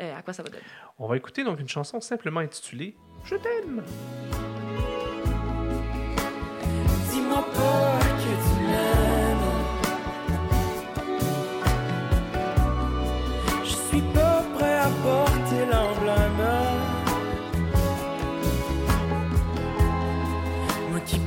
euh, 0.02 0.18
à 0.18 0.22
quoi 0.22 0.34
ça 0.34 0.44
va 0.44 0.50
donner. 0.50 0.64
On 1.00 1.08
va 1.08 1.18
écouter 1.18 1.44
donc 1.44 1.60
une 1.60 1.68
chanson 1.68 2.00
simplement 2.02 2.42
intitulée 2.42 2.96
Je 3.26 3.36
t'aime. 3.36 3.84
Dis-moi 7.10 7.46
pas 7.54 8.05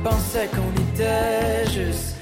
pensais 0.03 0.47
qu'on 0.47 0.71
était 0.93 1.65
juste. 1.69 2.15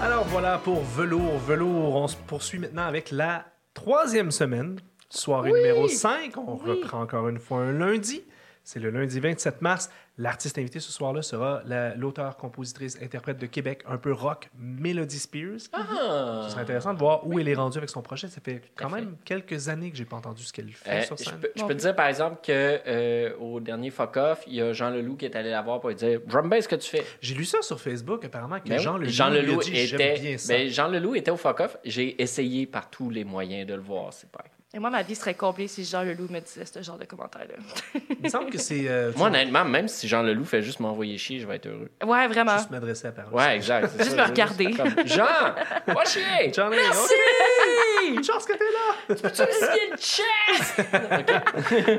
Alors 0.00 0.24
voilà 0.24 0.58
pour 0.58 0.82
Velours 0.82 1.38
Velours. 1.38 1.96
On 1.96 2.08
se 2.08 2.16
poursuit 2.16 2.58
maintenant 2.58 2.84
avec 2.84 3.10
la 3.10 3.44
troisième 3.74 4.30
semaine, 4.30 4.78
soirée 5.08 5.52
numéro 5.52 5.88
5. 5.88 6.36
On 6.36 6.56
reprend 6.56 7.02
encore 7.02 7.28
une 7.28 7.38
fois 7.38 7.58
un 7.58 7.72
lundi. 7.72 8.22
C'est 8.64 8.78
le 8.78 8.90
lundi 8.90 9.18
27 9.18 9.60
mars. 9.60 9.90
L'artiste 10.18 10.56
invité 10.58 10.78
ce 10.78 10.92
soir-là 10.92 11.22
sera 11.22 11.62
la- 11.64 11.94
l'auteur, 11.96 12.36
compositrice, 12.36 12.96
interprète 13.02 13.38
de 13.38 13.46
Québec, 13.46 13.82
un 13.88 13.96
peu 13.96 14.12
rock, 14.12 14.50
Melody 14.56 15.18
Spears. 15.18 15.58
Ah. 15.72 16.42
Ce 16.44 16.50
serait 16.50 16.60
intéressant 16.62 16.92
de 16.94 16.98
voir 16.98 17.26
où 17.26 17.38
elle 17.40 17.48
est 17.48 17.54
rendue 17.54 17.78
avec 17.78 17.90
son 17.90 18.02
projet. 18.02 18.28
Ça 18.28 18.40
fait 18.40 18.60
quand 18.76 18.90
même 18.90 19.16
quelques 19.24 19.68
années 19.68 19.90
que 19.90 19.96
j'ai 19.96 20.04
pas 20.04 20.16
entendu 20.16 20.44
ce 20.44 20.52
qu'elle 20.52 20.70
fait 20.70 20.90
Euh, 20.90 21.02
sur 21.02 21.16
je 21.16 21.24
scène. 21.24 21.38
peux, 21.40 21.50
je 21.56 21.62
peux 21.64 21.74
te 21.74 21.80
dire, 21.80 21.96
par 21.96 22.06
exemple, 22.06 22.36
que 22.42 22.52
euh, 22.86 23.34
au 23.40 23.58
dernier 23.58 23.90
Fuck 23.90 24.16
Off, 24.18 24.44
il 24.46 24.54
y 24.54 24.60
a 24.60 24.72
Jean 24.72 24.90
Leloup 24.90 25.16
qui 25.16 25.24
est 25.24 25.34
allé 25.34 25.50
la 25.50 25.62
voir 25.62 25.80
pour 25.80 25.88
lui 25.88 25.96
dire 25.96 26.20
Drum 26.26 26.48
bass, 26.48 26.66
que 26.68 26.76
tu 26.76 26.88
fais? 26.90 27.04
J'ai 27.20 27.34
lu 27.34 27.44
ça 27.46 27.62
sur 27.62 27.80
Facebook 27.80 28.24
apparemment 28.24 28.60
que 28.60 28.68
Ben. 28.68 28.78
Jean 28.78 28.98
Leloup, 28.98 29.10
Jean 29.10 29.30
lui 29.30 29.38
a 29.38 29.42
Leloup 29.42 29.60
dit, 29.62 29.76
était, 29.76 30.18
bien 30.20 30.38
ça. 30.38 30.52
ben, 30.54 30.68
Jean 30.68 30.88
Leloup 30.88 31.14
était 31.16 31.30
au 31.30 31.36
Fuck 31.36 31.60
Off. 31.60 31.76
J'ai 31.84 32.20
essayé 32.22 32.66
par 32.66 32.90
tous 32.90 33.08
les 33.10 33.24
moyens 33.24 33.66
de 33.66 33.74
le 33.74 33.80
voir. 33.82 34.12
C'est 34.12 34.30
pas. 34.30 34.44
Et 34.74 34.78
moi, 34.78 34.88
ma 34.88 35.02
vie 35.02 35.14
serait 35.14 35.34
comblée 35.34 35.68
si 35.68 35.84
Jean 35.84 36.02
Leloup 36.02 36.28
me 36.30 36.40
disait 36.40 36.64
ce 36.64 36.80
genre 36.82 36.96
de 36.96 37.04
commentaires-là. 37.04 37.56
Il 38.10 38.16
me 38.24 38.28
semble 38.30 38.48
que 38.48 38.56
c'est 38.56 38.88
euh, 38.88 39.12
Moi, 39.16 39.26
honnêtement, 39.28 39.66
même 39.66 39.86
si 39.86 40.08
Jean 40.08 40.22
Leloup 40.22 40.46
fait 40.46 40.62
juste 40.62 40.80
m'envoyer 40.80 41.18
chier, 41.18 41.40
je 41.40 41.46
vais 41.46 41.56
être 41.56 41.66
heureux. 41.66 41.90
Ouais, 42.02 42.26
vraiment. 42.26 42.56
juste 42.56 42.70
m'adresser 42.70 43.08
à 43.08 43.12
parole. 43.12 43.34
Ouais, 43.34 43.56
exact. 43.56 43.90
Juste 43.98 44.12
ça, 44.12 44.16
me 44.16 44.22
je- 44.24 44.30
regarder. 44.30 44.70
comme, 44.70 44.94
Jean, 45.06 45.26
va 45.86 46.04
chier. 46.06 46.50
Jean 46.54 46.70
Leloup, 46.70 46.80
OK. 46.80 48.04
Une 48.16 48.24
chance 48.24 48.46
que 48.46 48.54
t'es 48.54 48.64
là. 48.64 48.94
Tu 49.14 49.22
me 49.24 49.28
signes 49.52 49.90
le 49.90 49.96
chest? 49.98 50.80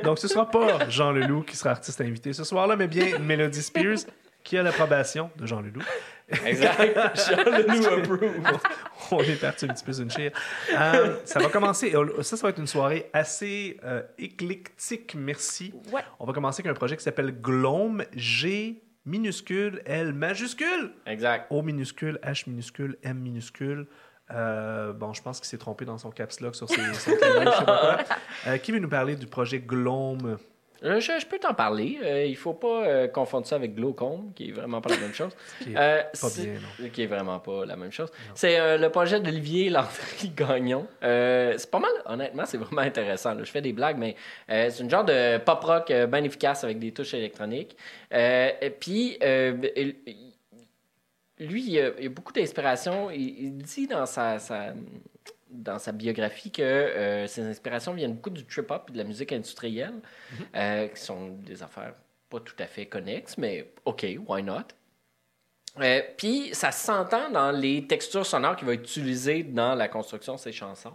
Donc, 0.04 0.18
ce 0.18 0.28
sera 0.28 0.50
pas 0.50 0.90
Jean 0.90 1.12
Leloup 1.12 1.44
qui 1.44 1.56
sera 1.56 1.70
artiste 1.72 2.02
invité 2.02 2.34
ce 2.34 2.44
soir-là, 2.44 2.76
mais 2.76 2.88
bien 2.88 3.20
Melody 3.20 3.62
Spears 3.62 4.00
qui 4.44 4.58
a 4.58 4.64
l'approbation 4.64 5.30
de 5.38 5.46
Jean 5.46 5.62
Leloup. 5.62 5.84
Exact. 6.46 6.98
Jean 7.16 7.44
Leloup 7.44 7.88
approve. 7.88 8.60
On 9.12 9.20
est 9.20 9.40
parti 9.40 9.66
un 9.66 9.70
petit 9.70 9.84
peu 9.84 9.94
sur 9.94 10.04
une 10.04 10.12
chire. 10.12 10.32
Euh, 10.78 11.18
ça 11.26 11.40
va 11.40 11.50
commencer. 11.50 11.94
Ça, 12.22 12.38
ça 12.38 12.44
va 12.44 12.50
être 12.50 12.60
une 12.60 12.68
soirée 12.68 13.10
assez 13.14 13.78
euh, 13.84 14.02
éclectique, 14.18 15.16
merci. 15.16 15.74
Ouais. 15.92 16.02
On 16.20 16.26
va 16.26 16.34
commencer 16.34 16.62
avec 16.62 16.72
un 16.72 16.76
projet 16.76 16.98
qui 16.98 17.04
s'appelle 17.04 17.32
Glome, 17.42 18.06
G 18.14 18.84
minuscule, 19.06 19.82
L 19.86 20.14
majuscule, 20.14 20.94
Exact. 21.06 21.48
O 21.50 21.62
minuscule, 21.62 22.20
H 22.24 22.50
minuscule, 22.50 22.98
M 23.04 23.20
minuscule. 23.20 23.88
Euh, 24.32 24.94
bon, 24.94 25.14
je 25.14 25.22
pense 25.22 25.40
qu'il 25.40 25.48
s'est 25.48 25.58
trompé 25.58 25.86
dans 25.86 25.98
son 25.98 26.10
caps 26.10 26.40
lock 26.40 26.56
sur 26.56 26.70
ses, 26.70 26.76
son 26.94 27.16
clavier, 27.16 27.46
je 27.46 27.58
sais 27.58 27.66
pas 27.66 27.80
quoi. 27.80 27.98
Euh, 28.48 28.58
qui 28.58 28.72
veut 28.72 28.80
nous 28.80 28.90
parler 28.90 29.16
du 29.16 29.28
projet 29.28 29.60
Glome? 29.60 30.38
Euh, 30.84 31.00
je, 31.00 31.14
je 31.20 31.26
peux 31.26 31.40
t'en 31.40 31.54
parler. 31.54 31.98
Euh, 32.04 32.26
il 32.26 32.36
faut 32.36 32.54
pas 32.54 32.86
euh, 32.86 33.08
confondre 33.08 33.46
ça 33.48 33.56
avec 33.56 33.74
glaucome, 33.74 34.32
qui 34.36 34.50
est 34.50 34.52
vraiment 34.52 34.82
pas 34.82 34.90
la 34.90 34.98
même 34.98 35.14
chose. 35.14 35.32
Qui 35.62 35.72
est 35.72 35.78
Euh, 35.78 36.02
pas 36.04 36.30
c'est- 36.30 36.44
bien, 36.46 36.54
non. 36.80 36.90
Qui 36.90 37.04
est 37.04 37.08
vraiment 37.08 37.40
pas 37.40 37.66
la 37.66 37.76
même 37.76 37.92
chose. 37.92 38.10
C'est 38.36 38.78
le 38.78 38.90
projet 38.90 39.20
d'Olivier 39.20 39.70
Landry-Gagnon. 39.70 40.86
Euh, 41.04 41.54
c'est 41.58 41.70
pas 41.72 41.80
mal, 41.80 41.92
honnêtement, 42.06 42.44
c'est 42.46 42.58
vraiment 42.58 42.82
intéressant. 42.82 43.34
là. 43.34 43.44
Je 43.44 43.52
fais 43.52 43.62
des 43.62 43.74
blagues, 43.74 43.98
mais 43.98 44.16
c'est 44.48 44.80
une 44.80 44.90
genre 44.90 45.06
de 45.06 45.38
pop-rock 45.38 45.90
euh, 45.92 46.06
bien 46.08 46.24
efficace 46.24 46.64
avec 46.64 46.80
des 46.80 46.92
touches 46.92 47.14
électroniques. 47.14 47.76
Et 48.12 48.70
puis, 48.80 49.18
lui, 51.40 51.64
il 51.68 51.80
a, 51.80 51.90
il 52.00 52.06
a 52.08 52.10
beaucoup 52.10 52.32
d'inspiration. 52.34 53.10
Il, 53.12 53.22
il 53.46 53.58
dit 53.58 53.88
dans 53.88 54.06
sa, 54.06 54.40
sa- 54.40 54.74
dans 55.54 55.80
sa 55.80 55.92
biographie 55.92 56.52
que 56.52 56.62
euh, 56.62 57.28
ses 57.28 57.42
inspirations 57.42 57.94
viennent 57.94 58.16
beaucoup 58.16 58.32
du 58.32 58.46
trip-hop 58.46 58.88
et 58.90 58.94
de 58.94 58.98
la 58.98 59.04
musique 59.04 59.32
industrielle, 59.32 60.02
euh, 60.56 60.88
qui 60.88 61.02
sont 61.02 61.30
des 61.46 61.64
affaires 61.64 61.94
pas 62.30 62.40
tout 62.40 62.56
à 62.60 62.66
fait 62.66 62.88
connexes, 62.88 63.38
mais 63.38 63.72
OK, 63.86 64.06
why 64.28 64.42
not? 64.42 64.64
Euh, 65.80 66.02
Puis 66.18 66.50
ça 66.54 66.72
s'entend 66.72 67.30
dans 67.30 67.52
les 67.52 67.88
textures 67.88 68.26
sonores 68.26 68.56
qu'il 68.56 68.68
va 68.68 68.74
utiliser 68.74 69.44
dans 69.44 69.76
la 69.76 69.88
construction 69.88 70.36
de 70.36 70.40
ses 70.40 70.52
chansons. 70.52 70.94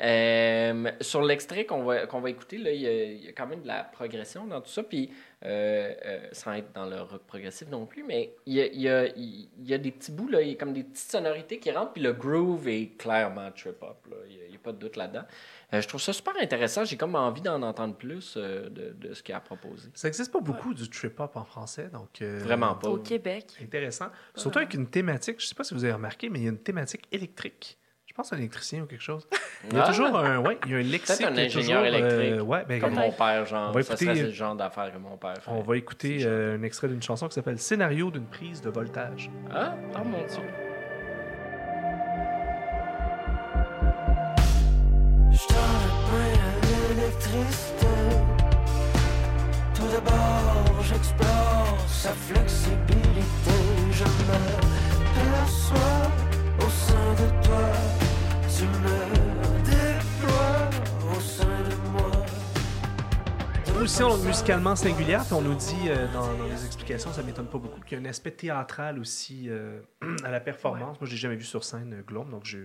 Euh, 0.00 0.90
sur 1.00 1.22
l'extrait 1.22 1.66
qu'on 1.66 1.82
va, 1.84 2.06
qu'on 2.06 2.20
va 2.20 2.30
écouter, 2.30 2.58
là, 2.58 2.70
il, 2.72 2.80
y 2.80 2.86
a, 2.86 3.04
il 3.04 3.24
y 3.24 3.28
a 3.28 3.32
quand 3.32 3.46
même 3.46 3.62
de 3.62 3.66
la 3.66 3.84
progression 3.84 4.46
dans 4.46 4.60
tout 4.60 4.70
ça, 4.70 4.82
puis 4.82 5.10
euh, 5.44 5.92
euh, 6.04 6.28
sans 6.32 6.52
être 6.54 6.72
dans 6.74 6.86
le 6.86 7.00
rock 7.00 7.22
progressif 7.26 7.68
non 7.68 7.86
plus, 7.86 8.02
mais 8.02 8.34
il 8.46 8.54
y 8.54 8.60
a, 8.60 8.66
il 8.66 8.80
y 8.80 8.88
a- 8.88 9.06
il 9.16 9.48
y 9.64 9.74
a 9.74 9.78
des 9.78 9.90
petits 9.90 10.12
bouts, 10.12 10.28
là, 10.28 10.40
il 10.42 10.48
y 10.50 10.52
a 10.52 10.54
comme 10.56 10.72
des 10.72 10.84
petites 10.84 11.10
sonorités 11.10 11.58
qui 11.58 11.70
rentrent, 11.70 11.92
puis 11.92 12.02
le 12.02 12.12
groove 12.12 12.68
est 12.68 12.96
clairement 12.98 13.50
trip-hop. 13.52 14.06
Il 14.28 14.36
n'y 14.36 14.42
a, 14.42 14.46
il 14.46 14.52
y 14.52 14.56
a 14.56 14.58
pas 14.58 14.72
de 14.72 14.78
doute 14.78 14.96
là-dedans. 14.96 15.24
Euh, 15.72 15.80
je 15.80 15.88
trouve 15.88 16.00
ça 16.00 16.12
super 16.12 16.34
intéressant. 16.40 16.84
J'ai 16.84 16.96
comme 16.96 17.14
envie 17.14 17.40
d'en 17.42 17.62
entendre 17.62 17.94
plus 17.94 18.34
euh, 18.36 18.68
de, 18.68 18.92
de 18.98 19.14
ce 19.14 19.22
qu'il 19.22 19.34
a 19.34 19.40
proposé. 19.40 19.88
Ça 19.94 20.08
n'existe 20.08 20.32
pas 20.32 20.40
beaucoup 20.40 20.74
du 20.74 20.88
trip-hop 20.90 21.36
en 21.36 21.44
français, 21.44 21.88
donc... 21.92 22.20
euh, 22.22 22.40
Vraiment 22.42 22.74
pas. 22.74 22.88
Au 22.88 22.98
Québec. 22.98 23.46
Intéressant. 23.62 24.06
Surtout 24.34 24.58
avec 24.58 24.74
une 24.74 24.88
thématique, 24.88 25.36
je 25.40 25.44
ne 25.44 25.48
sais 25.48 25.54
pas 25.54 25.64
si 25.64 25.74
vous 25.74 25.84
avez 25.84 25.92
remarqué, 25.94 26.28
mais 26.28 26.40
il 26.40 26.44
y 26.44 26.48
a 26.48 26.50
une 26.50 26.58
thématique 26.58 27.04
électrique. 27.12 27.78
Je 28.10 28.14
pense 28.16 28.32
à 28.32 28.36
un 28.36 28.40
électricien 28.40 28.82
ou 28.82 28.86
quelque 28.86 29.00
chose. 29.04 29.24
Il 29.70 29.76
y 29.76 29.78
a 29.80 29.84
Ah! 29.84 29.86
toujours 29.86 30.08
un, 30.18 30.38
ouais, 30.38 30.58
il 30.66 30.72
y 30.72 30.74
a 30.74 30.78
un 30.78 30.82
lexique. 30.82 31.16
Peut-être 31.18 31.30
un 31.32 31.38
ingénieur 31.38 31.84
toujours, 31.84 32.02
euh, 32.02 32.20
électrique. 32.24 32.48
ouais, 32.48 32.64
ben, 32.68 32.80
Comme 32.80 32.98
on, 32.98 33.00
mon 33.02 33.12
père, 33.12 33.46
genre. 33.46 33.68
on 33.70 33.72
va 33.72 33.82
ça 33.84 33.94
écouter- 33.94 34.04
serait 34.14 34.22
le 34.26 34.30
genre 34.32 34.56
d'affaires 34.56 34.92
que 34.92 34.98
mon 34.98 35.16
père 35.16 35.36
fait. 35.40 35.48
on 35.50 35.60
va 35.62 35.76
écouter 35.76 36.18
euh, 36.24 36.56
un 36.58 36.62
extrait 36.64 36.88
d'une 36.88 37.00
chanson 37.02 37.28
qui 37.28 37.34
s'appelle 37.34 37.58
Scénario 37.60 38.10
d'une 38.10 38.26
prise 38.26 38.60
de 38.62 38.68
voltage. 38.68 39.30
Ah, 39.54 39.74
Oh 39.94 39.98
mon 40.04 40.18
Dieu. 40.26 40.42
Je 45.30 45.46
t'en 45.46 45.54
à 45.54 46.96
l'électricité. 46.96 47.86
Tout 49.74 49.86
d'abord, 49.92 50.82
j'explore 50.82 51.78
sa 51.86 52.10
flexibilité. 52.10 53.56
Je 53.92 54.04
me 54.04 54.38
perçois 55.14 56.10
Position 63.80 64.14
musicalement 64.18 64.76
singulière, 64.76 65.24
puis 65.24 65.32
on 65.32 65.40
nous 65.40 65.54
dit 65.54 65.88
euh, 65.88 66.06
dans, 66.12 66.34
dans 66.34 66.44
les 66.44 66.66
explications, 66.66 67.14
ça 67.14 67.22
m'étonne 67.22 67.46
pas 67.46 67.56
beaucoup, 67.56 67.80
qu'il 67.80 67.96
y 67.98 68.00
a 68.00 68.04
un 68.04 68.10
aspect 68.10 68.30
théâtral 68.30 68.98
aussi 68.98 69.46
euh, 69.48 69.80
à 70.24 70.30
la 70.30 70.38
performance. 70.38 71.00
Moi, 71.00 71.06
je 71.06 71.12
l'ai 71.12 71.16
jamais 71.16 71.36
vu 71.36 71.44
sur 71.44 71.64
scène, 71.64 71.94
euh, 71.94 72.02
Glome, 72.02 72.30
donc 72.30 72.44
je... 72.44 72.58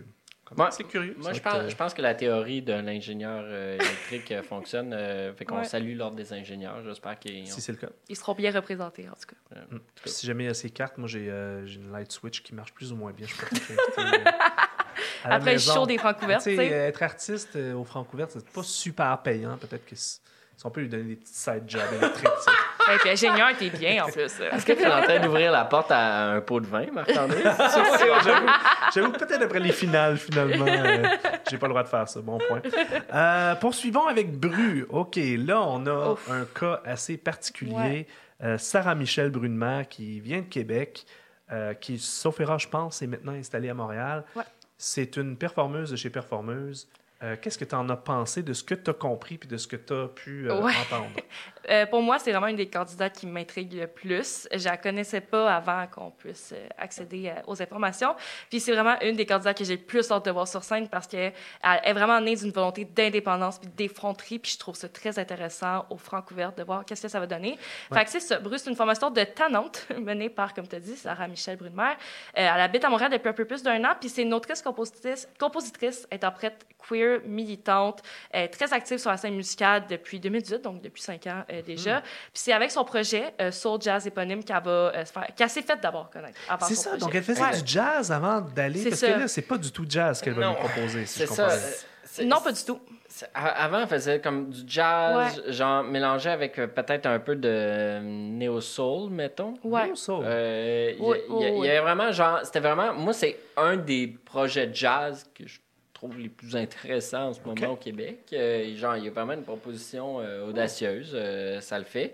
Moi- 0.57 0.71
c'est 0.71 0.83
curieux. 0.83 1.15
Moi, 1.17 1.31
je 1.31 1.39
pense, 1.39 1.69
je 1.69 1.75
pense 1.77 1.93
que 1.93 2.01
la 2.01 2.15
théorie 2.15 2.61
de 2.61 2.73
l'ingénieur 2.73 3.45
électrique 3.49 4.33
fonctionne. 4.43 4.91
euh, 4.93 5.33
fait 5.33 5.45
qu'on 5.45 5.59
Ouais. 5.59 5.63
salue 5.63 5.95
l'ordre 5.95 6.17
des 6.17 6.33
ingénieurs. 6.33 6.83
J'espère 6.83 7.17
qu'ils 7.17 7.43
ont... 7.43 7.45
Si 7.55 7.61
c'est 7.61 7.71
le 7.71 7.77
cas. 7.77 7.89
Ils 8.09 8.17
seront 8.17 8.33
bien 8.35 8.51
représentés, 8.51 9.07
en 9.07 9.13
tout 9.13 9.33
cas. 9.55 9.77
Si 10.05 10.27
jamais 10.27 10.43
il 10.43 10.47
y 10.47 10.49
a 10.49 10.53
ces 10.53 10.69
cartes, 10.69 10.97
moi 10.97 11.07
j'ai 11.07 11.29
euh, 11.29 11.65
une 11.65 11.93
light 11.93 12.11
switch 12.11 12.43
qui 12.43 12.53
marche 12.53 12.73
plus 12.73 12.91
ou 12.91 12.97
moins 12.97 13.13
bien. 13.13 13.25
Je 13.25 13.33
euh, 14.01 14.03
à 15.23 15.29
la 15.29 15.35
Après 15.35 15.53
le 15.53 15.59
show 15.59 15.85
des 15.87 15.97
Francouvertes, 15.97 16.45
être 16.47 17.01
artiste 17.03 17.55
euh, 17.55 17.73
au 17.73 17.85
Francouverte, 17.85 18.31
c'est 18.31 18.49
pas 18.49 18.63
super 18.63 19.17
payant. 19.23 19.57
Peut-être 19.57 19.85
que 19.85 19.95
si 20.57 20.65
on 20.65 20.69
peut 20.69 20.81
lui 20.81 20.89
donner 20.89 21.03
des 21.03 21.15
petits 21.15 21.33
side 21.33 21.63
jobs 21.67 21.81
électriques. 21.97 22.29
Et 22.93 22.97
puis 22.99 23.09
ingénieur 23.09 23.49
était 23.49 23.69
bien, 23.69 24.05
en 24.05 24.07
plus. 24.07 24.21
Est-ce 24.21 24.65
que 24.65 24.73
tu 24.73 24.81
es 24.81 24.91
en 24.91 25.01
train 25.01 25.19
d'ouvrir 25.19 25.51
la 25.51 25.65
porte 25.65 25.91
à 25.91 26.31
un 26.31 26.41
pot 26.41 26.59
de 26.59 26.67
vin, 26.67 26.85
Marc-André? 26.91 27.43
J'avoue, 27.43 28.47
j'avoue 28.93 29.11
que 29.11 29.19
peut-être 29.19 29.43
après 29.43 29.59
les 29.59 29.71
finales, 29.71 30.17
finalement, 30.17 30.65
euh, 30.67 31.03
j'ai 31.49 31.57
pas 31.57 31.67
le 31.67 31.71
droit 31.71 31.83
de 31.83 31.89
faire 31.89 32.07
ça. 32.07 32.21
Bon 32.21 32.37
point. 32.37 32.61
Euh, 33.13 33.55
poursuivons 33.55 34.07
avec 34.07 34.31
Bru. 34.39 34.85
OK, 34.89 35.17
là, 35.37 35.61
on 35.61 35.85
a 35.85 36.11
Ouf. 36.11 36.29
un 36.29 36.45
cas 36.45 36.81
assez 36.85 37.17
particulier. 37.17 37.73
Ouais. 37.73 38.07
Euh, 38.43 38.57
Sarah 38.57 38.95
Michel 38.95 39.29
Brunemer, 39.29 39.83
qui 39.89 40.19
vient 40.19 40.39
de 40.39 40.45
Québec, 40.45 41.05
euh, 41.51 41.73
qui, 41.73 41.99
sauf 41.99 42.39
erreur, 42.39 42.59
je 42.59 42.67
pense, 42.69 43.01
est 43.01 43.07
maintenant 43.07 43.33
installée 43.33 43.69
à 43.69 43.73
Montréal. 43.73 44.23
Ouais. 44.35 44.43
C'est 44.77 45.17
une 45.17 45.37
performeuse 45.37 45.91
de 45.91 45.95
chez 45.95 46.09
Performeuse. 46.09 46.87
Euh, 47.25 47.35
Qu'est-ce 47.41 47.57
que 47.57 47.65
tu 47.65 47.75
en 47.75 47.89
as 47.89 47.97
pensé 47.97 48.43
de 48.43 48.53
ce 48.53 48.63
que 48.63 48.75
tu 48.75 48.89
as 48.89 48.93
compris 48.93 49.37
puis 49.37 49.49
de 49.49 49.57
ce 49.57 49.67
que 49.67 49.75
tu 49.75 49.93
as 49.93 50.07
pu 50.07 50.49
euh, 50.49 50.61
Ouais. 50.61 50.73
entendre? 50.89 51.09
Euh, 51.67 51.87
pour 51.87 51.99
moi, 52.03 52.19
c'est 52.19 52.29
vraiment 52.31 52.45
une 52.45 52.57
des 52.57 52.69
candidates 52.69 53.17
qui 53.17 53.25
m'intrigue 53.25 53.73
le 53.73 53.87
plus. 53.87 54.47
Je 54.53 54.65
la 54.65 54.77
connaissais 54.77 55.19
pas 55.19 55.51
avant 55.51 55.87
qu'on 55.87 56.11
puisse 56.11 56.53
euh, 56.55 56.67
accéder 56.77 57.29
euh, 57.29 57.41
aux 57.47 57.59
informations. 57.59 58.15
Puis 58.51 58.59
c'est 58.59 58.71
vraiment 58.71 58.95
une 59.01 59.15
des 59.15 59.25
candidates 59.25 59.57
que 59.57 59.63
j'ai 59.63 59.77
le 59.77 59.81
plus 59.81 60.11
hâte 60.11 60.25
de 60.25 60.29
voir 60.29 60.47
sur 60.47 60.63
scène 60.63 60.87
parce 60.87 61.07
qu'elle 61.07 61.33
est 61.63 61.93
vraiment 61.93 62.21
née 62.21 62.35
d'une 62.35 62.51
volonté 62.51 62.85
d'indépendance 62.85 63.57
puis 63.57 63.67
d'effronterie. 63.75 64.37
Puis 64.37 64.51
je 64.51 64.59
trouve 64.59 64.75
ça 64.75 64.87
très 64.89 65.17
intéressant 65.17 65.87
au 65.89 65.97
Francouverte 65.97 66.55
de 66.59 66.63
voir 66.63 66.85
qu'est-ce 66.85 67.01
que 67.01 67.07
ça 67.07 67.19
va 67.19 67.25
donner. 67.25 67.57
Fait 67.91 68.03
que 68.05 68.11
c'est 68.11 68.19
ça. 68.19 68.37
Bruce, 68.37 68.61
c'est 68.61 68.69
une 68.69 68.75
formation 68.75 69.09
de 69.09 69.23
Tanante 69.23 69.87
menée 69.99 70.29
par, 70.29 70.53
comme 70.53 70.67
tu 70.67 70.75
as 70.75 70.79
dit, 70.79 70.95
Sarah 70.95 71.27
Michel 71.27 71.57
Brunemer. 71.57 71.93
Elle 72.35 72.45
habite 72.47 72.85
à 72.85 72.89
Montréal 72.89 73.09
depuis 73.11 73.29
un 73.29 73.33
peu 73.33 73.45
plus 73.45 73.63
d'un 73.63 73.83
an. 73.85 73.93
Puis 73.99 74.09
c'est 74.09 74.21
une 74.21 74.35
autrice, 74.35 74.61
compositrice, 74.61 75.27
compositrice, 75.39 76.07
interprète 76.11 76.63
queer, 76.87 77.14
militante, 77.25 78.01
euh, 78.35 78.47
très 78.47 78.73
active 78.73 78.97
sur 78.97 79.09
la 79.11 79.17
scène 79.17 79.35
musicale 79.35 79.83
depuis 79.89 80.19
2018, 80.19 80.61
donc 80.61 80.81
depuis 80.81 81.01
cinq 81.01 81.27
ans 81.27 81.43
euh, 81.51 81.61
déjà. 81.61 82.01
Puis 82.01 82.09
c'est 82.33 82.53
avec 82.53 82.71
son 82.71 82.83
projet 82.83 83.33
euh, 83.41 83.51
Soul 83.51 83.81
Jazz 83.81 84.05
éponyme 84.07 84.43
qu'elle 84.43 84.63
va 84.63 84.71
euh, 84.71 85.05
se 85.05 85.11
faire, 85.11 85.27
qu'elle 85.35 85.49
s'est 85.49 85.61
faite 85.61 85.81
d'abord 85.81 86.09
connaître. 86.09 86.37
C'est 86.67 86.75
ça, 86.75 86.89
projet. 86.91 87.01
donc 87.05 87.15
elle 87.15 87.23
faisait 87.23 87.41
Ouais. 87.41 87.61
du 87.61 87.67
jazz 87.71 88.11
avant 88.11 88.41
d'aller, 88.41 88.79
C'est 88.79 88.89
parce 88.89 89.01
ça. 89.01 89.11
que 89.13 89.19
là, 89.19 89.27
c'est 89.27 89.41
pas 89.43 89.57
du 89.57 89.71
tout 89.71 89.85
jazz 89.87 90.21
qu'elle 90.21 90.33
va 90.33 90.47
nous 90.49 90.55
proposer, 90.55 91.05
si 91.05 91.19
C'est 91.19 91.25
je 91.27 91.33
ça. 91.33 91.43
comprends 91.43 91.57
bien. 92.17 92.25
Non, 92.27 92.41
pas 92.41 92.51
du 92.51 92.63
tout. 92.63 92.79
Avant, 93.33 93.79
elle 93.81 93.87
faisait 93.87 94.19
comme 94.21 94.49
du 94.49 94.61
jazz, 94.67 95.41
genre 95.47 95.83
mélangé 95.83 96.29
avec 96.29 96.59
euh, 96.59 96.67
peut-être 96.67 97.05
un 97.05 97.19
peu 97.19 97.35
de 97.35 97.47
euh, 97.49 97.99
néo-soul, 98.01 99.09
mettons. 99.09 99.53
Ouais. 99.63 99.91
Euh, 100.09 100.93
il 100.97 101.03
y 101.03 101.07
Oui, 101.07 101.17
oui, 101.29 101.69
avait 101.69 101.79
vraiment, 101.79 102.11
genre, 102.11 102.39
c'était 102.43 102.59
vraiment, 102.59 102.93
moi, 102.93 103.13
c'est 103.13 103.37
un 103.57 103.77
des 103.77 104.07
projets 104.25 104.67
de 104.67 104.75
jazz 104.75 105.25
que 105.33 105.47
je 105.47 105.59
trouve 105.95 106.19
les 106.19 106.29
plus 106.29 106.55
intéressants 106.55 107.29
en 107.29 107.33
ce 107.33 107.41
moment 107.41 107.73
au 107.73 107.75
Québec. 107.77 108.19
Euh, 108.33 108.75
genre, 108.75 108.97
il 108.97 109.05
y 109.05 109.07
a 109.07 109.11
vraiment 109.11 109.33
une 109.33 109.43
proposition 109.43 110.19
euh, 110.19 110.47
audacieuse, 110.47 111.13
euh, 111.15 111.59
ça 111.61 111.79
le 111.79 111.85
fait. 111.85 112.13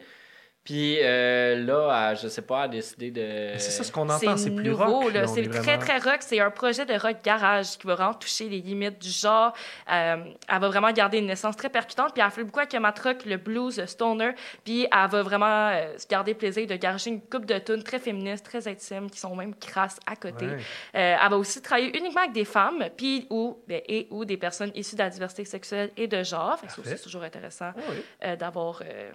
Puis 0.64 1.00
euh, 1.02 1.56
là, 1.66 2.12
elle, 2.12 2.18
je 2.18 2.28
sais 2.28 2.44
pas, 2.44 2.60
elle 2.60 2.64
a 2.66 2.68
décidé 2.68 3.10
de. 3.10 3.58
C'est 3.58 3.72
ça 3.72 3.84
ce 3.84 3.92
qu'on 3.92 4.08
entend, 4.08 4.38
c'est 4.38 4.52
plus 4.52 4.70
nouveau, 4.70 5.00
rock. 5.02 5.14
là. 5.14 5.26
C'est 5.26 5.42
est 5.42 5.50
très, 5.50 5.60
vraiment- 5.60 5.80
très 5.80 5.98
rock. 5.98 6.18
C'est 6.20 6.40
un 6.40 6.52
projet 6.52 6.86
de 6.86 6.94
rock 6.94 7.18
garage 7.24 7.80
qui 7.80 7.88
va 7.88 7.96
vraiment 7.96 8.14
toucher 8.14 8.48
les 8.48 8.60
limites 8.62 9.02
du 9.02 9.10
genre. 9.10 9.54
Euh, 9.92 10.18
elle 10.48 10.60
va 10.60 10.68
vraiment 10.68 10.92
garder 10.92 11.18
une 11.18 11.32
essence 11.32 11.56
très 11.58 11.70
percutante. 11.70 12.14
Puis 12.14 12.22
elle 12.24 12.30
fait 12.30 12.44
beaucoup 12.44 12.60
avec 12.60 12.74
le 12.74 12.80
mat 12.80 12.98
rock, 13.00 13.26
le 13.26 13.38
blues, 13.38 13.80
le 13.80 13.88
stoner. 13.88 14.32
Puis 14.64 14.84
elle 14.84 15.10
va 15.10 15.24
vraiment 15.24 15.70
euh, 15.70 15.98
se 15.98 16.06
garder 16.08 16.36
plaisir 16.36 16.68
de 16.68 16.76
garager 16.76 17.10
une 17.10 17.22
coupe 17.22 17.46
de 17.48 17.58
tunes 17.58 17.82
très 17.82 17.98
féministes, 17.98 18.46
très 18.46 18.68
intimes, 18.68 19.10
qui 19.10 19.18
sont 19.20 19.36
même 19.36 19.56
crasses 19.56 19.98
à 20.06 20.16
côté. 20.16 20.46
Ouais. 20.46 20.58
Euh, 20.96 21.16
elle 21.24 21.30
va 21.32 21.38
aussi 21.38 21.60
travailler 21.64 21.98
uniquement 21.98 22.22
avec 22.22 22.34
des 22.34 22.46
femmes, 22.46 22.86
puis 22.96 23.26
ou, 23.32 23.58
ben, 23.68 23.82
et 23.88 24.08
ou 24.12 24.26
des 24.26 24.38
personnes 24.38 24.72
issues 24.76 24.96
de 24.96 25.02
la 25.02 25.10
diversité 25.10 25.44
sexuelle 25.44 25.90
et 25.98 26.08
de 26.08 26.22
genre. 26.22 26.60
C'est 26.84 27.02
toujours 27.02 27.24
intéressant 27.24 27.72
Ah 27.76 27.82
oui. 27.90 27.96
euh, 28.26 28.36
d'avoir 28.36 28.84
euh, 28.86 29.12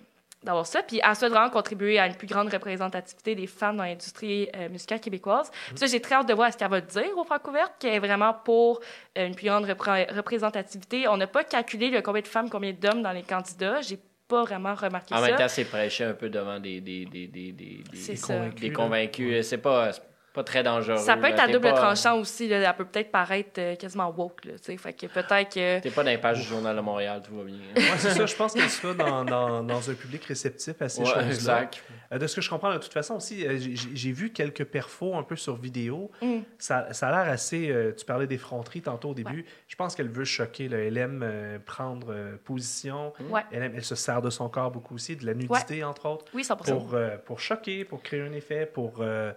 d'avoir 0.46 0.66
ça. 0.66 0.82
Puis 0.82 1.00
elle 1.06 1.14
souhaite 1.14 1.30
vraiment 1.32 1.50
contribuer 1.50 1.98
à 1.98 2.06
une 2.06 2.14
plus 2.14 2.26
grande 2.26 2.48
représentativité 2.52 3.34
des 3.34 3.46
femmes 3.46 3.76
dans 3.76 3.84
l'industrie 3.84 4.48
euh, 4.56 4.68
musicale 4.70 5.00
québécoise. 5.00 5.50
Puis 5.68 5.76
ça, 5.78 5.86
j'ai 5.86 6.00
très 6.00 6.14
hâte 6.14 6.28
de 6.28 6.32
voir 6.34 6.50
ce 6.52 6.56
qu'elle 6.56 6.70
va 6.70 6.80
dire 6.80 7.16
au 7.18 7.24
Francouverte, 7.24 7.74
qui 7.78 7.88
est 7.88 7.98
vraiment 7.98 8.32
pour 8.32 8.80
euh, 9.18 9.26
une 9.26 9.34
plus 9.34 9.46
grande 9.46 9.66
repré- 9.66 10.10
représentativité. 10.14 11.08
On 11.08 11.16
n'a 11.16 11.26
pas 11.26 11.44
calculé 11.44 11.90
le 11.90 12.00
combien 12.00 12.22
de 12.22 12.26
femmes, 12.26 12.48
combien 12.48 12.72
d'hommes 12.72 13.02
dans 13.02 13.12
les 13.12 13.22
candidats. 13.22 13.80
J'ai 13.82 13.98
pas 14.28 14.42
vraiment 14.42 14.74
remarqué 14.74 15.14
En 15.14 15.18
ça. 15.18 15.26
même 15.26 15.36
temps, 15.36 15.48
c'est 15.48 15.64
prêché 15.64 16.04
un 16.04 16.14
peu 16.14 16.28
devant 16.28 16.58
des, 16.58 16.80
des, 16.80 17.04
des, 17.04 17.26
des, 17.28 17.52
des, 17.52 17.82
des- 17.90 17.96
C'est 17.96 18.12
Des 18.12 18.16
ça. 18.16 18.34
convaincus, 18.34 18.72
convaincus. 18.72 19.46
C'est 19.46 19.58
pas, 19.58 19.90
pas 20.36 20.44
très 20.44 20.62
dangereux. 20.62 20.98
Ça 20.98 21.16
peut 21.16 21.24
être 21.26 21.36
là. 21.38 21.44
à 21.44 21.48
double 21.48 21.60
pas- 21.70 21.72
tranchant 21.72 22.18
aussi. 22.18 22.46
Là. 22.46 22.58
Elle 22.58 22.76
peut 22.76 22.84
peut-être 22.84 23.10
paraître 23.10 23.58
euh, 23.58 23.74
quasiment 23.74 24.08
woke. 24.16 24.44
Là, 24.44 24.52
tu 24.58 24.64
sais. 24.72 24.76
fait 24.76 24.92
que 24.92 25.06
peut-être 25.06 25.52
que. 25.54 25.80
T'es 25.80 25.90
pas 25.90 26.04
dans 26.04 26.10
les 26.10 26.18
pages 26.18 26.38
du 26.40 26.44
Journal 26.46 26.76
de 26.76 26.80
Montréal, 26.80 27.22
tout 27.26 27.34
va 27.36 27.42
bien. 27.44 27.56
Ouais, 27.76 27.82
c'est 27.98 28.10
ça. 28.10 28.26
Je 28.26 28.36
pense 28.36 28.52
qu'elle 28.52 28.68
sera 28.70 28.94
dans, 28.94 29.24
dans, 29.24 29.62
dans 29.64 29.90
un 29.90 29.94
public 29.94 30.24
réceptif 30.24 30.80
à 30.80 30.88
ces 30.88 31.00
Ouais, 31.00 31.06
choses-là. 31.08 31.26
exact. 31.26 31.82
Euh, 32.12 32.18
de 32.18 32.26
ce 32.26 32.36
que 32.36 32.40
je 32.42 32.48
comprends, 32.50 32.72
de 32.72 32.78
toute 32.78 32.92
façon 32.92 33.14
aussi, 33.16 33.46
euh, 33.46 33.58
j'ai- 33.58 34.12
vu 34.12 34.30
quelques 34.30 34.64
perfos 34.64 35.16
un 35.16 35.22
peu 35.24 35.34
sur 35.36 35.56
vidéo. 35.56 36.10
Mm. 36.22 36.38
Ça, 36.58 36.92
ça 36.92 37.08
a 37.08 37.10
l'air 37.24 37.32
assez. 37.32 37.70
euh, 37.70 37.92
tu 37.96 38.04
parlais 38.04 38.26
d'effronterie 38.26 38.82
tantôt 38.82 39.10
au 39.10 39.14
début. 39.14 39.44
Je 39.68 39.74
pense 39.76 39.94
qu'elle 39.96 40.08
veut 40.10 40.24
choquer. 40.24 40.68
là. 40.68 40.78
Elle 40.78 40.96
aime 40.98 41.22
euh, 41.24 41.58
prendre 41.64 42.08
euh, 42.10 42.36
position. 42.44 43.12
Ouais. 43.30 43.42
Elle, 43.50 43.62
aime- 43.64 43.72
elle 43.76 43.84
se 43.84 43.94
sert 43.94 44.22
de 44.22 44.30
son 44.30 44.48
corps 44.48 44.70
beaucoup 44.70 44.94
aussi, 44.94 45.16
de 45.16 45.24
la 45.26 45.34
nudité, 45.34 45.82
entre 45.84 46.06
autres, 46.08 46.26
Oui, 46.34 46.44
100 46.44 46.56
pour, 46.56 46.94
euh, 46.94 47.16
pour 47.24 47.40
choquer, 47.40 47.84
pour 47.84 48.02
créer 48.02 48.20
un 48.20 48.32
effet, 48.32 48.66
pour, 48.66 48.96
euh, 49.00 49.32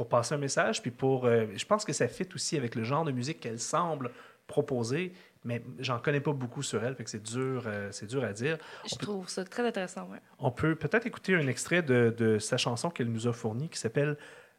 pour 0.00 0.08
passer 0.08 0.34
un 0.34 0.38
message. 0.38 0.80
Puis 0.80 0.90
pour. 0.90 1.26
euh, 1.26 1.44
je 1.54 1.64
pense 1.66 1.84
que 1.84 1.92
ça 1.92 2.08
fit 2.08 2.26
aussi 2.34 2.56
avec 2.56 2.74
le 2.74 2.84
genre 2.84 3.04
de 3.04 3.12
musique 3.12 3.38
qu'elle 3.40 3.58
semble 3.60 4.10
proposer. 4.46 5.12
Mais 5.44 5.62
j'en 5.78 5.98
connais 5.98 6.20
pas 6.20 6.32
beaucoup 6.32 6.62
sur 6.62 6.82
elle, 6.82 6.94
fait 6.94 7.04
que 7.04 7.10
c'est 7.10 7.22
dur, 7.22 7.64
euh, 7.66 7.88
c'est 7.92 8.06
dur 8.06 8.24
à 8.24 8.32
dire. 8.32 8.56
Je 8.90 8.94
trouve 8.96 9.28
ça 9.28 9.44
très 9.44 9.66
intéressant. 9.66 10.08
Ouais. 10.10 10.18
On 10.38 10.50
peut 10.50 10.74
peut-être 10.74 11.06
écouter 11.06 11.34
un 11.34 11.46
extrait 11.48 11.82
de, 11.82 12.14
de 12.16 12.38
sa 12.38 12.56
chanson 12.56 12.88
qu'elle 12.88 13.10
nous 13.12 13.28
a 13.28 13.32
fournie 13.34 13.68
qui 13.68 13.78
s'appelle 13.78 14.16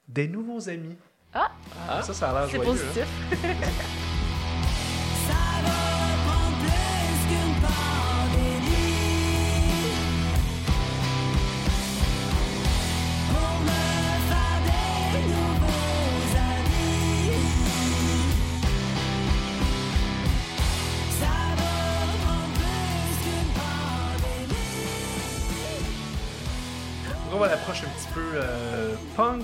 Des 0.07 0.27
nouveaux 0.27 0.69
amis. 0.69 0.95
Ah! 1.33 1.49
Ça, 2.03 2.13
ça 2.13 2.29
a 2.29 2.33
l'air 2.41 2.49
C'est 2.51 2.55
joyeux. 2.63 2.71
hein? 2.71 2.75
positif. 2.75 4.07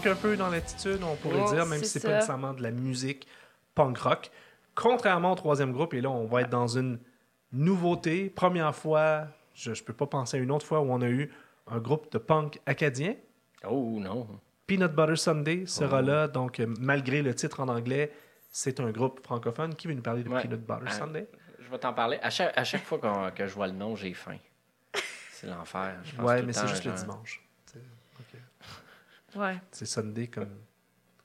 un 0.07 0.15
peu 0.15 0.35
dans 0.37 0.49
l'attitude, 0.49 0.99
on 1.03 1.15
pourrait 1.15 1.41
Ouais, 1.41 1.53
dire, 1.55 1.65
même 1.65 1.83
si 1.83 1.99
c'est 1.99 1.99
pas 2.07 2.15
nécessairement 2.15 2.53
de 2.53 2.61
la 2.63 2.71
musique 2.71 3.27
punk 3.75 3.97
rock. 3.97 4.31
Contrairement 4.75 5.31
au 5.31 5.35
troisième 5.35 5.71
groupe, 5.71 5.93
et 5.93 6.01
là, 6.01 6.09
on 6.09 6.25
va 6.25 6.41
être 6.41 6.49
dans 6.49 6.67
une 6.67 6.99
nouveauté. 7.51 8.29
Première 8.29 8.75
fois, 8.75 9.27
je 9.53 9.71
ne 9.71 9.75
peux 9.75 9.93
pas 9.93 10.05
penser 10.07 10.37
à 10.37 10.39
une 10.39 10.51
autre 10.51 10.65
fois 10.65 10.81
où 10.81 10.91
on 10.91 11.01
a 11.01 11.07
eu 11.07 11.31
un 11.67 11.79
groupe 11.79 12.11
de 12.11 12.17
punk 12.17 12.59
acadien. 12.65 13.15
Oh 13.67 13.97
non. 13.99 14.27
Peanut 14.67 14.91
Butter 14.91 15.15
Sunday 15.15 15.65
sera 15.65 15.99
Oh. 16.01 16.05
là, 16.05 16.27
donc 16.27 16.59
euh, 16.59 16.67
malgré 16.79 17.21
le 17.21 17.33
titre 17.33 17.59
en 17.61 17.67
anglais, 17.69 18.11
c'est 18.51 18.79
un 18.79 18.91
groupe 18.91 19.21
francophone. 19.23 19.73
Qui 19.75 19.87
veut 19.87 19.93
nous 19.93 20.01
parler 20.01 20.23
de 20.23 20.29
Ouais. 20.29 20.41
Peanut 20.41 20.59
Butter 20.59 20.83
Ouais. 20.85 20.91
Sunday? 20.91 21.27
Je 21.59 21.69
vais 21.69 21.77
t'en 21.79 21.93
parler. 21.93 22.19
À 22.21 22.29
chaque, 22.29 22.57
à 22.57 22.63
chaque 22.63 22.83
fois 22.83 22.97
qu'on- 22.99 23.31
que 23.31 23.47
je 23.47 23.53
vois 23.53 23.67
le 23.67 23.73
nom, 23.73 23.95
j'ai 23.95 24.13
faim. 24.13 24.37
C'est 25.31 25.47
l'enfer. 25.47 25.95
Ouais, 26.19 26.35
tout 26.35 26.41
le 26.41 26.47
mais 26.47 26.53
c'est 26.53 26.67
juste 26.67 26.85
le 26.85 26.91
dimanche. 26.93 27.43
C'est 29.31 29.37
ok. 29.37 29.43
Ouais. 29.45 29.55
C'est 29.71 29.85
Sunday 29.85 30.27
comme, 30.27 30.55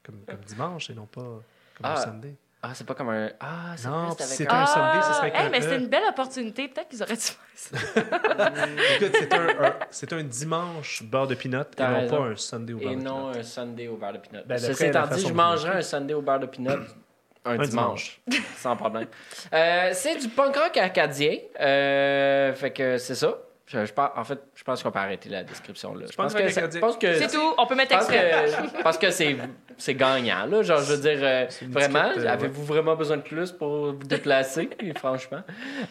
comme, 0.03 0.25
comme 0.27 0.41
dimanche 0.47 0.91
et 0.91 0.95
non 0.95 1.07
pas 1.07 1.21
comme 1.23 1.43
Ah, 1.85 1.93
un 1.95 1.97
Sunday. 1.97 2.35
Ah, 2.65 2.71
c'est 2.75 2.87
pas 2.87 2.95
comme 2.95 3.09
un. 3.09 3.29
Ah, 3.41 3.73
c'est 3.77 3.89
Non, 3.89 4.15
c'est 4.19 4.49
un. 4.49 4.55
un 4.63 4.67
Sunday, 4.67 5.03
ce 5.03 5.13
serait 5.15 5.33
hey, 5.35 5.51
mais 5.51 5.59
E. 5.59 5.63
c'est 5.63 5.77
une 5.79 5.89
belle 5.89 6.05
opportunité. 6.09 6.69
Peut-être 6.69 6.89
qu'ils 6.89 7.03
auraient 7.03 7.17
dû 7.17 7.21
faire 7.21 7.37
ça. 7.57 7.77
Écoute, 9.01 9.17
c'est 9.19 9.35
un, 9.35 9.49
un- 9.49 9.75
c'est 9.91 10.13
un 10.13 10.23
dimanche 10.23 11.03
beurre 11.03 11.27
de 11.27 11.35
peanut 11.35 11.67
et 11.77 11.83
non 11.83 11.95
raison. 11.95 12.17
pas 12.17 12.23
un 12.29 12.37
Sunday 12.37 12.73
au 12.73 12.79
beurre 12.79 12.93
Et 12.93 12.97
de 12.97 13.03
non 13.03 13.31
peanut. 13.33 13.37
un 13.41 13.43
Sunday 13.43 13.89
au 13.89 13.97
beurre 13.97 14.13
de 14.13 14.19
peanut. 14.19 14.47
Ben, 14.47 14.59
Ceci 14.59 14.85
étant 14.85 15.07
dit, 15.09 15.21
je 15.27 15.33
vous 15.33 15.41
un 15.41 15.83
Sunday 15.83 16.15
au 16.15 16.23
beurre 16.23 16.39
de 16.41 16.47
peanut 16.47 16.71
un, 17.45 17.59
Un 17.59 17.67
dimanche. 17.67 18.21
sans 18.59 18.77
problème. 18.77 19.09
Euh, 19.53 19.91
c'est 19.95 20.17
du 20.19 20.29
punk 20.29 20.57
rock 20.57 20.77
acadien. 20.77 21.39
Euh, 21.59 22.55
fait 22.55 22.71
que 22.73 22.97
c'est 22.99 23.17
ça. 23.17 23.39
Je, 23.67 23.87
je 23.87 23.93
pense- 23.93 24.11
en 24.17 24.25
fait, 24.25 24.39
je 24.55 24.65
pense 24.65 24.83
qu'on 24.83 24.91
peut 24.91 24.99
arrêter 24.99 25.29
la 25.29 25.45
description 25.45 25.95
là. 25.95 26.07
Je 26.11 26.17
pense 26.17 26.35
que, 26.35 26.49
ça- 26.49 26.61
acadien. 26.61 26.81
je 26.81 26.85
pense 26.85 26.97
que 26.99 27.15
C'est 27.15 27.29
tout. 27.29 27.55
On 27.57 27.67
peut 27.67 27.75
mettre 27.77 27.93
Je 27.93 27.97
pense 27.99 28.11
extrait. 28.11 28.69
que, 28.79 28.83
parce 28.83 28.99
que 28.99 29.11
c'est, 29.11 29.37
c'est 29.79 29.95
gagnant, 29.95 30.47
là. 30.47 30.63
Genre, 30.63 30.81
je 30.81 30.93
veux 30.95 31.01
dire, 31.01 31.19
euh, 31.23 31.47
vraiment, 31.69 32.11
euh, 32.17 32.27
avez-vous 32.29 32.65
vraiment 32.65 32.97
besoin 32.97 33.19
de 33.19 33.23
plus 33.23 33.53
pour 33.53 33.93
vous 33.93 34.05
déplacer, 34.05 34.69
franchement? 34.97 35.43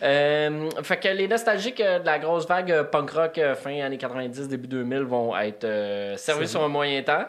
Euh, 0.04 0.70
fait 0.84 0.98
que 0.98 1.08
les 1.08 1.28
nostalgiques 1.28 1.78
de 1.82 2.06
la 2.06 2.20
grosse 2.20 2.48
vague 2.48 2.84
punk 2.92 3.10
rock 3.12 3.40
fin 3.56 3.82
années 3.82 3.98
90, 3.98 4.48
début 4.48 4.68
2000 4.68 5.00
vont 5.04 5.36
être 5.38 5.64
euh, 5.64 6.18
servis 6.18 6.48
sur 6.48 6.64
un 6.64 6.68
moyen 6.68 7.02
temps. 7.04 7.26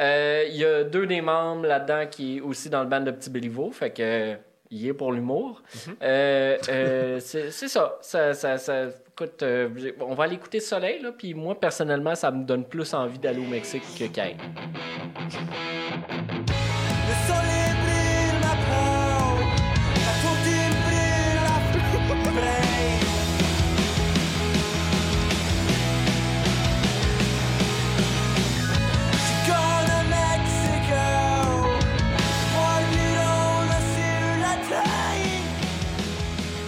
Euh, 0.00 0.44
Il 0.48 0.56
y 0.56 0.64
a 0.64 0.84
deux 0.84 1.06
des 1.06 1.20
membres 1.20 1.66
là-dedans 1.66 2.06
qui 2.10 2.38
est 2.38 2.40
aussi 2.40 2.68
dans 2.70 2.80
le 2.82 2.88
band 2.88 3.00
de 3.00 3.10
Petit 3.12 3.30
Béliveau, 3.30 3.70
fait 3.70 3.90
que 3.90 4.02
euh, 4.02 4.34
il 4.70 4.86
est 4.88 4.94
pour 4.94 5.12
l'humour. 5.12 5.62
Euh, 6.02 6.56
euh, 6.68 7.20
c'est, 7.20 7.50
c'est 7.50 7.68
ça. 7.68 7.98
ça, 8.00 8.34
ça, 8.34 8.58
ça- 8.58 8.86
écoute, 9.10 9.42
euh, 9.42 9.68
on 10.00 10.14
va 10.14 10.24
aller 10.24 10.34
écouter 10.34 10.60
Soleil, 10.60 11.00
là, 11.02 11.12
puis 11.16 11.32
moi, 11.34 11.58
personnellement, 11.58 12.14
ça 12.14 12.30
me 12.30 12.44
donne 12.44 12.64
plus 12.64 12.92
envie 12.94 13.18
d'aller 13.18 13.40
au 13.40 13.48
Mexique 13.48 13.82
que 13.98 14.04
Kane. 14.06 14.36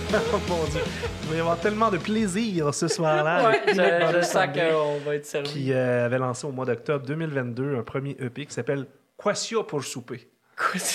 mon 0.48 0.64
Dieu. 0.70 0.80
Il 1.22 1.28
va 1.28 1.36
y 1.36 1.40
avoir 1.40 1.60
tellement 1.60 1.90
de 1.90 1.98
plaisir 1.98 2.72
ce 2.72 2.88
soir-là. 2.88 3.48
avec 3.48 3.62
je, 3.68 4.22
sens 4.22 4.46
qu'on 4.46 4.98
va 5.04 5.14
être 5.16 5.26
servi. 5.26 5.50
Qui 5.50 5.72
euh, 5.72 6.06
avait 6.06 6.18
lancé 6.18 6.46
au 6.46 6.52
mois 6.52 6.64
d'octobre 6.64 7.04
2022 7.04 7.76
un 7.76 7.82
premier 7.82 8.16
EP 8.18 8.46
qui 8.46 8.52
s'appelle 8.54 8.86
Quassia 9.22 9.62
pour 9.64 9.84
souper. 9.84 10.28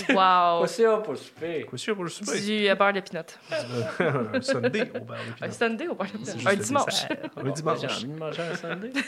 Wow. 0.09 0.65
Pour 1.03 1.15
souper? 1.15 1.65
Quassia 1.69 1.95
pour 1.95 2.09
souper. 2.09 2.41
Du 2.41 2.67
euh, 2.67 2.75
beurre 2.75 2.93
de 2.93 2.99
peanut. 3.01 3.39
un 4.33 4.41
Sunday 4.41 4.91
au 4.95 4.99
beurre 5.05 5.17
de 5.39 5.45
Un. 5.45 5.51
Sunday 5.51 5.87
ou 5.87 5.95
beurre 5.95 6.07
de 6.07 6.47
Un 6.47 6.55
dimanche. 6.55 6.85
dessert. 6.85 7.17
Un 7.35 7.45
J'ai 7.45 7.51
dimanche. 7.51 7.83
envie 7.85 8.07
de 8.07 8.19
manger 8.19 8.41
un 8.41 8.55
Sunday. 8.55 8.91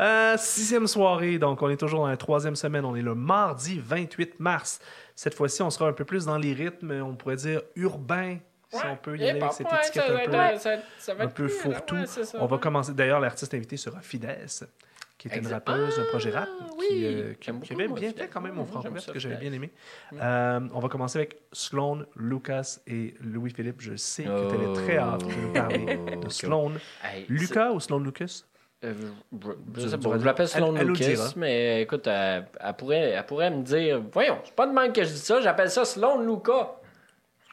Euh, 0.00 0.36
sixième 0.36 0.86
soirée, 0.86 1.38
donc 1.38 1.62
on 1.62 1.70
est 1.70 1.76
toujours 1.76 2.00
dans 2.00 2.08
la 2.08 2.16
troisième 2.16 2.56
semaine. 2.56 2.84
On 2.84 2.96
est 2.96 3.02
le 3.02 3.14
mardi 3.14 3.80
28 3.84 4.40
mars. 4.40 4.80
Cette 5.14 5.34
fois-ci, 5.34 5.62
on 5.62 5.70
sera 5.70 5.88
un 5.88 5.92
peu 5.92 6.04
plus 6.04 6.26
dans 6.26 6.38
les 6.38 6.52
rythmes, 6.52 6.90
on 7.02 7.14
pourrait 7.14 7.36
dire 7.36 7.62
urbain, 7.76 8.38
si 8.72 8.86
on 8.86 8.96
peut 8.96 9.16
y 9.16 9.22
Eh, 9.24 9.30
aller 9.30 9.40
avec 9.40 9.52
cette 9.52 9.70
ouais, 9.70 9.78
étiquette 9.82 10.02
ça 10.02 10.12
un 10.12 10.24
peu, 10.24 10.30
ouais, 10.36 10.58
ça- 10.58 10.76
ça 10.98 11.14
va 11.14 11.24
un 11.24 11.26
peu 11.28 11.44
plus, 11.44 11.48
fourre-tout. 11.50 11.94
ouais, 11.96 12.06
c'est 12.06 12.24
ça, 12.24 12.38
on 12.40 12.46
va 12.46 12.58
commencer. 12.58 12.92
D'ailleurs, 12.92 13.20
l'artiste 13.20 13.52
invité 13.54 13.76
sera 13.76 14.00
Fides, 14.00 14.26
qui 15.18 15.28
est 15.28 15.32
une 15.32 15.38
Exact. 15.38 15.68
rappeuse, 15.68 15.98
un 16.00 16.04
projet 16.06 16.30
rap, 16.30 16.48
Ah, 16.60 16.64
qui, 16.70 16.76
oui. 16.78 17.04
euh, 17.04 17.32
qui- 17.34 17.38
J'aime 17.46 17.60
qui 17.60 17.68
beaucoup, 17.70 17.80
avait 17.80 17.88
moi, 17.88 18.00
bien 18.00 18.12
fait 18.12 18.28
quand 18.28 18.40
même 18.40 18.58
au 18.58 18.66
ça, 18.98 19.12
que 19.12 19.18
j'avais 19.18 19.36
bien 19.36 19.52
aimé. 19.52 19.70
Euh, 20.20 20.60
on 20.74 20.80
va 20.80 20.88
commencer 20.88 21.18
avec 21.18 21.36
Sloan, 21.52 22.04
Lucas 22.16 22.78
et 22.86 23.14
Louis-Philippe. 23.20 23.80
Je 23.80 23.94
sais 23.96 24.24
que 24.24 24.48
tu 24.50 24.54
avais 24.56 24.72
très 24.84 24.96
hâte 24.98 25.20
de 25.26 25.32
nous 25.32 25.52
parler 25.52 25.78
de. 26.24 26.28
Sloan. 26.28 26.72
Hey, 27.04 27.26
Lucas 27.28 27.70
ou 27.70 27.78
Sloan 27.80 28.00
Lucas? 28.00 28.42
euh, 28.84 28.94
je- 29.76 29.86
sais 29.86 29.96
pas, 29.98 30.16
l'appelle 30.16 30.48
Sloan 30.48 30.74
elle- 30.74 30.88
Lucas, 30.88 31.34
mais 31.36 31.82
écoute, 31.82 32.04
elle, 32.08 32.48
elle 32.58 32.74
pourrait, 32.74 33.10
elle 33.10 33.26
pourrait 33.26 33.50
me 33.52 33.62
dire 33.62 34.02
Voyons, 34.10 34.38
c'est 34.44 34.56
pas 34.56 34.66
de 34.66 34.72
même 34.72 34.92
que 34.92 35.04
je 35.04 35.08
dis 35.10 35.18
ça, 35.18 35.40
j'appelle 35.40 35.70
ça 35.70 35.84
Sloan 35.84 36.20
Lucas 36.26 36.72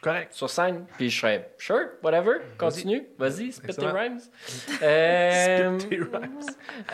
Correct. 0.01 0.31
sur 0.33 0.49
scène. 0.49 0.85
Puis 0.97 1.09
je 1.09 1.19
serais 1.19 1.51
Sure, 1.57 1.87
whatever, 2.03 2.37
continue, 2.57 3.05
vas-y, 3.17 3.51
spit 3.51 3.73
tes 3.75 3.85
rhymes. 3.85 4.19
Euh, 4.81 5.77
Spit 5.79 5.89
tes 5.89 5.95
rhymes. 5.97 6.39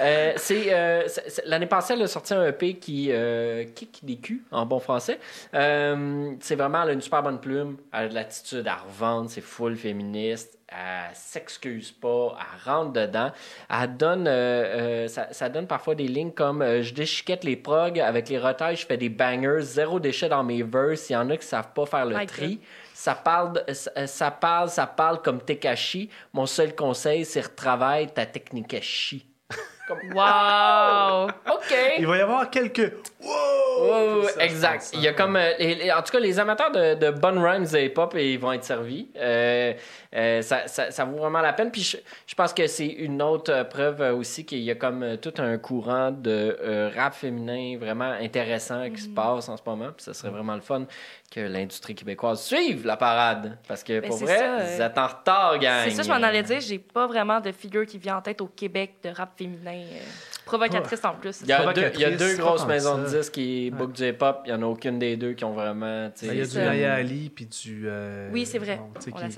Euh, 0.02 0.34
c'est, 0.38 0.74
euh, 0.74 1.08
c'est- 1.08 1.30
c'est- 1.30 1.46
l'année 1.46 1.68
passée, 1.68 1.94
elle 1.94 2.02
a 2.02 2.08
sorti 2.08 2.34
un 2.34 2.46
EP 2.48 2.74
qui 2.76 3.10
euh, 3.12 3.64
kick 3.76 4.00
des 4.04 4.16
culs 4.18 4.44
en 4.52 4.66
bon 4.66 4.80
français. 4.80 5.20
Euh, 5.54 6.32
c'est 6.40 6.56
vraiment, 6.56 6.84
elle 6.84 6.90
a 6.90 6.94
une 6.94 7.02
super 7.02 7.22
bonne 7.24 7.40
plume, 7.40 7.78
elle 7.94 8.06
a 8.06 8.08
de 8.10 8.14
l'attitude 8.16 8.68
à 8.68 8.76
revendre, 8.78 9.30
c'est 9.30 9.42
full 9.42 9.76
féministe, 9.76 10.58
elle 10.68 11.14
s'excuse 11.14 11.92
pas, 11.92 12.36
elle 12.40 12.72
rentre 12.72 12.94
dedans. 12.94 13.32
Elle 13.70 13.98
donne, 13.98 14.28
euh, 14.28 14.32
euh, 14.32 15.08
ça, 15.08 15.28
ça 15.32 15.50
donne 15.50 15.68
parfois 15.68 15.96
des 15.96 16.08
lignes 16.08 16.32
comme 16.32 16.62
euh, 16.62 16.82
je 16.82 16.94
déchiquette 16.94 17.44
les 17.44 17.56
progs 17.56 18.00
avec 18.00 18.30
les 18.30 18.40
retails, 18.40 18.76
je 18.76 18.86
fais 18.86 18.98
des 18.98 19.10
bangers, 19.10 19.62
zéro 19.62 20.00
déchet 20.00 20.28
dans 20.30 20.44
mes 20.44 20.64
verses. 20.64 21.10
Il 21.10 21.14
y 21.14 21.16
en 21.16 21.30
a 21.30 21.38
qui 21.38 21.46
savent 21.46 21.72
pas 21.74 21.86
faire 21.86 22.06
le 22.06 22.18
My 22.18 22.26
tri. 22.26 22.60
Ça 22.98 23.14
parle, 23.14 23.62
ça, 23.74 24.08
ça 24.08 24.32
parle, 24.32 24.70
ça 24.70 24.88
parle 24.88 25.22
comme 25.22 25.42
Tekashi. 25.42 26.10
Mon 26.32 26.46
seul 26.46 26.74
conseil, 26.74 27.26
c'est 27.26 27.42
retravaille 27.42 28.08
ta 28.08 28.26
technique 28.26 28.74
à 28.74 28.80
chi. 28.80 29.28
Comme, 29.88 30.00
Wow! 30.14 31.28
OK. 31.28 31.76
Il 32.00 32.08
va 32.08 32.18
y 32.18 32.22
avoir 32.22 32.50
quelques. 32.50 32.94
Wow! 33.24 34.24
Ça, 34.24 34.44
exact. 34.44 34.80
pense, 34.80 34.92
Il 34.94 35.02
y 35.02 35.08
a 35.08 35.12
hein. 35.12 35.14
comme. 35.16 35.36
euh, 35.36 35.52
les- 35.60 35.76
les- 35.76 35.92
en 35.92 36.02
tout 36.02 36.12
cas, 36.12 36.20
les 36.20 36.40
amateurs 36.40 36.72
de, 36.72 36.96
de 36.96 37.12
bonnes 37.12 37.38
rhymes 37.44 37.66
et 37.76 37.86
hip-hop, 37.86 38.14
ils 38.18 38.40
vont 38.40 38.52
être 38.54 38.64
servis. 38.64 39.08
Euh, 39.18 39.74
euh, 40.16 40.42
ça, 40.42 40.68
ça, 40.68 40.92
ça 40.92 41.06
vaut 41.06 41.18
vraiment 41.18 41.42
la 41.42 41.54
peine. 41.54 41.72
Puis 41.72 41.82
je, 41.82 41.98
je 42.26 42.36
pense 42.36 42.54
que 42.54 42.66
c'est 42.68 42.88
une 42.88 43.22
autre 43.22 43.64
preuve 43.70 44.02
aussi 44.16 44.46
qu'il 44.46 44.60
y 44.62 44.72
a 44.72 44.76
comme 44.76 45.18
tout 45.18 45.34
un 45.40 45.58
courant 45.58 46.12
de 46.12 46.58
euh, 46.62 46.90
rap 46.96 47.14
féminin 47.14 47.78
vraiment 47.80 48.06
intéressant 48.12 48.90
qui 48.90 49.02
se 49.02 49.10
passe 49.10 49.50
en 49.50 49.58
ce 49.58 49.64
moment. 49.66 49.90
Puis 49.96 50.06
ça 50.06 50.14
serait 50.14 50.30
vraiment 50.32 50.56
le 50.56 50.62
fun 50.62 50.86
que 51.32 51.42
l'industrie 51.42 51.96
québécoise 51.96 52.42
suive 52.42 52.86
la 52.86 52.96
parade. 52.98 53.58
Parce 53.68 53.84
que 53.84 54.00
Ben, 54.00 54.08
pour 54.10 54.18
vrai, 54.18 54.38
ça, 54.38 54.44
euh, 54.60 54.76
vous 54.76 54.82
êtes 54.82 54.98
en 54.98 55.08
retard, 55.08 55.60
gang. 55.60 55.82
C'est 55.84 55.92
ça, 55.92 56.04
je 56.04 56.10
m'en 56.10 56.26
allais 56.26 56.44
dire. 56.44 56.60
J'ai 56.62 56.80
pas 56.80 57.08
vraiment 57.08 57.40
de 57.42 57.52
figure 57.52 57.86
qui 57.86 57.98
vient 57.98 58.18
en 58.18 58.22
tête 58.22 58.40
au 58.42 58.48
Québec 58.48 58.96
de 59.04 59.10
rap 59.10 59.32
féminin. 59.38 59.75
Euh, 59.84 60.00
provocatrice 60.46 61.04
en 61.04 61.14
plus. 61.16 61.42
Il 61.42 61.48
y, 61.48 61.52
a 61.54 61.58
deux, 61.58 61.64
Provocatrice, 61.64 62.00
il 62.00 62.02
y 62.02 62.06
a 62.06 62.18
deux 62.18 62.36
pas 62.38 62.42
grosses 62.44 62.66
maisons 62.66 62.98
de 63.00 63.08
disques 63.08 63.34
qui 63.34 63.72
bookent 63.72 63.94
du 63.94 64.08
hip-hop. 64.10 64.42
Il 64.46 64.54
n'y 64.54 64.58
en 64.58 64.62
a 64.62 64.66
aucune 64.66 65.00
des 65.00 65.18
deux 65.18 65.34
qui 65.34 65.44
ont 65.44 65.54
vraiment. 65.54 66.10
tu 66.12 66.26
sais, 66.26 66.28
Ben, 66.28 66.34
Il 66.34 66.40
y 66.40 66.42
a 66.42 66.46
du. 66.46 66.58
Naya 66.58 66.94
Ali 66.94 67.30
puis 67.30 67.46
du. 67.46 67.84
euh, 67.88 68.30
Oui, 68.32 68.46
c'est 68.46 68.60
vrai. 68.60 68.80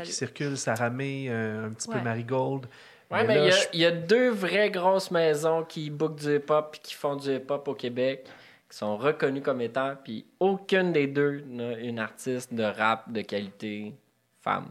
qui, 0.03 0.11
circule, 0.11 0.57
Sarah 0.57 0.89
May, 0.89 1.27
euh, 1.29 1.67
un 1.67 1.69
petit 1.71 1.87
peu. 1.87 1.99
Marigold. 1.99 2.65
Ouais, 3.09 3.25
mais 3.25 3.49
il 3.71 3.79
y, 3.79 3.83
y 3.83 3.85
a 3.85 3.91
deux 3.91 4.29
vraies 4.31 4.69
grosses 4.69 5.11
maisons 5.11 5.63
qui 5.63 5.89
bookent 5.89 6.19
du 6.19 6.35
hip-hop 6.35 6.75
et 6.75 6.79
qui 6.85 6.93
font 6.93 7.15
du 7.15 7.33
hip-hop 7.35 7.65
au 7.69 7.73
Québec, 7.73 8.25
qui 8.69 8.77
sont 8.77 8.97
reconnues 8.97 9.41
comme 9.41 9.61
étant, 9.61 9.93
puis 10.03 10.25
aucune 10.41 10.91
des 10.91 11.07
deux 11.07 11.41
n'a 11.47 11.77
une 11.79 11.99
artiste 11.99 12.53
de 12.53 12.63
rap 12.63 13.09
de 13.09 13.21
qualité 13.21 13.93
femme. 14.41 14.67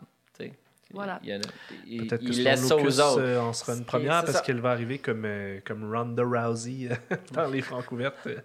Voilà. 0.93 1.19
Il, 1.23 1.41
il- 1.87 2.07
Peut-être 2.07 2.23
que 2.25 2.33
il 2.33 2.45
laisse 2.45 2.67
ça 2.67 2.77
aux 2.77 3.01
autres. 3.01 3.21
euh, 3.21 3.41
en 3.41 3.53
sera 3.53 3.75
une 3.75 3.85
première 3.85 4.25
parce 4.25 4.41
qu'elle 4.43 4.61
va 4.61 4.71
arriver 4.71 4.99
comme, 4.99 5.25
euh, 5.25 5.59
comme 5.65 5.93
Ronda 5.95 6.23
Rousey 6.25 6.89
euh, 6.91 7.17
dans 7.33 7.49
les 7.49 7.61
francs 7.63 7.85
couvertes. 7.87 8.17
Euh, 8.27 8.39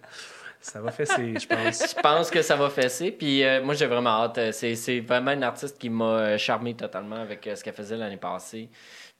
Ça 0.60 0.80
va 0.80 0.92
fesser, 0.92 1.34
je 1.40 1.46
pense. 1.46 1.90
Je 1.96 2.00
pense 2.00 2.30
que 2.30 2.40
ça 2.42 2.54
va 2.54 2.70
fesser. 2.70 3.10
Puis 3.10 3.42
euh, 3.42 3.62
moi, 3.64 3.74
j'ai 3.74 3.86
vraiment 3.86 4.22
hâte. 4.22 4.52
C'est, 4.52 4.76
c'est 4.76 5.00
vraiment 5.00 5.32
une 5.32 5.42
artiste 5.42 5.76
qui 5.78 5.90
m'a 5.90 6.38
charmé 6.38 6.74
totalement 6.74 7.16
avec 7.16 7.48
ce 7.54 7.64
qu'elle 7.64 7.74
faisait 7.74 7.96
l'année 7.96 8.16
passée. 8.16 8.68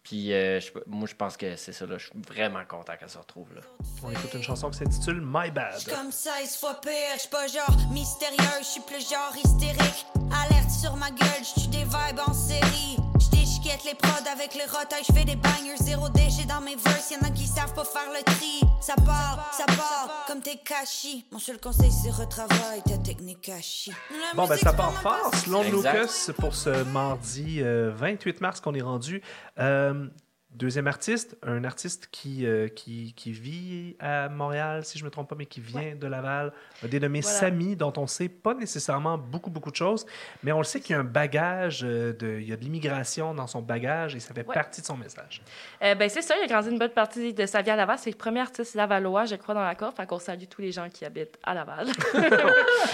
Puis 0.02 0.32
euh, 0.32 0.58
je- 0.60 0.70
moi, 0.86 1.06
je 1.08 1.14
pense 1.14 1.36
que 1.36 1.54
c'est 1.56 1.72
ça. 1.72 1.86
Là. 1.86 1.96
Je 1.98 2.06
suis 2.06 2.12
vraiment 2.28 2.64
content 2.64 2.94
qu'elle 2.98 3.08
se 3.08 3.18
retrouve 3.18 3.48
là. 3.54 3.60
On 4.02 4.10
écoute 4.10 4.34
une 4.34 4.42
chanson 4.42 4.68
qui 4.70 4.78
s'intitule 4.78 5.20
My 5.24 5.50
Bad. 5.50 5.74
J'suis 5.78 5.90
comme 5.92 6.10
16 6.10 6.56
fois 6.56 6.80
pire, 6.80 6.92
j'suis 7.16 7.28
pas 7.28 7.46
genre 7.46 7.76
mystérieux, 7.92 8.36
j'suis 8.62 8.80
plus 8.80 9.08
genre 9.08 9.32
hystérique. 9.44 10.06
Alerte 10.44 10.70
sur 10.70 10.96
ma 10.96 11.10
gueule, 11.10 11.44
j'tue 11.44 11.68
des 11.68 11.84
vibes 11.84 12.20
en 12.26 12.32
série. 12.34 12.96
J'déchiquette 13.20 13.84
les 13.84 13.94
prods 13.94 14.28
avec 14.32 14.54
les 14.54 14.64
rotailles, 14.64 15.04
j'fais 15.08 15.24
des 15.24 15.36
bangers, 15.36 15.76
zéro 15.80 16.08
déchet 16.08 16.44
dans 16.46 16.60
mes 16.60 16.74
verses. 16.74 17.10
Y'en 17.12 17.20
a 17.26 17.30
qui 17.30 17.46
savent 17.46 17.72
pas 17.74 17.84
faire 17.84 18.10
le 18.12 18.22
tri. 18.24 18.60
Ça 18.80 18.94
part, 18.96 19.52
ça 19.56 19.64
part, 19.66 20.24
comme 20.26 20.40
t'es 20.40 20.56
cachis. 20.56 21.24
Mon 21.30 21.38
seul 21.38 21.60
conseil, 21.60 21.92
c'est 21.92 22.10
retravaille 22.10 22.82
ta 22.84 22.98
technique 22.98 23.40
cachie. 23.42 23.92
Bon, 24.34 24.46
ben 24.48 24.56
ça 24.56 24.72
part 24.72 24.92
fort. 25.00 25.30
Selon. 25.44 25.62
Lucas, 25.62 26.30
pour 26.38 26.54
ce 26.56 26.82
mardi 26.84 27.60
euh, 27.62 27.92
28 27.94 28.40
mars 28.40 28.60
qu'on 28.60 28.74
est 28.74 28.82
rendu. 28.82 29.22
Euh, 29.60 29.91
um, 29.92 30.12
deuxième 30.54 30.86
artiste, 30.86 31.36
un 31.42 31.64
artiste 31.64 32.08
qui, 32.12 32.46
euh, 32.46 32.68
qui, 32.68 33.14
qui 33.16 33.32
vit 33.32 33.96
à 34.00 34.28
Montréal, 34.28 34.84
si 34.84 34.98
je 34.98 35.04
ne 35.04 35.06
me 35.06 35.10
trompe 35.10 35.28
pas, 35.28 35.34
mais 35.36 35.46
qui 35.46 35.60
vient 35.60 35.94
de 35.94 36.06
Laval, 36.06 36.52
un 36.84 36.88
dénommé 36.88 37.20
Voilà. 37.20 37.36
Samy, 37.38 37.74
dont 37.76 37.92
on 37.96 38.02
ne 38.02 38.06
sait 38.06 38.28
pas 38.28 38.54
nécessairement 38.54 39.16
beaucoup, 39.18 39.50
beaucoup 39.50 39.70
de 39.70 39.76
choses, 39.76 40.06
mais 40.42 40.52
on 40.52 40.58
le 40.58 40.64
sait 40.64 40.80
qu'il 40.80 40.92
y 40.94 40.96
a 40.96 41.00
un 41.00 41.04
bagage, 41.04 41.80
euh, 41.84 42.12
de, 42.12 42.38
il 42.40 42.48
y 42.48 42.52
a 42.52 42.56
de 42.56 42.62
l'immigration 42.62 43.34
dans 43.34 43.46
son 43.46 43.62
bagage 43.62 44.14
et 44.14 44.20
ça 44.20 44.34
fait 44.34 44.46
Ouais. 44.46 44.54
partie 44.54 44.80
de 44.80 44.86
son 44.86 44.96
message. 44.96 45.40
Euh, 45.82 45.94
ben, 45.94 46.08
c'est 46.08 46.22
ça, 46.22 46.34
il 46.38 46.44
a 46.44 46.46
grandi 46.46 46.68
une 46.70 46.78
bonne 46.78 46.90
partie 46.90 47.32
de 47.32 47.46
sa 47.46 47.62
vie 47.62 47.70
à 47.70 47.76
Laval. 47.76 47.96
C'est 47.98 48.10
le 48.10 48.16
premier 48.16 48.40
artiste 48.40 48.74
lavallois, 48.74 49.24
je 49.24 49.36
crois, 49.36 49.54
dans 49.54 49.64
la 49.64 49.74
cour. 49.74 49.92
Fait 49.96 50.06
qu'on 50.06 50.18
salue 50.18 50.44
tous 50.50 50.60
les 50.62 50.72
gens 50.72 50.88
qui 50.88 51.04
habitent 51.04 51.38
à 51.44 51.54
Laval. 51.54 51.86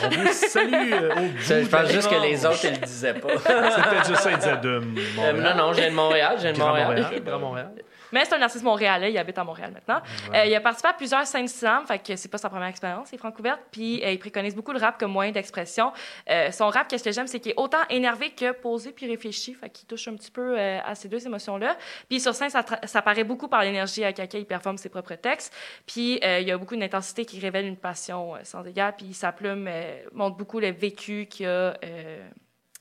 On 0.05 0.09
vous 0.11 0.33
salue 0.33 0.93
euh, 0.93 1.11
au 1.13 1.21
bout 1.21 1.39
Je, 1.39 1.67
pense 1.69 1.89
juste 1.91 2.09
que 2.11 2.23
les 2.23 2.45
autres, 2.47 2.65
ils 2.65 2.73
le 2.73 2.87
disaient 2.87 3.15
pas. 3.15 3.29
C'est 3.39 3.83
peut-être 3.83 4.09
juste 4.09 4.21
ça, 4.21 4.31
il 4.31 4.37
disait 4.39 4.57
de 4.59 4.69
Euh, 4.69 4.81
Montréal. 5.17 5.37
non, 5.41 5.67
non, 5.67 5.73
je 5.73 5.81
viens 5.81 5.91
de 5.91 5.95
Montréal. 5.95 6.35
Je 6.37 6.43
viens 6.43 6.53
de 6.53 6.59
Montréal. 6.59 6.87
Montréal. 6.89 7.23
Montréal. 7.49 7.73
Mais 8.13 8.25
c'est 8.25 8.35
un 8.35 8.43
artiste 8.43 8.65
montréalais, 8.65 9.13
il 9.13 9.19
habite 9.19 9.39
à 9.39 9.45
Montréal 9.45 9.73
maintenant. 9.73 10.01
Euh, 10.35 10.45
il 10.45 10.55
a 10.55 10.61
participé 10.61 10.89
à 10.89 10.93
plusieurs 10.93 11.27
scènes 11.27 11.49
slam, 11.49 11.87
fait 11.87 11.99
que 11.99 12.17
c'est 12.17 12.29
pas 12.29 12.39
sa 12.39 12.49
première 12.49 12.69
expérience, 12.69 13.09
c'est 13.11 13.19
francouverte. 13.19 13.61
Puis 13.71 14.03
euh, 14.05 14.13
il 14.13 14.19
préconise 14.19 14.55
beaucoup 14.55 14.73
le 14.73 14.79
rap 14.79 14.99
comme 14.99 15.13
moyen 15.13 15.33
d'expression. 15.33 15.93
Euh, 16.31 16.51
son 16.51 16.69
rap, 16.69 16.89
qu'est-ce 16.89 17.05
que 17.05 17.13
j'aime, 17.13 17.27
c'est 17.27 17.41
qu'il 17.41 17.53
est 17.53 17.59
autant 17.59 17.83
énervé 17.91 18.31
que 18.31 18.53
posé 18.53 18.93
puis 18.93 19.07
réfléchi, 19.07 19.55
fait 19.55 19.71
qu'il 19.71 19.87
touche 19.87 20.09
un 20.09 20.15
petit 20.15 20.31
peu 20.31 20.59
à 20.59 20.95
ces 20.95 21.09
deux 21.09 21.25
émotions-là. 21.27 21.77
Puis 22.09 22.21
sur 22.21 22.35
scène, 22.35 22.51
ça, 22.51 23.03
paraît 23.03 23.25
beaucoup 23.25 23.49
par 23.49 23.63
l'énergie 23.63 24.05
avec 24.05 24.19
laquelle 24.19 24.41
il 24.41 24.47
performe 24.47 24.79
ses 24.79 24.89
propres 24.89 25.15
textes. 25.15 25.55
Puis 25.87 26.21
il 26.23 26.47
y 26.47 26.51
a 26.51 26.59
beaucoup 26.59 26.77
d'intensité 26.77 27.25
qui 27.25 27.41
révèle 27.41 27.67
une 27.67 27.77
passion 27.77 28.35
sans 28.43 28.65
égard. 28.65 28.97
Puis 28.97 29.15
sa 29.15 29.33
plume 29.33 29.71
montre 30.13 30.37
beaucoup 30.37 30.61
le 30.61 30.71
vécu 30.71 31.27
qu'il 31.27 31.47
a. 31.47 31.75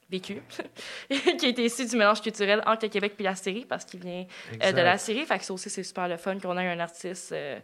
vécu, 0.09 0.41
qui 1.09 1.45
a 1.45 1.49
été 1.49 1.65
issu 1.65 1.85
du 1.85 1.97
mélange 1.97 2.21
culturel 2.21 2.61
entre 2.65 2.85
le 2.85 2.89
Québec 2.89 3.13
puis 3.15 3.25
la 3.25 3.35
Syrie, 3.35 3.65
parce 3.65 3.83
qu'il 3.85 3.99
vient 3.99 4.25
euh, 4.63 4.71
de 4.71 4.81
la 4.81 4.97
Syrie. 4.97 5.25
Fait 5.25 5.37
que 5.37 5.45
ça 5.45 5.53
aussi, 5.53 5.69
c'est 5.69 5.83
super 5.83 6.07
le 6.07 6.17
fun 6.17 6.39
qu'on 6.39 6.57
ait 6.57 6.67
un 6.67 6.79
artiste 6.79 7.31
euh, 7.33 7.59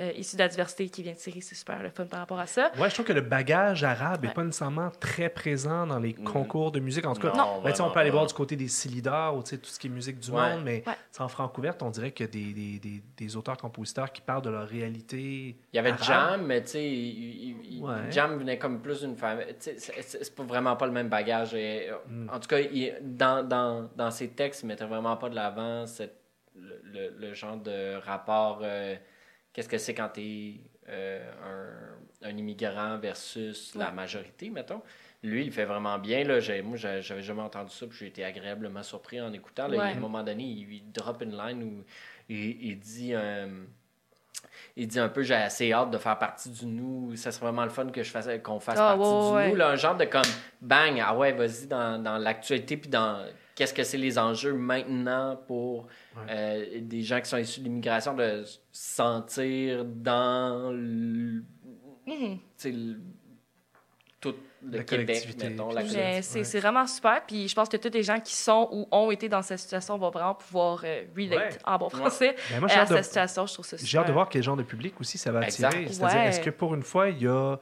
euh, 0.00 0.10
issu 0.16 0.36
de 0.36 0.40
la 0.40 0.48
diversité 0.48 0.88
qui 0.88 1.02
vient 1.02 1.12
de 1.12 1.18
Syrie. 1.18 1.42
C'est 1.42 1.54
super 1.54 1.82
le 1.82 1.90
fun 1.90 2.06
par 2.06 2.20
rapport 2.20 2.38
à 2.40 2.46
ça. 2.46 2.72
Ouais, 2.78 2.88
je 2.88 2.94
trouve 2.94 3.04
que 3.06 3.12
le 3.12 3.20
bagage 3.20 3.84
arabe 3.84 4.22
n'est 4.22 4.28
Ouais. 4.28 4.34
pas 4.34 4.42
nécessairement 4.44 4.90
très 5.00 5.28
présent 5.28 5.86
dans 5.86 5.98
les 5.98 6.14
concours 6.14 6.72
de 6.72 6.80
musique. 6.80 7.04
En 7.06 7.14
tout 7.14 7.20
cas, 7.20 7.32
Non, 7.36 7.60
ben, 7.62 7.74
on 7.80 7.90
peut 7.90 8.00
aller 8.00 8.10
voir 8.10 8.26
du 8.26 8.32
côté 8.32 8.56
des 8.56 8.68
Silidars 8.68 9.36
ou 9.36 9.42
tu 9.42 9.50
sais, 9.50 9.58
tout 9.58 9.68
ce 9.68 9.78
qui 9.78 9.88
est 9.88 9.90
musique 9.90 10.18
du 10.18 10.30
Ouais. 10.30 10.54
monde, 10.54 10.64
mais 10.64 10.82
en 11.18 11.28
francouverte, 11.28 11.82
on 11.82 11.90
dirait 11.90 12.12
que 12.12 12.24
des, 12.24 12.52
des, 12.54 12.78
des, 12.78 13.02
des 13.16 13.36
auteurs-compositeurs 13.36 14.10
qui 14.12 14.22
parlent 14.22 14.42
de 14.42 14.50
leur 14.50 14.66
réalité. 14.66 15.56
Il 15.72 15.76
y 15.76 15.78
avait 15.78 15.90
arabe. 15.90 16.02
Jam, 16.38 16.46
mais 16.46 16.62
tu 16.62 16.68
sais. 16.68 17.54
Jam 18.10 18.38
venait 18.38 18.58
comme 18.58 18.80
plus 18.80 19.00
d'une 19.00 19.16
famille. 19.16 19.44
C'est- 19.58 20.32
vraiment 20.38 20.74
pas 20.76 20.86
le 20.86 20.92
même 20.92 21.08
bagage. 21.08 21.54
Et, 21.54 21.90
Mm. 22.08 22.30
En 22.32 22.40
tout 22.40 22.48
cas, 22.48 22.58
il- 22.60 22.94
dans, 23.02 23.46
dans, 23.46 23.88
dans 23.96 24.10
ses 24.10 24.28
textes, 24.28 24.62
il 24.62 24.66
mettait 24.66 24.84
vraiment 24.86 25.16
pas 25.16 25.28
de 25.28 25.34
l'avant 25.34 25.86
cette- 25.86 26.16
le, 26.56 26.80
le- 26.84 27.14
le 27.18 27.34
genre 27.34 27.56
de 27.56 27.96
rapport. 28.04 28.60
euh, 28.62 28.96
Qu'est-ce 29.52 29.68
que 29.68 29.78
c'est 29.78 29.94
quand 29.94 30.08
t'es 30.08 30.54
euh, 30.88 31.30
un, 32.22 32.28
un 32.28 32.36
immigrant 32.36 32.98
versus 32.98 33.74
la 33.74 33.90
majorité, 33.90 34.50
mettons? 34.50 34.82
Lui, 35.22 35.44
il 35.44 35.52
fait 35.52 35.66
vraiment 35.66 35.98
bien. 35.98 36.24
Là. 36.24 36.40
J'ai- 36.40 36.62
Moi, 36.62 36.76
j'avais 36.76 37.22
jamais 37.22 37.42
entendu 37.42 37.70
ça, 37.70 37.86
puis 37.86 37.96
j'ai 37.98 38.06
été 38.08 38.24
agréablement 38.24 38.82
surpris 38.82 39.20
en 39.20 39.32
écoutant. 39.32 39.68
Là. 39.68 39.76
Ouais. 39.78 39.84
À 39.84 39.86
un 39.88 39.94
moment 40.00 40.22
donné, 40.22 40.42
il, 40.44 40.72
il 40.72 40.90
drop 40.92 41.22
une 41.22 41.36
line 41.36 41.62
où 41.62 41.84
il, 42.28 42.62
il 42.70 42.78
dit. 42.80 43.14
euh, 43.14 43.64
il 44.76 44.88
dit 44.88 44.98
un 44.98 45.08
peu 45.08 45.22
j'ai 45.22 45.34
assez 45.34 45.72
hâte 45.72 45.90
de 45.90 45.98
faire 45.98 46.18
partie 46.18 46.48
du 46.50 46.66
nous 46.66 47.14
ça 47.16 47.30
serait 47.30 47.46
vraiment 47.46 47.64
le 47.64 47.70
fun 47.70 47.86
que 47.90 48.02
je 48.02 48.10
fasse 48.10 48.28
qu'on 48.42 48.58
fasse 48.58 48.78
Ah, 48.78 48.96
partie 48.96 49.00
ouais, 49.12 49.20
du 49.28 49.34
ouais. 49.34 49.48
nous 49.50 49.56
là, 49.56 49.68
un 49.70 49.76
genre 49.76 49.96
de 49.96 50.04
comme 50.04 50.22
bang 50.60 51.00
ah 51.04 51.16
ouais 51.16 51.32
vas-y 51.32 51.66
dans, 51.66 52.02
dans 52.02 52.16
l'actualité 52.18 52.76
puis 52.76 52.88
dans 52.90 53.24
qu'est-ce 53.54 53.74
que 53.74 53.82
c'est 53.84 53.98
les 53.98 54.18
enjeux 54.18 54.52
maintenant 54.54 55.36
pour 55.46 55.86
euh, 56.28 56.80
des 56.80 57.02
gens 57.02 57.20
qui 57.20 57.28
sont 57.28 57.36
issus 57.38 57.60
de 57.60 57.64
l'immigration 57.64 58.14
de 58.14 58.44
se 58.44 58.58
sentir 58.72 59.84
dans 59.84 60.70
le, 60.72 61.42
Mhm. 62.06 62.38
tu 62.38 62.38
sais, 62.56 62.70
le- 62.72 62.98
tout 64.20 64.34
le 64.64 64.78
La 64.78 64.84
Québec 64.84 65.26
mettons 65.42 65.70
la 65.72 65.82
c'est 66.22 66.38
Ouais. 66.54 66.60
vraiment 66.60 66.86
super. 66.86 67.26
Puis 67.26 67.48
je 67.48 67.54
pense 67.56 67.68
que 67.68 67.76
tous 67.76 67.90
les 67.92 68.04
gens 68.04 68.20
qui 68.20 68.34
sont 68.36 68.68
ou 68.70 68.86
ont 68.92 69.10
été 69.10 69.28
dans 69.28 69.42
cette 69.42 69.58
situation 69.58 69.98
vont 69.98 70.10
vraiment 70.10 70.34
pouvoir 70.36 70.82
euh, 70.84 71.02
relate 71.16 71.54
Ouais. 71.54 71.58
en 71.64 71.78
bon 71.78 71.88
français 71.88 72.36
Ben, 72.50 72.60
moi, 72.60 72.68
j'ai 72.68 72.76
à 72.76 72.82
hâte 72.82 72.90
de- 72.90 72.94
cette 72.96 73.04
situation. 73.06 73.46
Je 73.46 73.52
trouve 73.54 73.66
ça 73.66 73.76
super. 73.76 73.90
J'ai 73.90 73.98
hâte 73.98 74.06
de 74.06 74.12
voir 74.12 74.28
quel 74.28 74.42
genre 74.44 74.56
de 74.56 74.62
public 74.62 74.94
aussi 75.00 75.18
ça 75.18 75.32
va 75.32 75.40
attirer. 75.40 75.88
C'est-à-dire, 75.88 76.16
Ouais. 76.20 76.28
est-ce 76.28 76.40
que 76.40 76.50
pour 76.50 76.72
une 76.74 76.82
fois, 76.84 77.08
il 77.10 77.22
y 77.22 77.26
a 77.26 77.56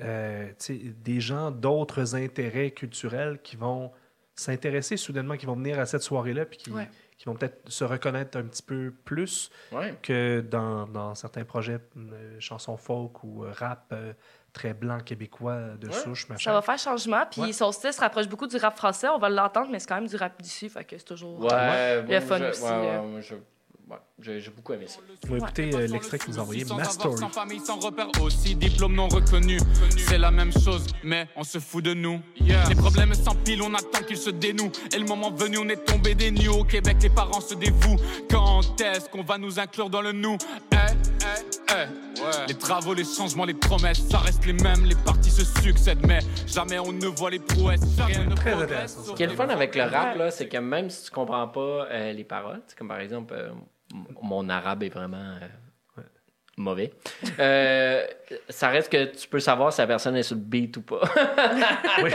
euh, 0.00 0.50
des 0.68 1.20
gens 1.20 1.50
d'autres 1.50 2.14
intérêts 2.16 2.72
culturels 2.72 3.38
qui 3.42 3.56
vont 3.56 3.90
s'intéresser 4.34 4.96
soudainement, 4.96 5.36
qui 5.36 5.46
vont 5.46 5.54
venir 5.56 5.78
à 5.78 5.86
cette 5.86 6.02
soirée-là, 6.02 6.46
puis 6.46 6.58
qui, 6.58 6.70
Ouais. 6.70 6.88
qui 7.18 7.26
vont 7.26 7.34
peut-être 7.34 7.68
se 7.70 7.84
reconnaître 7.84 8.38
un 8.38 8.44
petit 8.44 8.62
peu 8.62 8.92
plus 9.04 9.50
Ouais. 9.72 9.94
que 10.02 10.40
dans, 10.40 10.86
dans 10.86 11.14
certains 11.14 11.44
projets 11.44 11.78
euh, 11.96 12.36
chansons 12.40 12.76
folk 12.76 13.22
ou 13.24 13.44
euh, 13.44 13.52
rap 13.52 13.92
euh, 13.92 14.12
très 14.52 14.74
blanc 14.74 14.98
québécois 15.00 15.76
de 15.80 15.88
Ouais. 15.88 15.92
souche, 15.92 16.28
machin. 16.28 16.50
Ça 16.50 16.54
va 16.54 16.62
faire 16.62 16.78
changement. 16.78 17.24
Puis 17.30 17.40
Ouais. 17.42 17.52
son 17.52 17.72
style 17.72 17.92
se 17.92 18.00
rapproche 18.00 18.28
beaucoup 18.28 18.46
du 18.46 18.56
rap 18.56 18.76
français. 18.76 19.08
On 19.08 19.18
va 19.18 19.28
l'entendre, 19.28 19.68
mais 19.70 19.78
c'est 19.78 19.86
quand 19.88 19.96
même 19.96 20.08
du 20.08 20.16
rap 20.16 20.40
d'ici. 20.40 20.68
Fait 20.68 20.84
que 20.84 20.96
c'est 20.98 21.04
toujours. 21.04 21.40
Ouais, 21.40 22.02
Le 22.02 22.20
fun 22.20 22.38
je- 22.38 22.44
aussi, 22.44 22.62
ouais, 22.62 22.68
ouais, 22.70 22.88
euh. 22.96 23.02
moi, 23.02 23.20
je- 23.20 23.34
ouais, 23.92 24.40
j'ai 24.40 24.50
beaucoup 24.50 24.72
aimé 24.72 24.86
ça. 24.86 25.00
On 25.28 25.32
va 25.32 25.38
écouter 25.38 25.70
euh, 25.74 25.86
l'extrait 25.86 26.18
que 26.18 26.26
vous 26.26 26.38
envoyez, 26.38 26.64
Ma 26.64 26.74
avoir, 26.74 26.90
Story. 26.90 27.18
Sans 27.18 27.28
famille, 27.28 27.60
sans 27.60 27.78
repère 27.78 28.08
aussi, 28.20 28.54
diplôme 28.54 28.94
non 28.94 29.08
reconnu. 29.08 29.58
C'est 29.96 30.18
la 30.18 30.30
même 30.30 30.52
chose, 30.52 30.86
mais 31.02 31.28
on 31.36 31.44
se 31.44 31.58
fout 31.58 31.84
de 31.84 31.94
nous. 31.94 32.20
Les 32.40 32.74
problèmes 32.74 33.14
s'empilent, 33.14 33.62
on 33.62 33.74
attend 33.74 34.02
qu'ils 34.06 34.16
se 34.16 34.30
dénouent. 34.30 34.72
Et 34.94 34.98
le 34.98 35.06
moment 35.06 35.30
venu, 35.30 35.58
on 35.58 35.68
est 35.68 35.84
tombé 35.84 36.14
des 36.14 36.30
nues. 36.30 36.48
Au 36.48 36.64
Québec, 36.64 36.96
les 37.02 37.10
parents 37.10 37.40
se 37.40 37.54
dévouent. 37.54 37.98
Quand 38.30 38.80
est-ce 38.80 39.08
qu'on 39.08 39.22
va 39.22 39.38
nous 39.38 39.58
inclure 39.58 39.90
dans 39.90 40.02
le 40.02 40.12
nous? 40.12 40.36
Eh, 40.72 40.76
eh, 40.76 41.64
eh. 41.70 42.02
Les 42.48 42.54
travaux, 42.54 42.94
les 42.94 43.04
changements, 43.04 43.44
les 43.44 43.54
promesses, 43.54 44.06
ça 44.08 44.18
reste 44.18 44.44
les 44.46 44.52
mêmes. 44.52 44.84
Les 44.84 44.94
partis 44.94 45.30
se 45.30 45.44
succèdent, 45.62 46.06
mais 46.06 46.20
jamais 46.46 46.78
on 46.78 46.92
ne 46.92 47.06
voit 47.06 47.30
les 47.30 47.38
prouesses. 47.38 47.80
Rien 47.98 48.24
ne 48.24 48.34
Très 48.34 48.52
progresse. 48.52 48.98
Ce 49.06 49.12
qui 49.12 49.22
est 49.22 49.26
le 49.26 49.34
fun 49.34 49.48
avec 49.48 49.74
le 49.74 49.82
rap, 49.82 50.16
là, 50.16 50.30
c'est 50.30 50.48
que 50.48 50.58
même 50.58 50.90
si 50.90 51.04
tu 51.04 51.10
comprends 51.10 51.48
pas 51.48 51.86
euh, 51.90 52.12
les 52.12 52.24
paroles, 52.24 52.60
c'est 52.66 52.76
comme 52.78 52.88
par 52.88 53.00
exemple, 53.00 53.34
euh, 53.36 53.50
mon 54.22 54.48
arabe 54.48 54.82
est 54.82 54.88
vraiment 54.88 55.36
euh, 55.98 56.02
mauvais. 56.56 56.92
Euh, 57.38 58.04
ça 58.48 58.68
reste 58.68 58.90
que 58.90 59.04
tu 59.16 59.28
peux 59.28 59.40
savoir 59.40 59.72
si 59.72 59.80
la 59.80 59.86
personne 59.86 60.16
est 60.16 60.22
sur 60.22 60.36
le 60.36 60.42
beat 60.42 60.76
ou 60.76 60.82
pas. 60.82 61.00
Oui. 62.02 62.10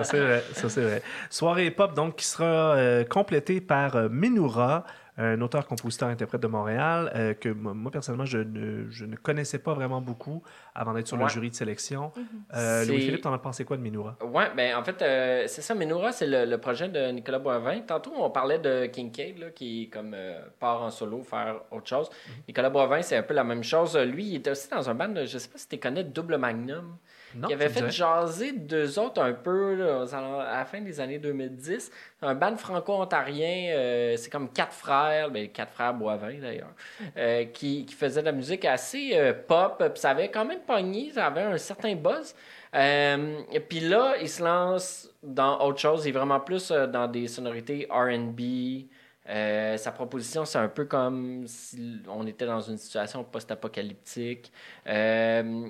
ça, 0.00 0.04
c'est 0.04 0.82
vrai. 0.82 1.02
Soirée 1.28 1.70
pop, 1.70 1.94
donc, 1.94 2.16
qui 2.16 2.24
sera 2.24 2.76
euh, 2.76 3.04
complétée 3.04 3.60
par 3.60 4.10
Menoura, 4.10 4.84
un 5.22 5.40
auteur, 5.40 5.66
compositeur, 5.66 6.08
interprète 6.08 6.40
de 6.40 6.46
Montréal, 6.46 7.12
euh, 7.14 7.34
que 7.34 7.48
moi, 7.48 7.90
personnellement, 7.90 8.24
je 8.24 8.38
ne, 8.38 8.88
je 8.90 9.04
ne 9.04 9.16
connaissais 9.16 9.58
pas 9.58 9.74
vraiment 9.74 10.00
beaucoup 10.00 10.42
avant 10.74 10.94
d'être 10.94 11.06
sur 11.08 11.16
le 11.16 11.28
jury 11.28 11.50
de 11.50 11.54
sélection. 11.54 12.12
Euh, 12.54 12.82
C'est- 12.84 12.90
Louis-Philippe, 12.90 13.20
t'en 13.22 13.32
as 13.32 13.38
pensé 13.38 13.64
quoi 13.64 13.76
de 13.76 13.82
Menoura? 13.82 14.16
Ouais, 14.22 14.46
ben 14.56 14.74
en 14.76 14.82
fait, 14.82 15.00
euh, 15.02 15.44
c'est 15.46 15.62
ça, 15.62 15.74
Menoura, 15.74 16.12
c'est 16.12 16.26
le, 16.26 16.44
le 16.44 16.58
projet 16.58 16.88
de 16.88 17.10
Nicolas 17.10 17.38
Boivin. 17.38 17.80
Tantôt, 17.80 18.12
on 18.16 18.30
parlait 18.30 18.58
de 18.58 18.86
Kincaid, 18.86 19.38
là, 19.38 19.50
qui 19.50 19.90
comme 19.90 20.12
euh, 20.14 20.40
part 20.58 20.82
en 20.82 20.90
solo 20.90 21.22
faire 21.22 21.56
autre 21.70 21.86
chose. 21.88 22.08
Nicolas 22.48 22.70
Boivin, 22.70 23.02
c'est 23.02 23.16
un 23.16 23.22
peu 23.22 23.34
la 23.34 23.44
même 23.44 23.62
chose. 23.62 23.96
Lui, 23.96 24.24
il 24.24 24.36
était 24.36 24.50
aussi 24.50 24.68
dans 24.70 24.88
un 24.88 24.94
band, 24.94 25.14
je 25.26 25.38
sais 25.38 25.48
pas 25.48 25.58
si 25.58 25.68
tu 25.68 25.78
connais, 25.78 26.04
Double 26.04 26.36
Magnum. 26.38 26.96
Non, 27.34 27.48
qui 27.48 27.54
avait 27.54 27.68
fait 27.68 27.90
jaser 27.90 28.52
deux 28.52 28.98
autres 28.98 29.22
un 29.22 29.32
peu 29.32 29.74
là, 29.74 30.04
à 30.12 30.58
la 30.58 30.64
fin 30.64 30.80
des 30.80 31.00
années 31.00 31.18
2010. 31.18 31.90
Un 32.22 32.34
band 32.34 32.56
franco-ontarien, 32.56 33.72
euh, 33.74 34.16
c'est 34.16 34.30
comme 34.30 34.50
quatre 34.50 34.72
frères, 34.72 35.30
ben, 35.30 35.48
quatre 35.48 35.72
frères 35.72 35.94
Boivin 35.94 36.38
d'ailleurs, 36.40 36.72
euh, 37.16 37.44
qui, 37.46 37.86
qui 37.86 37.94
faisaient 37.94 38.20
de 38.20 38.26
la 38.26 38.32
musique 38.32 38.64
assez 38.64 39.12
euh, 39.14 39.32
pop, 39.32 39.78
puis 39.78 40.00
ça 40.00 40.10
avait 40.10 40.30
quand 40.30 40.44
même 40.44 40.60
pogné, 40.60 41.12
ça 41.12 41.26
avait 41.26 41.42
un 41.42 41.58
certain 41.58 41.94
buzz. 41.94 42.34
Et 42.74 43.60
puis 43.60 43.80
là, 43.80 44.14
il 44.20 44.28
se 44.28 44.42
lance 44.42 45.10
dans 45.22 45.60
autre 45.60 45.78
chose, 45.78 46.04
il 46.04 46.10
est 46.10 46.12
vraiment 46.12 46.40
plus 46.40 46.70
dans 46.70 47.08
des 47.08 47.28
sonorités 47.28 47.88
RB. 47.90 48.88
Euh, 49.30 49.76
sa 49.76 49.92
proposition, 49.92 50.44
c'est 50.44 50.58
un 50.58 50.68
peu 50.68 50.86
comme 50.86 51.46
si 51.46 52.00
on 52.08 52.26
était 52.26 52.46
dans 52.46 52.60
une 52.60 52.78
situation 52.78 53.22
post-apocalyptique. 53.22 54.52
Euh, 54.86 55.68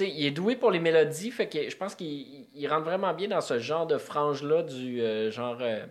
il 0.00 0.26
est 0.26 0.30
doué 0.30 0.56
pour 0.56 0.70
les 0.70 0.80
mélodies, 0.80 1.30
fait 1.30 1.48
que 1.48 1.68
je 1.68 1.76
pense 1.76 1.94
qu'il 1.94 2.46
il 2.54 2.66
rentre 2.68 2.84
vraiment 2.84 3.12
bien 3.14 3.28
dans 3.28 3.40
ce 3.40 3.58
genre 3.58 3.86
de 3.86 3.98
frange-là 3.98 4.62
du 4.62 5.00
euh, 5.00 5.30
genre 5.30 5.58
euh, 5.60 5.84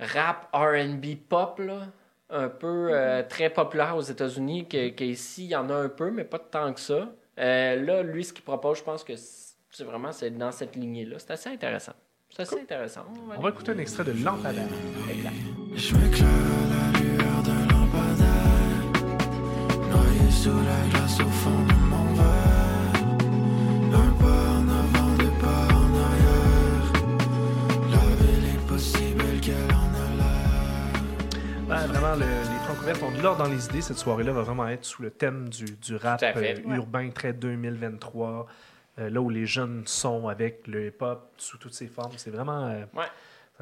rap 0.00 0.48
R&B 0.52 1.16
pop, 1.28 1.58
là. 1.58 1.86
Un 2.30 2.48
peu 2.48 2.88
euh, 2.92 3.22
très 3.28 3.50
populaire 3.50 3.94
aux 3.94 4.02
États-Unis, 4.02 4.66
que, 4.66 4.88
que 4.88 5.04
ici, 5.04 5.44
il 5.44 5.50
y 5.50 5.56
en 5.56 5.68
a 5.68 5.74
un 5.74 5.90
peu, 5.90 6.10
mais 6.10 6.24
pas 6.24 6.38
tant 6.38 6.72
que 6.72 6.80
ça. 6.80 7.12
Euh, 7.38 7.76
là, 7.76 8.02
lui, 8.02 8.24
ce 8.24 8.32
qu'il 8.32 8.42
propose, 8.42 8.78
je 8.78 8.82
pense 8.82 9.04
que 9.04 9.12
c'est 9.16 9.84
vraiment 9.84 10.12
c'est 10.12 10.30
dans 10.30 10.50
cette 10.50 10.74
lignée-là. 10.74 11.18
C'est 11.18 11.32
assez 11.32 11.50
intéressant. 11.50 11.92
C'est 12.30 12.42
assez 12.42 12.60
intéressant. 12.60 13.04
On 13.36 13.40
va 13.40 13.50
écouter 13.50 13.72
un 13.72 13.78
extrait 13.78 14.04
de 14.04 14.12
Lampadaire. 14.24 14.64
Je 15.74 15.94
m'éclaire 15.96 16.28
à 16.28 16.92
la 16.92 17.00
lueur 17.00 17.42
lampadaire 17.70 18.82
Noyé 19.90 20.30
sous 20.30 20.56
la 20.56 20.90
glace 20.90 21.20
au 21.20 21.28
fond 21.28 21.71
vraiment, 32.16 32.24
le- 32.26 32.92
les 32.92 33.02
ont 33.02 33.10
de 33.16 33.22
l'or 33.22 33.36
dans 33.36 33.46
les 33.48 33.66
idées. 33.66 33.80
Cette 33.80 33.98
soirée-là 33.98 34.32
va 34.32 34.42
vraiment 34.42 34.68
être 34.68 34.84
sous 34.84 35.02
le 35.02 35.10
thème 35.10 35.48
du, 35.48 35.64
du 35.64 35.96
rap 35.96 36.20
fait. 36.20 36.60
euh, 36.66 36.74
urbain 36.76 37.10
très 37.10 37.32
2023. 37.32 38.46
euh, 38.98 39.08
là 39.08 39.20
où 39.22 39.30
les 39.30 39.46
jeunes 39.46 39.84
sont 39.86 40.28
avec 40.28 40.66
le 40.66 40.88
hip-hop 40.88 41.32
sous 41.38 41.56
toutes 41.56 41.72
ses 41.72 41.86
formes. 41.86 42.12
C'est 42.16 42.30
vraiment, 42.30 42.66
euh, 42.66 42.84
Ouais. 42.94 43.06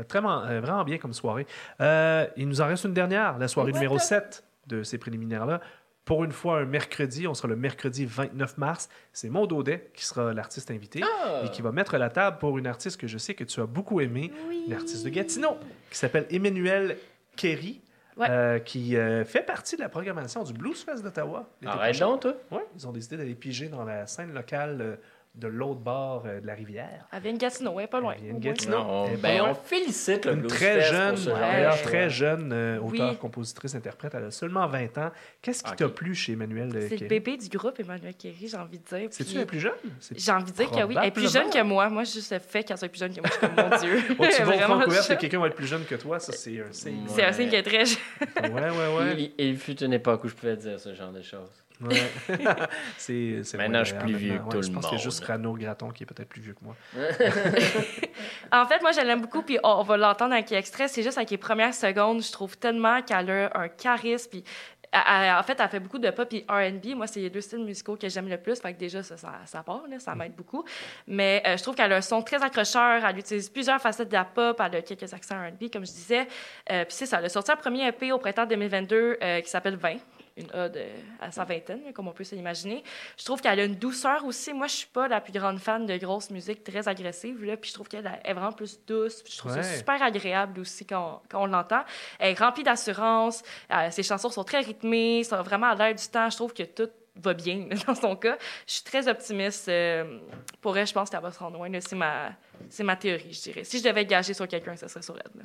vraiment, 0.09 0.43
euh, 0.45 0.61
vraiment 0.61 0.83
bien 0.83 0.99
comme 0.99 1.13
soirée. 1.13 1.47
Euh, 1.81 2.27
il 2.37 2.49
nous 2.49 2.61
en 2.61 2.67
reste 2.67 2.83
une 2.85 2.95
dernière, 2.95 3.39
la 3.39 3.47
soirée 3.47 3.71
numéro 3.71 3.97
7 3.99 4.43
de 4.67 4.83
ces 4.83 4.99
préliminaires-là. 4.99 5.61
Pour 6.05 6.25
une 6.25 6.33
fois, 6.33 6.59
un 6.59 6.65
mercredi, 6.65 7.29
on 7.29 7.35
sera 7.35 7.47
le 7.47 7.55
mercredi 7.55 8.07
29 8.07 8.59
mars. 8.59 8.89
C'est 9.13 9.29
Maud 9.29 9.53
Audet 9.53 9.93
qui 9.95 10.05
sera 10.05 10.35
l'artiste 10.35 10.73
invité 10.73 11.01
Ah! 11.05 11.43
et 11.45 11.51
qui 11.51 11.63
va 11.63 11.71
mettre 11.71 11.97
la 11.97 12.09
table 12.09 12.39
pour 12.39 12.59
une 12.59 12.67
artiste 12.67 13.01
que 13.01 13.07
je 13.07 13.17
sais 13.19 13.35
que 13.35 13.45
tu 13.45 13.61
as 13.61 13.67
beaucoup 13.67 14.01
aimée, 14.01 14.33
une 14.67 14.73
artiste 14.73 15.05
de 15.05 15.11
Gatineau, 15.11 15.59
qui 15.93 15.97
s'appelle 15.99 16.27
Emmanuel 16.31 16.97
Kerry. 17.37 17.81
Ouais. 18.21 18.29
euh, 18.29 18.59
qui 18.59 18.97
euh, 18.97 19.25
fait 19.25 19.43
partie 19.43 19.77
de 19.77 19.81
la 19.81 19.89
programmation 19.89 20.43
du 20.43 20.53
Blues 20.53 20.83
Fest 20.85 21.03
d'Ottawa. 21.03 21.49
Arrête 21.65 21.99
donc, 21.99 22.21
toi. 22.21 22.35
Ouais, 22.51 22.67
ils 22.77 22.87
ont 22.87 22.93
décidé 22.93 23.17
d'aller 23.17 23.35
piger 23.35 23.69
dans 23.69 23.83
la 23.85 24.07
scène 24.07 24.35
locale 24.35 24.79
euh, 24.83 24.97
de 25.35 25.47
l'autre 25.47 25.81
bord 25.81 26.25
euh, 26.27 26.41
de 26.41 26.47
la 26.47 26.55
rivière. 26.55 27.07
Elle 27.13 27.23
vient 27.23 27.33
de 27.33 27.39
Gatineau, 27.39 27.71
ouais, 27.73 27.87
pas 27.87 28.01
loin. 28.01 28.15
Elle 28.17 28.25
vient 28.25 28.35
de. 28.35 28.39
Gatineau. 28.41 28.79
Non, 28.79 29.07
Elle 29.07 29.17
ben, 29.21 29.43
on 29.43 29.55
félicite 29.55 30.27
le 30.27 30.33
Une 30.35 30.47
très 30.49 30.81
jeune, 30.83 31.11
pour 31.15 31.19
ce 31.19 31.31
d'ailleurs, 31.31 31.73
choses. 31.77 31.83
très 31.83 32.11
jeune 32.11 32.53
euh, 32.53 32.79
Oui. 32.83 33.01
compositrice, 33.19 33.75
interprète. 33.77 34.13
Elle 34.17 34.25
a 34.25 34.31
seulement 34.33 34.67
20 34.67 34.99
ans. 34.99 35.11
Qu'est-ce 35.41 35.63
qui 35.63 35.71
Ok. 35.71 35.77
t'a 35.77 35.89
plu 35.89 36.15
chez 36.15 36.33
Emmanuel 36.33 36.71
euh, 36.75 36.81
C'est 36.81 36.91
le 36.91 36.97
Kerry? 36.97 37.09
bébé 37.09 37.37
du 37.37 37.49
groupe, 37.57 37.79
Emmanuel 37.79 38.15
Kerry, 38.15 38.49
j'ai 38.49 38.57
envie 38.57 38.79
de 38.79 38.85
dire. 38.85 39.09
C'est-tu 39.13 39.37
la 39.39 39.47
plus 39.47 39.61
jeune? 39.61 39.73
J'ai 40.17 40.33
envie 40.33 40.51
de 40.51 40.57
dire 40.57 40.71
que 40.71 40.85
oui. 40.85 40.97
Elle 41.01 41.07
est 41.09 41.11
plus 41.13 41.33
jeune 41.33 41.49
que 41.49 41.63
moi. 41.63 41.89
Moi, 41.89 42.03
juste 42.05 42.33
le 42.33 42.39
fait 42.41 42.65
qu'elle 42.65 42.79
soit 42.79 42.89
plus 42.89 42.99
jeune 42.99 43.15
que 43.15 43.21
moi, 43.21 43.31
je 43.31 43.33
suis 43.33 43.41
comme, 43.41 43.71
mon 43.71 43.79
Dieu. 43.79 44.03
Oh, 44.19 44.27
tu 44.37 44.43
vas 44.43 44.87
au 44.87 45.13
et 45.13 45.17
quelqu'un 45.17 45.41
va 45.41 45.47
être 45.47 45.55
plus 45.55 45.67
jeune 45.67 45.85
que 45.85 45.95
toi, 45.95 46.19
ça 46.19 46.33
c'est 46.33 46.61
un 46.61 46.73
signe. 46.73 47.05
C'est 47.09 47.25
un 47.25 47.33
signe 47.33 47.49
qu'elle 47.49 47.61
est 47.61 47.63
très 47.63 47.85
jeune. 47.85 48.53
Ouais, 48.53 48.71
ouais, 48.71 48.97
ouais. 48.99 49.33
Il, 49.39 49.45
il 49.47 49.57
fut 49.59 49.81
une 49.83 49.93
époque 49.93 50.25
où 50.25 50.29
je 50.29 50.35
pouvais 50.35 50.57
dire 50.57 50.79
ce 50.79 50.95
genre 50.95 51.13
de 51.13 51.23
choses. 51.23 51.49
Ouais. 51.81 51.97
c'est, 52.99 53.41
c'est 53.45 53.57
Maintenant, 53.57 53.81
je 53.85 53.91
suis 53.95 53.99
plus 53.99 54.15
vieux 54.15 54.39
que 54.39 54.51
tout 54.57 54.63
je 54.63 54.69
le 54.69 54.75
pense 54.75 54.85
qu'il 54.87 54.99
y 54.99 55.01
a 55.01 55.05
monde. 55.05 55.11
juste 55.13 55.25
Rano 55.25 55.55
Graton 55.55 55.91
qui 55.91 56.03
est 56.03 56.07
peut-être 56.07 56.29
plus 56.29 56.41
vieux 56.43 56.55
que 56.55 56.65
moi. 56.65 56.75
En 58.53 58.67
fait, 58.67 58.81
moi, 58.83 58.91
je 58.93 59.01
l'aime 59.01 59.21
beaucoup, 59.21 59.43
puis 59.43 59.59
on, 59.63 59.69
on 59.69 59.83
va 59.83 59.97
l'entendre 59.97 60.33
avec 60.35 60.51
l'extrait. 60.51 60.89
C'est 60.89 61.03
juste 61.03 61.17
avec 61.17 61.31
les 61.31 61.39
premières 61.39 61.75
secondes, 61.75 62.23
je 62.23 62.33
trouve 62.33 62.57
tellement 62.59 63.01
qu'elle 63.03 63.31
a 63.31 63.51
un 63.55 63.69
charisme, 63.69 64.29
puis 64.31 64.45
elle- 64.93 65.01
elle- 65.09 65.35
en 65.35 65.43
fait, 65.45 65.57
elle 65.61 65.69
fait 65.69 65.79
beaucoup 65.79 66.01
de 66.01 66.11
pop 66.11 66.29
et 66.33 66.45
R&B. 66.49 66.97
Moi, 66.97 67.07
c'est 67.07 67.21
les 67.21 67.31
deux 67.31 67.41
styles 67.41 67.65
musicaux 67.65 67.97
que 67.97 68.09
j'aime 68.09 68.29
le 68.29 68.39
plus. 68.39 68.61
Fait 68.61 68.75
que 68.75 68.79
déjà, 68.79 69.03
ça, 69.05 69.17
ça, 69.17 69.35
ça 69.47 69.63
part, 69.63 69.83
là, 69.89 70.01
ça 70.01 70.17
m'aide 70.17 70.35
beaucoup. 70.35 70.65
Mais 71.07 71.43
euh, 71.47 71.57
je 71.57 71.63
trouve 71.63 71.77
qu'elle 71.77 71.93
a 71.93 71.97
un 71.97 72.01
son 72.01 72.23
très 72.23 72.43
accrocheur. 72.43 73.05
Elle 73.05 73.19
utilise 73.19 73.49
plusieurs 73.49 73.81
facettes 73.81 74.09
de 74.09 74.15
la 74.15 74.25
pop. 74.25 74.61
Elle 74.65 74.77
a 74.77 74.83
quelques 74.83 75.13
accents 75.15 75.37
R&B, 75.37 75.71
comme 75.73 75.87
je 75.87 75.93
disais. 75.93 76.27
Euh, 76.73 76.85
puis 76.85 76.95
c'est 76.95 77.07
ça. 77.07 77.19
Elle 77.21 77.27
a 77.27 77.29
sorti 77.29 77.53
un 77.53 77.57
premier 77.57 77.87
EP 77.87 78.11
au 78.11 78.19
printemps 78.19 78.47
2022 78.47 79.19
euh, 79.23 79.41
qui 79.43 79.49
s'appelle 79.49 79.77
20 79.77 79.95
une 80.41 80.51
ode 80.55 80.81
à 81.21 81.31
sa 81.31 81.45
vingtaine, 81.45 81.93
comme 81.93 82.09
on 82.09 82.13
peut 82.13 82.25
s'imaginer. 82.25 82.83
Je 83.19 83.25
trouve 83.25 83.41
qu'elle 83.41 83.61
a 83.61 83.65
une 83.65 83.77
douceur 83.77 84.25
aussi. 84.25 84.53
Moi, 84.53 84.67
je 84.67 84.75
suis 84.77 84.87
pas 84.89 85.09
la 85.09 85.21
plus 85.21 85.33
grande 85.33 85.59
fan 85.59 85.87
de 85.87 85.97
grosse 85.97 86.31
musique 86.31 86.65
très 86.65 86.89
agressive, 86.89 87.45
là, 87.45 87.57
puis 87.57 87.69
je 87.71 87.75
trouve 87.75 87.89
qu'elle 87.89 88.11
est 88.25 88.33
vraiment 88.33 88.53
plus 88.53 88.79
douce. 88.87 89.23
Je 89.29 89.37
trouve 89.39 89.53
Ouais. 89.53 89.63
ça 89.63 89.77
super 89.77 90.03
agréable 90.03 90.61
aussi 90.61 90.85
quand, 90.87 91.23
quand 91.29 91.43
on 91.43 91.47
l'entend. 91.47 91.83
Elle 92.19 92.33
est 92.33 92.39
remplie 92.39 92.63
d'assurance. 92.63 93.43
Euh, 93.73 93.91
ses 93.91 94.03
chansons 94.03 94.31
sont 94.31 94.45
très 94.45 94.61
rythmées, 94.61 95.25
sont 95.25 95.43
vraiment 95.43 95.69
à 95.69 95.75
l'air 95.75 95.95
du 95.95 96.07
temps. 96.09 96.29
Je 96.31 96.37
trouve 96.37 96.53
que 96.55 96.63
tout 96.63 96.89
va 97.17 97.35
bien 97.35 97.69
dans 97.87 97.95
son 97.95 98.17
cas. 98.17 98.39
Je 98.67 98.75
suis 98.75 98.85
très 98.85 99.07
optimiste. 99.09 99.69
euh, 99.69 100.19
pour 100.61 100.77
elle, 100.79 100.87
je 100.87 100.93
pense 100.93 101.11
qu'elle 101.11 101.21
va 101.21 101.33
se 101.33 101.39
rendre 101.39 101.57
loin. 101.59 101.69
C'est 101.81 101.97
ma, 101.97 102.31
ma 102.81 102.97
théorie, 102.97 103.33
je 103.33 103.43
dirais. 103.43 103.65
Si 103.65 103.79
je 103.79 103.85
devais 103.85 104.07
gager 104.07 104.33
sur 104.35 104.47
quelqu'un, 104.49 104.77
ce 104.77 104.89
serait 104.89 105.03
sur 105.03 105.17
elle. 105.17 105.41
là. 105.41 105.45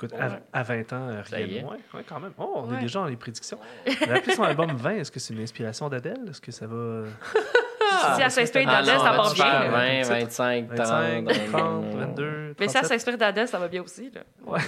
Écoute, 0.00 0.12
Ouais. 0.12 0.26
à, 0.52 0.60
à 0.60 0.62
20 0.62 0.92
ans, 0.92 1.08
euh, 1.08 1.22
rien 1.28 1.46
de 1.46 1.52
est. 1.54 1.62
moins. 1.62 1.76
Ouais, 1.92 2.04
quand 2.08 2.20
même. 2.20 2.30
Oh, 2.38 2.52
on 2.56 2.70
est 2.70 2.74
Ouais. 2.76 2.80
déjà 2.82 3.00
dans 3.00 3.06
les 3.06 3.16
prédictions. 3.16 3.58
Elle 3.84 4.12
a 4.12 4.16
appelé 4.16 4.34
son 4.36 4.44
album 4.44 4.70
20. 4.76 4.90
Est-ce 4.96 5.10
que 5.10 5.18
c'est 5.18 5.34
une 5.34 5.40
inspiration 5.42 5.88
d'Adèle? 5.88 6.20
Est-ce 6.30 6.40
que 6.40 6.52
ça 6.52 6.66
va. 6.68 7.02
si 8.16 8.22
elle 8.22 8.30
s'inspire 8.30 8.64
d'Adèle, 8.66 8.96
ça 8.98 9.10
part 9.12 9.28
va 9.30 9.34
bien. 9.34 9.44
là. 9.44 9.68
20, 9.70 10.02
Titre. 10.02 10.14
25, 10.14 10.74
30. 10.74 10.78
25, 10.78 11.24
30, 11.52 11.84
euh, 11.84 11.98
22. 11.98 12.54
Mais 12.60 12.68
si 12.68 12.76
elle 12.76 12.82
37? 12.82 12.86
s'inspire 12.88 13.18
d'Adèle, 13.18 13.48
ça 13.48 13.58
va 13.58 13.66
bien 13.68 13.82
aussi. 13.82 14.12
Là. 14.14 14.20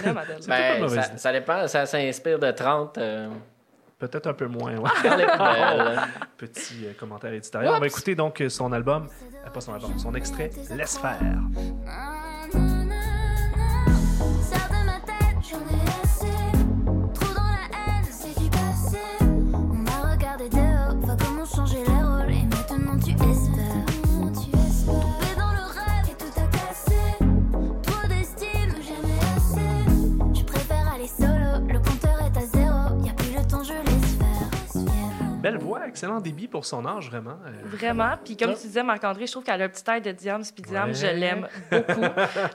Une 0.04 0.12
Ben, 0.48 0.88
ça, 0.88 1.02
ça 1.16 1.32
dépend, 1.32 1.68
ça 1.68 1.86
s'inspire 1.86 2.38
de 2.40 2.50
30. 2.50 2.98
euh, 2.98 3.28
Peut-être 4.00 4.26
un 4.28 4.32
peu 4.34 4.46
moins. 4.46 4.74
ouais. 4.78 4.90
Petit 6.38 6.86
euh, 6.86 6.92
commentaire 6.98 7.32
éditorial. 7.34 7.74
On 7.76 7.78
va 7.80 7.86
écouter 7.86 8.14
donc 8.16 8.40
euh, 8.40 8.48
son 8.48 8.72
album, 8.72 9.06
euh, 9.46 9.50
pas 9.50 9.60
son 9.60 9.74
album, 9.74 9.96
son 9.98 10.14
extrait 10.14 10.50
Laisse 10.74 10.98
faire. 10.98 11.18
Belle 35.50 35.58
voix, 35.60 35.86
excellent 35.86 36.20
débit 36.20 36.48
pour 36.48 36.64
son 36.64 36.84
âge, 36.86 37.08
vraiment. 37.10 37.38
Euh, 37.46 37.50
Vraiment. 37.64 38.14
Puis 38.24 38.36
comme 38.36 38.54
tu 38.54 38.62
disais, 38.62 38.82
Marc-André, 38.82 39.26
je 39.26 39.32
trouve 39.32 39.44
qu'elle 39.44 39.60
a 39.62 39.64
un 39.64 39.68
petit 39.68 39.84
air 39.90 40.00
de 40.00 40.10
Diams. 40.12 40.42
Puis 40.54 40.62
Diams, 40.62 40.88
Ouais. 40.88 40.94
je 40.94 41.06
l'aime 41.06 41.46
beaucoup. 41.70 42.02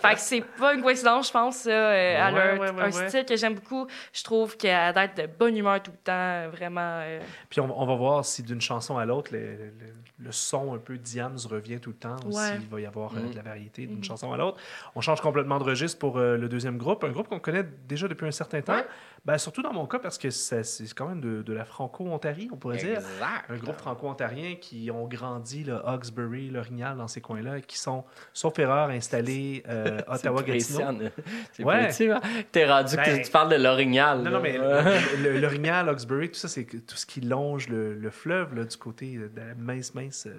fait 0.01 0.13
que 0.13 0.19
c'est 0.19 0.41
pas 0.41 0.73
une 0.73 0.81
coïncidence, 0.81 1.27
je 1.27 1.31
pense. 1.33 1.55
Ça. 1.57 1.69
Euh, 1.71 1.93
elle 2.27 2.33
Ouais, 2.59 2.69
un 2.69 2.91
ouais. 2.91 3.09
style 3.09 3.25
que 3.25 3.35
j'aime 3.35 3.55
beaucoup. 3.55 3.87
Je 4.13 4.23
trouve 4.23 4.57
qu'elle 4.57 4.71
a 4.75 4.91
l'air 4.91 5.09
de 5.15 5.27
bonne 5.27 5.55
humeur 5.57 5.81
tout 5.81 5.91
le 5.91 5.97
temps. 5.97 6.49
Vraiment. 6.51 6.99
euh, 7.03 7.19
Puis 7.49 7.59
on, 7.61 7.81
on 7.81 7.85
va 7.85 7.95
voir 7.95 8.25
si 8.25 8.43
d'une 8.43 8.61
chanson 8.61 8.97
à 8.97 9.05
l'autre, 9.05 9.31
le, 9.33 9.39
le- 9.39 9.73
le 10.17 10.31
son 10.31 10.73
un 10.73 10.77
peu 10.77 10.97
Diams 10.97 11.37
revient 11.49 11.79
tout 11.79 11.89
le 11.89 11.95
temps, 11.97 12.15
ou 12.25 12.29
Ouais. 12.37 12.53
s'il 12.57 12.67
va 12.69 12.79
y 12.79 12.85
avoir 12.85 13.11
euh, 13.17 13.29
de 13.31 13.35
la 13.35 13.41
variété 13.41 13.85
d'une 13.85 13.97
Mhm. 13.97 14.03
chanson 14.05 14.31
à 14.31 14.37
l'autre. 14.37 14.57
On 14.95 15.01
change 15.01 15.19
complètement 15.19 15.59
de 15.59 15.63
registre 15.65 15.99
pour 15.99 16.17
euh, 16.17 16.37
le 16.37 16.47
deuxième 16.47 16.77
groupe, 16.77 17.03
un 17.03 17.09
groupe 17.09 17.27
qu'on 17.27 17.39
connaît 17.39 17.65
déjà 17.87 18.07
depuis 18.07 18.25
un 18.25 18.31
certain 18.31 18.61
temps. 18.61 18.81
Ben, 19.25 19.39
surtout 19.39 19.63
dans 19.63 19.73
mon 19.73 19.87
cas, 19.87 19.97
parce 19.97 20.19
que 20.19 20.29
c'est 20.29 20.61
quand 20.95 21.07
même 21.07 21.19
de, 21.19 21.41
de 21.41 21.51
la 21.53 21.65
franco-ontarie, 21.65 22.47
on 22.53 22.57
pourrait 22.57 22.77
dire. 22.77 22.97
Exact. 22.99 23.49
Un 23.49 23.57
groupe 23.57 23.77
franco-ontarien 23.77 24.55
qui 24.55 24.91
ont 24.91 25.07
grandi, 25.07 25.63
le 25.63 25.75
Hawkesbury, 25.87 26.51
L'Orignal, 26.51 26.95
dans 26.97 27.07
ces 27.07 27.21
coins-là, 27.21 27.61
qui 27.61 27.79
sont, 27.79 28.03
sauf 28.33 28.59
erreur, 28.59 28.89
installés 28.89 29.63
euh, 29.69 29.99
Ottawa-Gatineau. 30.07 31.09
C'est 31.53 31.63
Ouais. 31.63 31.89
hein? 32.11 32.21
T'es 32.51 32.69
rendu 32.69 32.95
que 32.97 33.01
Ben, 33.03 33.21
tu 33.23 33.31
parles 33.31 33.49
de 33.49 33.55
l'orignal. 33.63 34.21
Non, 34.21 34.29
non, 34.29 34.39
mais 34.41 34.59
l'Orignal, 35.39 35.89
Hawkesbury, 35.89 36.29
tout 36.29 36.35
ça, 36.39 36.47
c'est 36.47 36.65
tout 36.65 36.95
ce 36.95 37.07
qui 37.07 37.21
longe 37.21 37.67
le, 37.67 37.95
le 37.95 38.09
fleuve 38.11 38.53
là, 38.53 38.63
du 38.63 38.77
côté 38.77 39.17
de 39.17 39.31
la 39.35 39.55
mince, 39.55 39.95
mince 39.95 40.27
euh, 40.27 40.35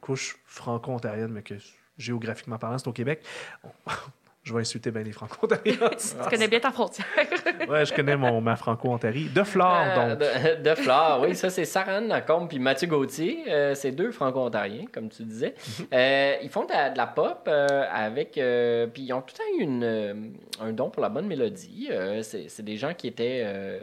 couche 0.00 0.38
franco-ontarienne, 0.46 1.32
mais 1.32 1.42
que 1.42 1.54
géographiquement 1.98 2.56
parlant, 2.56 2.78
c'est 2.78 2.88
au 2.88 2.92
Québec. 2.92 3.22
Je 4.46 4.54
vais 4.54 4.60
insulter 4.60 4.92
bien 4.92 5.02
les 5.02 5.10
franco-ontariens. 5.10 5.74
tu 5.98 6.30
connais 6.30 6.46
bien 6.46 6.60
ta 6.60 6.70
frontière. 6.70 7.04
ouais, 7.68 7.84
je 7.84 7.92
connais 7.92 8.16
mon, 8.16 8.40
ma 8.40 8.54
franco-ontarie. 8.54 9.24
De 9.28 9.42
Flore, 9.42 9.76
Euh, 9.76 10.14
donc. 10.14 10.20
de, 10.20 10.62
de 10.62 10.74
Flore, 10.76 11.20
oui, 11.22 11.34
ça 11.34 11.50
c'est 11.50 11.64
Sarah 11.64 12.00
Lacombe 12.00 12.48
puis 12.48 12.60
Mathieu 12.60 12.86
Gauthier. 12.86 13.42
Euh, 13.48 13.74
c'est 13.74 13.90
deux 13.90 14.12
franco-ontariens, 14.12 14.84
comme 14.92 15.08
tu 15.08 15.24
disais. 15.24 15.56
Mhm. 15.80 15.86
Euh, 15.92 16.36
ils 16.42 16.48
font 16.48 16.64
de 16.64 16.70
la, 16.72 16.90
de 16.90 16.96
la 16.96 17.08
pop 17.08 17.46
euh, 17.48 17.84
avec. 17.90 18.38
euh, 18.38 18.86
puis 18.86 19.02
ils 19.02 19.12
ont 19.12 19.20
tout 19.20 19.34
le 19.34 19.38
temps 19.38 19.58
eu 19.58 19.62
une, 19.64 19.82
euh, 19.82 20.14
un 20.60 20.72
don 20.72 20.90
pour 20.90 21.02
la 21.02 21.08
bonne 21.08 21.26
mélodie. 21.26 21.88
Euh, 21.90 22.22
c'est, 22.22 22.62
des 22.62 22.76
gens 22.76 22.94
qui 22.94 23.08
étaient. 23.08 23.42
euh, 23.44 23.80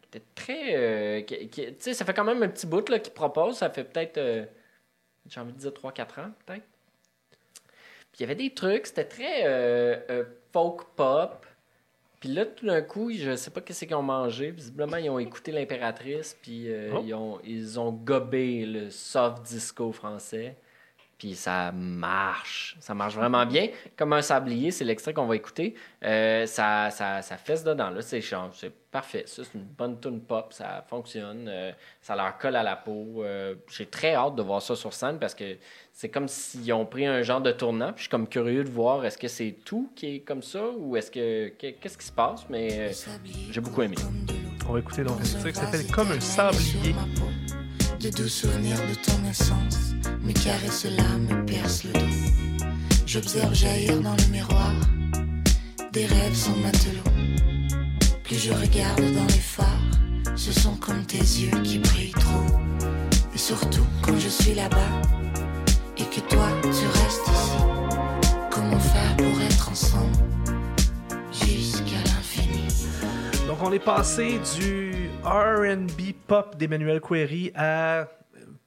qui 0.00 0.16
étaient 0.16 0.26
très. 0.36 0.76
euh, 0.76 1.22
tu 1.26 1.74
sais, 1.80 1.92
ça 1.92 2.04
fait 2.04 2.14
quand 2.14 2.22
même 2.22 2.40
un 2.44 2.48
petit 2.48 2.68
bout 2.68 2.88
là, 2.88 3.00
qu'ils 3.00 3.12
proposent. 3.12 3.56
Ça 3.58 3.68
fait 3.68 3.82
peut-être. 3.82 4.18
euh, 4.18 4.44
j'ai 5.28 5.40
envie 5.40 5.52
de 5.52 5.58
dire 5.58 5.72
3-4 5.72 6.00
ans, 6.20 6.30
peut-être. 6.46 6.62
Puis 8.18 8.24
il 8.24 8.28
y 8.30 8.32
avait 8.32 8.48
des 8.48 8.52
trucs, 8.52 8.88
c'était 8.88 9.04
très 9.04 9.44
euh, 9.46 9.96
euh, 10.10 10.24
folk 10.52 10.82
pop. 10.96 11.46
Puis 12.18 12.30
là, 12.30 12.46
tout 12.46 12.66
d'un 12.66 12.82
coup, 12.82 13.12
je 13.12 13.36
sais 13.36 13.52
pas 13.52 13.60
qu'est-ce 13.60 13.84
qu'ils 13.84 13.94
ont 13.94 14.02
mangé. 14.02 14.50
Visiblement, 14.50 14.96
ils 14.96 15.08
ont 15.08 15.20
écouté 15.20 15.52
l'impératrice, 15.52 16.36
puis 16.42 16.64
euh, 16.68 16.90
Oh. 16.96 17.02
ils, 17.06 17.14
ont, 17.14 17.38
ils 17.44 17.78
ont 17.78 17.92
gobé 17.92 18.66
le 18.66 18.90
soft 18.90 19.44
disco 19.44 19.92
français. 19.92 20.56
Puis 21.16 21.36
ça 21.36 21.70
marche. 21.72 22.76
Ça 22.80 22.92
marche 22.92 23.14
vraiment 23.14 23.46
bien. 23.46 23.68
Comme 23.96 24.12
un 24.12 24.22
sablier, 24.22 24.72
c'est 24.72 24.84
l'extrait 24.84 25.12
qu'on 25.14 25.26
va 25.26 25.36
écouter. 25.36 25.74
Euh, 26.04 26.44
ça, 26.46 26.90
ça, 26.90 27.22
ça 27.22 27.36
fesse 27.36 27.62
dedans. 27.62 27.90
Là, 27.90 28.02
c'est 28.02 28.20
genre, 28.20 28.50
c'est 28.52 28.72
parfait. 28.90 29.24
Ça, 29.26 29.42
c'est 29.44 29.54
une 29.54 29.64
bonne 29.64 30.00
tune 30.00 30.20
pop. 30.20 30.52
Ça 30.52 30.84
fonctionne. 30.88 31.46
Euh, 31.48 31.72
ça 32.00 32.14
leur 32.16 32.36
colle 32.38 32.54
à 32.56 32.62
la 32.64 32.74
peau. 32.76 33.22
Euh, 33.24 33.54
J'ai 33.68 33.86
très 33.86 34.14
hâte 34.14 34.34
de 34.36 34.42
voir 34.42 34.60
ça 34.62 34.74
sur 34.76 34.92
scène 34.92 35.18
parce 35.18 35.34
que 35.34 35.56
c'est 36.00 36.10
comme 36.10 36.28
s'ils 36.28 36.72
ont 36.72 36.86
pris 36.86 37.06
un 37.06 37.22
genre 37.22 37.40
de 37.40 37.50
tournant. 37.50 37.88
Puis 37.88 37.96
je 37.96 38.02
suis 38.02 38.08
comme 38.08 38.28
curieux 38.28 38.62
de 38.62 38.68
voir 38.68 39.04
est-ce 39.04 39.18
que 39.18 39.26
c'est 39.26 39.56
tout 39.64 39.90
qui 39.96 40.06
est 40.06 40.20
comme 40.20 40.44
ça 40.44 40.62
ou 40.78 40.96
est-ce 40.96 41.10
que. 41.10 41.48
Qu'est-ce 41.58 41.98
qui 41.98 42.06
se 42.06 42.12
passe? 42.12 42.46
Mais 42.48 42.68
euh, 42.72 42.92
j'ai 43.50 43.60
beaucoup 43.60 43.82
aimé. 43.82 43.96
On 44.68 44.74
va 44.74 44.78
écouter 44.78 45.02
donc 45.02 45.20
un 45.20 45.24
titre 45.24 45.48
qui 45.48 45.58
s'appelle 45.58 45.84
Comme 45.88 46.12
un 46.12 46.20
sablier. 46.20 46.94
De 48.00 48.10
doux 48.10 48.28
souvenirs 48.28 48.76
de 48.76 48.94
ton 48.94 49.18
naissance, 49.22 49.94
mes 50.22 50.34
caresses 50.34 50.84
là 50.84 51.18
me 51.18 51.44
percent 51.44 51.88
le 51.88 51.98
dos. 51.98 52.68
J'observe 53.04 53.52
jaillir 53.52 54.00
dans 54.00 54.14
le 54.14 54.30
miroir 54.30 54.72
des 55.90 56.06
rêves 56.06 56.34
sans 56.34 56.54
matelot. 56.58 57.02
Plus 58.22 58.38
je 58.38 58.52
regarde 58.52 59.00
dans 59.00 59.26
les 59.26 59.40
phares, 59.40 59.66
ce 60.36 60.52
sont 60.52 60.76
comme 60.76 61.04
tes 61.04 61.18
yeux 61.18 61.60
qui 61.64 61.80
brillent 61.80 62.12
trop. 62.12 62.56
Et 63.34 63.38
surtout 63.38 63.86
quand 64.00 64.16
je 64.16 64.28
suis 64.28 64.54
là-bas 64.54 65.02
et 65.98 66.04
que 66.04 66.20
toi 66.28 66.46
tu 66.62 66.86
restes 66.86 67.28
ici. 67.28 67.58
Comment 68.50 68.78
faire 68.78 69.16
pour 69.16 69.40
être 69.42 69.70
ensemble 69.70 70.16
jusqu'à 71.32 71.98
l'infini? 72.06 72.66
Donc, 73.46 73.58
on 73.62 73.72
est 73.72 73.78
passé 73.78 74.40
du 74.56 75.10
RB 75.24 76.12
pop 76.26 76.56
d'Emmanuel 76.56 77.00
Query 77.00 77.52
à 77.54 78.06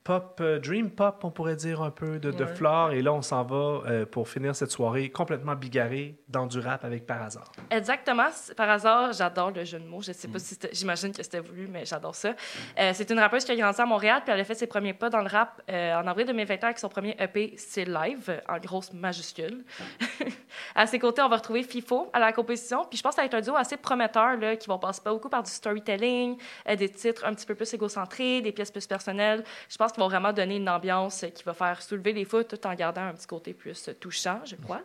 pop, 0.03 0.39
euh, 0.41 0.59
dream 0.59 0.89
pop, 0.89 1.23
on 1.23 1.29
pourrait 1.31 1.55
dire 1.55 1.81
un 1.81 1.91
peu, 1.91 2.17
de, 2.19 2.31
de 2.31 2.43
Ouais. 2.43 2.55
Flore. 2.55 2.91
Et 2.91 3.01
là, 3.01 3.13
on 3.13 3.21
s'en 3.21 3.43
va 3.43 3.81
euh, 3.85 4.05
pour 4.05 4.27
finir 4.27 4.55
cette 4.55 4.71
soirée 4.71 5.09
complètement 5.09 5.55
bigarrée 5.55 6.15
dans 6.27 6.47
du 6.47 6.59
rap 6.59 6.83
avec 6.85 7.05
Par 7.05 7.21
hasard. 7.21 7.51
Exactement. 7.69 8.27
Par 8.57 8.69
hasard, 8.69 9.13
j'adore 9.13 9.51
le 9.51 9.63
jeu 9.63 9.79
de 9.79 9.85
mots. 9.85 10.01
Je 10.01 10.11
sais 10.11 10.27
pas 10.27 10.37
Mm. 10.37 10.39
si 10.39 10.45
c'était- 10.55 10.69
j'imagine 10.73 11.11
que 11.13 11.21
c'était 11.21 11.39
voulu, 11.39 11.67
mais 11.67 11.85
j'adore 11.85 12.15
ça. 12.15 12.33
Euh, 12.79 12.91
c'est 12.93 13.09
une 13.11 13.19
rappeuse 13.19 13.45
qui 13.45 13.51
a 13.51 13.55
grandi 13.55 13.79
à 13.79 13.85
Montréal, 13.85 14.21
puis 14.23 14.33
elle 14.33 14.39
a 14.39 14.43
fait 14.43 14.55
ses 14.55 14.67
premiers 14.67 14.93
pas 14.93 15.09
dans 15.09 15.21
le 15.21 15.27
rap 15.27 15.61
euh, 15.69 15.95
en 15.95 16.07
avril 16.07 16.25
2021 16.25 16.67
avec 16.69 16.79
son 16.79 16.89
premier 16.89 17.15
EP 17.19 17.53
C'est 17.57 17.85
Live, 17.85 18.41
en 18.49 18.57
grosse 18.57 18.91
majuscule. 18.93 19.63
à 20.75 20.87
ses 20.87 20.99
côtés, 20.99 21.21
on 21.21 21.29
va 21.29 21.37
retrouver 21.37 21.63
FIFO 21.63 22.09
à 22.13 22.19
la 22.19 22.31
composition, 22.33 22.85
puis 22.89 22.97
je 22.97 23.03
pense 23.03 23.11
que 23.11 23.15
ça 23.17 23.21
va 23.21 23.25
être 23.27 23.33
un 23.35 23.41
duo 23.41 23.55
assez 23.55 23.77
prometteur, 23.77 24.37
là, 24.37 24.55
qui 24.55 24.67
vont 24.67 24.79
passer 24.79 25.01
pas 25.01 25.11
beaucoup 25.11 25.29
par 25.29 25.43
du 25.43 25.51
storytelling, 25.51 26.37
des 26.77 26.89
titres 26.89 27.25
un 27.25 27.33
petit 27.33 27.45
peu 27.45 27.55
plus 27.55 27.71
égocentrés, 27.73 28.41
des 28.41 28.51
pièces 28.51 28.71
plus 28.71 28.87
personnelles. 28.87 29.43
Je 29.69 29.77
pense 29.77 29.90
qu'ils 29.91 30.01
vont 30.01 30.07
vraiment 30.09 30.33
donner 30.33 30.57
une 30.57 30.69
ambiance 30.69 31.25
qui 31.35 31.43
va 31.43 31.53
faire 31.53 31.81
soulever 31.81 32.13
les 32.13 32.25
foules 32.25 32.45
tout 32.45 32.65
en 32.67 32.73
gardant 32.73 33.01
un 33.03 33.13
petit 33.13 33.27
côté 33.27 33.53
plus 33.53 33.89
touchant, 33.99 34.39
je 34.45 34.55
crois. 34.55 34.81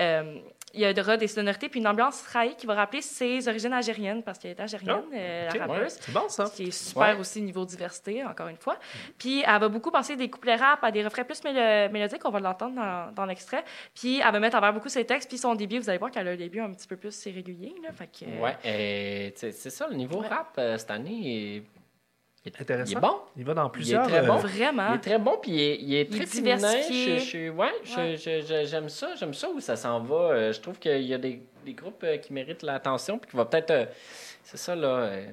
Euh, 0.00 0.38
il 0.74 0.82
y 0.82 1.00
aura 1.00 1.16
des 1.16 1.28
sonorités 1.28 1.70
puis 1.70 1.80
une 1.80 1.86
ambiance 1.86 2.20
raille 2.26 2.54
qui 2.56 2.66
va 2.66 2.74
rappeler 2.74 3.00
ses 3.00 3.48
origines 3.48 3.72
algériennes 3.72 4.22
parce 4.22 4.38
qu'elle 4.38 4.50
est 4.50 4.60
algérienne, 4.60 5.04
Oh, 5.06 5.14
euh, 5.14 5.48
ok, 5.48 5.56
la 5.58 5.66
rappeuse. 5.66 5.96
C'est 6.00 6.12
bon, 6.12 6.28
ça. 6.28 6.50
Qui 6.54 6.64
est 6.64 6.70
super 6.70 7.14
Ouais. 7.14 7.20
aussi 7.20 7.40
niveau 7.40 7.64
diversité, 7.64 8.22
encore 8.24 8.48
une 8.48 8.58
fois. 8.58 8.76
Puis 9.16 9.42
elle 9.46 9.58
va 9.58 9.68
beaucoup 9.68 9.90
passer 9.90 10.16
des 10.16 10.28
couplets 10.28 10.56
rap 10.56 10.84
à 10.84 10.90
des 10.90 11.02
refrains 11.02 11.24
plus 11.24 11.42
mélo- 11.44 11.90
mélodiques, 11.90 12.20
on 12.26 12.30
va 12.30 12.40
l'entendre 12.40 12.74
dans, 12.74 13.10
dans 13.14 13.24
l'extrait. 13.24 13.64
Puis 13.94 14.20
elle 14.20 14.30
va 14.32 14.38
mettre 14.38 14.56
en 14.56 14.60
valeur 14.60 14.74
beaucoup 14.74 14.90
ses 14.90 15.06
textes, 15.06 15.28
puis 15.30 15.38
son 15.38 15.54
début, 15.54 15.78
vous 15.78 15.88
allez 15.88 15.98
voir 15.98 16.10
qu'elle 16.10 16.28
a 16.28 16.32
un 16.32 16.36
début 16.36 16.60
un 16.60 16.72
petit 16.72 16.88
peu 16.88 16.96
plus 16.96 17.24
irrégulier. 17.24 17.74
Là, 17.82 17.92
fait 17.92 18.08
que, 18.08 18.42
Ouais, 18.42 19.32
c'est 19.34 19.70
ça, 19.70 19.86
le 19.88 19.94
niveau 19.94 20.20
Ouais. 20.20 20.28
rap 20.28 20.54
euh, 20.58 20.76
cette 20.76 20.90
année 20.90 21.62
est, 22.48 22.56
est- 22.56 22.60
Intéressant. 22.62 22.90
Il 22.92 22.96
est 22.96 23.00
bon. 23.00 23.16
Il 23.36 23.44
va 23.44 23.54
dans 23.54 23.68
plusieurs. 23.70 24.06
très 24.06 24.18
euh, 24.24 24.26
bon. 24.26 24.36
Vraiment. 24.36 24.88
Il 24.90 24.96
est 24.96 25.00
très 25.00 25.18
bon, 25.18 25.38
puis 25.40 25.50
il 25.52 25.60
est, 25.60 25.76
il 25.80 25.94
est 25.94 26.02
Il 26.10 26.14
est 26.14 26.18
très 26.18 26.26
féminin. 26.26 26.56
diversifié. 26.56 27.18
Je, 27.18 27.24
je- 27.24 27.50
ouais, 27.50 27.72
je- 27.84 28.64
j'aime 28.66 28.88
ça, 28.88 29.14
j'aime 29.18 29.34
ça 29.34 29.48
où 29.50 29.60
ça 29.60 29.76
s'en 29.76 30.00
va. 30.00 30.16
Euh, 30.16 30.52
je 30.52 30.60
trouve 30.60 30.78
qu'il 30.78 31.02
y 31.02 31.14
a 31.14 31.18
des, 31.18 31.42
des 31.64 31.72
groupes 31.74 32.02
euh, 32.04 32.16
qui 32.18 32.32
méritent 32.32 32.62
l'attention, 32.62 33.18
puis 33.18 33.30
qui 33.30 33.36
va 33.36 33.44
peut-être, 33.44 33.70
euh, 33.70 33.84
c'est 34.44 34.56
ça, 34.58 34.74
là, 34.76 34.88
euh, 34.88 35.26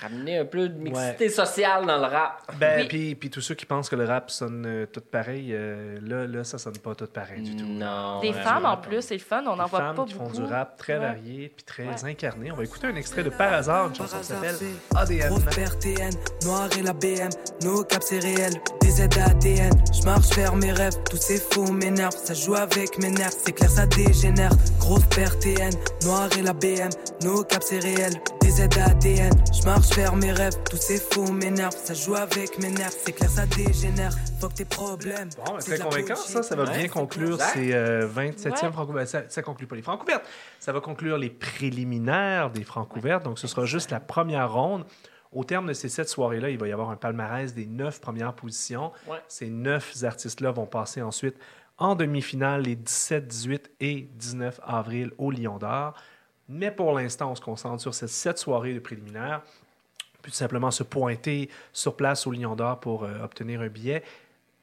ramener 0.00 0.38
un 0.38 0.44
peu 0.44 0.68
de 0.68 0.78
mixité 0.78 1.28
sociale 1.30 1.86
dans 1.86 1.96
le 1.96 2.04
rap. 2.04 2.42
Ben, 2.60 2.80
Oui. 2.82 2.88
puis, 2.88 3.14
puis 3.14 3.30
tous 3.30 3.40
ceux 3.40 3.54
qui 3.54 3.64
pensent 3.64 3.88
que 3.88 3.96
le 3.96 4.04
rap 4.04 4.30
sonne 4.30 4.64
euh, 4.66 4.86
tout 4.86 5.00
pareil, 5.00 5.50
euh, 5.52 5.98
là, 6.02 6.26
là, 6.26 6.44
ça 6.44 6.58
sonne 6.58 6.76
pas 6.78 6.94
tout 6.94 7.06
pareil 7.06 7.40
du 7.42 7.56
tout. 7.56 7.64
Non. 7.66 8.20
Des 8.20 8.32
femmes 8.34 8.66
en 8.66 8.76
plus, 8.76 9.00
c'est 9.02 9.14
le 9.14 9.20
fun, 9.20 9.42
on 9.46 9.56
n'en 9.56 9.64
Des 9.64 9.70
voit 9.70 9.78
femmes 9.80 9.96
pas 9.96 10.04
qui 10.04 10.14
beaucoup. 10.14 10.34
font 10.34 10.40
du 10.40 10.44
rap 10.44 10.76
très 10.76 10.94
Ouais. 10.94 10.98
varié 11.06 11.52
puis 11.54 11.64
très 11.64 11.84
Ouais. 11.86 12.10
incarné. 12.10 12.52
On 12.52 12.56
va 12.56 12.64
écouter 12.64 12.86
un 12.88 12.96
extrait 12.96 13.22
de 13.22 13.30
Par 13.30 13.52
hasard, 13.52 13.88
une 13.88 13.94
chanson 13.94 14.18
qui 14.18 14.24
s'appelle 14.26 14.56
ADN. 14.94 15.28
Grosse 15.28 15.44
PRTN, 15.44 16.10
noir 16.44 16.68
et 16.78 16.82
la 16.82 16.92
BM, 16.92 17.30
nos 17.62 17.82
caps 17.84 18.06
c'est 18.06 18.18
réel, 18.18 18.52
des 18.82 18.90
Z 18.90 19.02
ADN, 19.18 19.72
je 19.92 20.04
marche 20.04 20.28
vers 20.36 20.54
mes 20.56 20.72
rêves, 20.72 20.94
tous 21.10 21.16
ces 21.16 21.38
faux 21.38 21.70
m'énervent, 21.72 22.16
ça 22.16 22.34
joue 22.34 22.54
avec 22.54 22.98
mes 22.98 23.10
nerfs, 23.10 23.32
c'est 23.32 23.52
clair 23.52 23.70
ça 23.70 23.86
dégénère. 23.86 24.52
Grosse 24.78 25.04
PRTN, 25.06 25.70
noir 26.04 26.28
et 26.38 26.42
la 26.42 26.52
BM, 26.52 26.90
nos 27.24 27.42
caps 27.44 27.66
c'est 27.68 27.78
réel, 27.80 28.12
des 28.42 28.50
Z 28.50 28.68
ADN, 28.78 29.32
je 29.52 29.64
marche 29.64 29.85
vers 29.94 30.14
mes 30.16 30.32
rêves, 30.32 30.54
tous 30.68 30.76
ces 30.76 30.98
faux 30.98 31.32
m'énervent, 31.32 31.74
ça 31.76 31.94
joue 31.94 32.14
avec 32.14 32.58
mes 32.58 32.70
nerfs, 32.70 32.92
c'est 32.92 33.12
clair 33.12 33.30
ça 33.30 33.46
dégénère. 33.46 34.12
Fuck 34.40 34.54
tes 34.54 34.64
problèmes. 34.64 35.28
Bon, 35.44 35.54
c'est 35.58 35.80
convaincant, 35.82 36.16
ça. 36.16 36.42
Ça 36.42 36.54
va 36.56 36.64
Ouais, 36.64 36.78
bien 36.78 36.88
conclure 36.88 37.40
ces 37.40 37.72
euh, 37.72 38.06
27e 38.06 38.50
Ouais. 38.66 38.72
francs 38.72 38.88
ouvertes. 38.88 39.08
Ça, 39.08 39.22
ça 39.28 39.42
conclut 39.42 39.66
pas 39.66 39.76
les 39.76 39.82
francs 39.82 40.02
ouvertes. 40.02 40.24
Ça 40.60 40.72
va 40.72 40.80
conclure 40.80 41.16
les 41.16 41.30
préliminaires 41.30 42.50
des 42.50 42.64
francs 42.64 42.94
ouvertes. 42.96 43.24
Donc, 43.24 43.38
ce 43.38 43.46
sera 43.46 43.64
juste 43.64 43.90
la 43.90 44.00
première 44.00 44.52
ronde. 44.52 44.84
Au 45.32 45.44
terme 45.44 45.66
de 45.66 45.72
ces 45.72 45.88
sept 45.88 46.08
soirées-là, 46.08 46.50
il 46.50 46.58
va 46.58 46.68
y 46.68 46.72
avoir 46.72 46.90
un 46.90 46.96
palmarès 46.96 47.54
des 47.54 47.66
neuf 47.66 48.00
premières 48.00 48.34
positions. 48.34 48.92
Ouais. 49.08 49.18
Ces 49.28 49.48
neuf 49.48 50.02
artistes-là 50.02 50.50
vont 50.50 50.66
passer 50.66 51.00
ensuite 51.02 51.36
en 51.78 51.94
demi-finale 51.94 52.62
les 52.62 52.76
17, 52.76 53.26
18 53.26 53.70
et 53.80 54.08
19 54.14 54.60
avril 54.64 55.10
au 55.18 55.30
Lion 55.30 55.58
d'Or. 55.58 55.94
Mais 56.48 56.70
pour 56.70 56.92
l'instant, 56.92 57.30
on 57.32 57.34
se 57.34 57.40
concentre 57.40 57.80
sur 57.82 57.94
ces 57.94 58.06
sept 58.08 58.38
soirées 58.38 58.74
de 58.74 58.78
préliminaires. 58.78 59.42
Puis 60.26 60.32
tout 60.32 60.38
simplement 60.38 60.72
se 60.72 60.82
pointer 60.82 61.48
sur 61.72 61.94
place 61.94 62.26
au 62.26 62.32
Lion 62.32 62.56
d'Or 62.56 62.80
pour 62.80 63.04
euh, 63.04 63.20
obtenir 63.22 63.60
un 63.60 63.68
billet. 63.68 64.02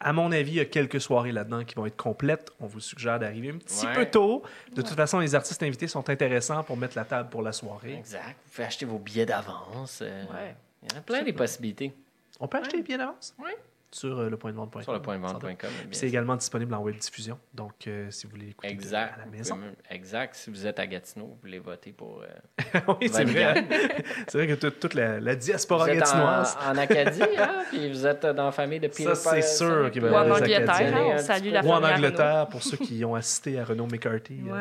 À 0.02 0.12
mon 0.12 0.30
avis, 0.34 0.52
il 0.52 0.56
y 0.56 0.60
a 0.60 0.66
quelques 0.66 1.00
soirées 1.00 1.32
là-dedans 1.32 1.64
qui 1.64 1.74
vont 1.76 1.86
être 1.86 1.96
complètes. 1.96 2.52
On 2.60 2.66
vous 2.66 2.82
suggère 2.82 3.18
d'arriver 3.18 3.52
un 3.52 3.58
petit 3.60 3.86
Ouais. 3.86 3.94
peu 3.94 4.06
tôt. 4.08 4.44
De 4.76 4.82
toute 4.82 4.94
façon, 4.94 5.20
les 5.20 5.36
artistes 5.36 5.64
invités 5.64 5.88
sont 5.88 6.10
intéressants 6.10 6.64
pour 6.66 6.76
mettre 6.76 6.98
la 6.98 7.06
table 7.06 7.30
pour 7.30 7.42
la 7.42 7.54
soirée. 7.54 7.94
Exact. 7.94 8.36
Vous 8.46 8.52
pouvez 8.52 8.68
acheter 8.68 8.86
vos 8.86 9.00
billets 9.00 9.26
d'avance. 9.26 10.00
euh, 10.02 10.26
Ouais. 10.26 10.54
Il 10.84 10.92
y 10.92 10.96
en 10.96 11.00
a 11.00 11.02
plein 11.02 11.24
des 11.24 11.32
possibilités. 11.32 11.94
On 12.42 12.50
peut 12.50 12.58
acheter 12.58 12.76
les 12.76 12.84
billets 12.84 12.98
d'avance? 12.98 13.34
Oui. 13.40 13.52
Sur 13.94 14.20
euh, 14.20 14.30
le 14.30 14.38
point 14.38 14.52
de 14.52 14.58
vente.com. 14.58 14.82
Sur 14.82 14.94
le 14.94 15.02
point 15.02 15.18
de 15.20 15.26
Sans 15.28 15.34
doute. 15.34 15.44
vente.com. 15.44 15.70
bien 15.70 15.88
Puis 15.90 15.98
C'est 15.98 16.08
également 16.08 16.36
disponible 16.36 16.74
en 16.74 16.82
web 16.82 16.98
diffusion. 16.98 17.38
Donc, 17.54 17.74
euh, 17.88 18.08
si 18.10 18.26
vous 18.26 18.32
voulez 18.32 18.48
l'écouter 18.48 18.70
de- 18.70 18.74
Exact. 18.74 19.14
à 19.16 19.20
la 19.20 19.26
maison. 19.28 19.58
Exact. 19.90 20.36
Si 20.36 20.50
vous 20.50 20.66
êtes 20.66 20.80
à 20.80 20.88
Gatineau, 20.88 21.26
vous 21.28 21.38
voulez 21.42 21.60
voter 21.60 21.92
pour. 21.92 22.24
euh, 22.24 22.80
oui, 23.00 23.10
c'est 23.12 23.24
vrai. 23.24 23.64
c'est 24.28 24.38
vrai 24.38 24.48
que 24.48 24.54
toute, 24.56 24.80
toute 24.80 24.94
la, 24.96 25.20
la 25.20 25.36
diaspora 25.36 25.86
Vous 25.86 25.92
êtes 25.92 26.00
gatinoise. 26.00 26.58
en, 26.68 26.72
en 26.74 26.78
Acadie, 26.78 27.22
hein? 27.38 27.62
Puis 27.70 27.90
vous 27.92 28.08
êtes 28.08 28.26
dans 28.26 28.46
la 28.46 28.52
famille 28.52 28.80
de 28.80 28.88
Peter 28.88 29.04
Ça, 29.14 29.16
c'est 29.16 29.42
sûr 29.44 29.92
qu'il 29.92 30.02
va 30.02 30.08
y 30.08 30.10
avoir 30.16 30.26
des 30.26 30.32
Angleterre, 30.44 30.70
Acadiens. 30.70 30.98
hein, 30.98 31.12
on 31.14 31.18
salue 31.20 31.52
la 31.52 31.64
Ou 31.64 31.70
en. 31.70 31.84
Angleterre, 31.84 32.48
pour 32.50 32.64
ceux 32.64 32.78
qui 32.78 33.06
ont 33.06 33.14
assisté 33.16 33.60
à 33.60 33.64
Renault 33.66 33.88
McCarthy. 33.88 34.42
euh, 34.50 34.54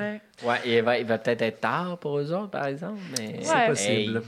Ouais. 0.45 0.61
Il 0.67 0.83
va, 0.83 0.99
il 0.99 1.07
va 1.07 1.19
peut-être 1.19 1.43
être 1.43 1.61
tard 1.61 1.97
pour 1.99 2.19
eux 2.19 2.33
autres, 2.33 2.51
par 2.51 2.67
exemple. 2.67 2.99
Mais... 3.19 3.39
C'est 3.43 3.55
Ouais. 3.55 3.67
possible. 3.69 4.17
Hey. 4.19 4.23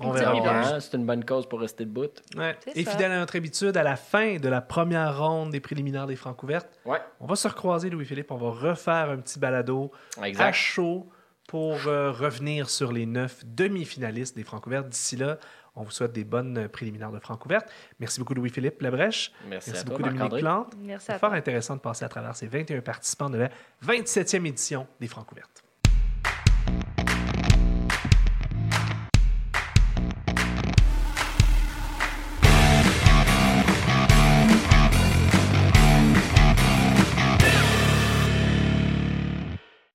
On 0.00 0.10
verra. 0.12 0.32
Hein, 0.74 0.80
c'est 0.80 0.96
une 0.96 1.06
bonne 1.06 1.24
cause 1.24 1.48
pour 1.48 1.60
rester 1.60 1.84
debout. 1.84 2.08
Ouais. 2.36 2.56
Et 2.74 2.84
ça. 2.84 2.92
fidèle 2.92 3.12
à 3.12 3.18
notre 3.18 3.36
habitude, 3.36 3.76
à 3.76 3.82
la 3.82 3.96
fin 3.96 4.36
de 4.36 4.48
la 4.48 4.60
première 4.60 5.18
ronde 5.18 5.50
des 5.50 5.60
préliminaires 5.60 6.06
des 6.06 6.16
francs 6.16 6.36
couvertes, 6.36 6.68
Ouais, 6.84 7.00
on 7.20 7.26
va 7.26 7.36
se 7.36 7.46
recroiser, 7.48 7.90
Louis-Philippe. 7.90 8.30
On 8.30 8.36
va 8.36 8.50
refaire 8.50 9.10
un 9.10 9.18
petit 9.18 9.38
balado 9.38 9.90
à 10.38 10.52
chaud 10.52 11.08
pour 11.48 11.74
euh, 11.86 12.12
revenir 12.12 12.70
sur 12.70 12.92
les 12.92 13.06
neuf 13.06 13.44
demi-finalistes 13.44 14.36
des 14.36 14.44
francs 14.44 14.62
couvertes. 14.62 14.88
D'ici 14.88 15.16
là, 15.16 15.36
on 15.74 15.82
vous 15.82 15.90
souhaite 15.90 16.12
des 16.12 16.24
bonnes 16.24 16.68
préliminaires 16.68 17.10
de 17.12 17.18
francs 17.18 17.38
couvertes. 17.40 17.68
Merci 17.98 18.20
beaucoup, 18.20 18.34
Louis-Philippe 18.34 18.80
Labrèche. 18.82 19.32
Merci, 19.48 19.70
Merci 19.70 19.82
à 19.82 19.84
toi, 19.84 19.98
beaucoup, 19.98 20.10
Dominique. 20.10 20.38
Plante. 20.40 20.74
Merci 20.78 21.06
C'est 21.06 21.18
fort 21.18 21.30
toi. 21.30 21.38
intéressant 21.38 21.76
de 21.76 21.80
passer 21.80 22.04
à 22.04 22.08
travers 22.08 22.36
ces 22.36 22.46
21 22.46 22.80
participants 22.80 23.30
de 23.30 23.38
la 23.38 23.50
27e 23.84 24.46
édition 24.46 24.86
des 25.00 25.08
francs 25.08 25.26
couvertes. 25.26 25.62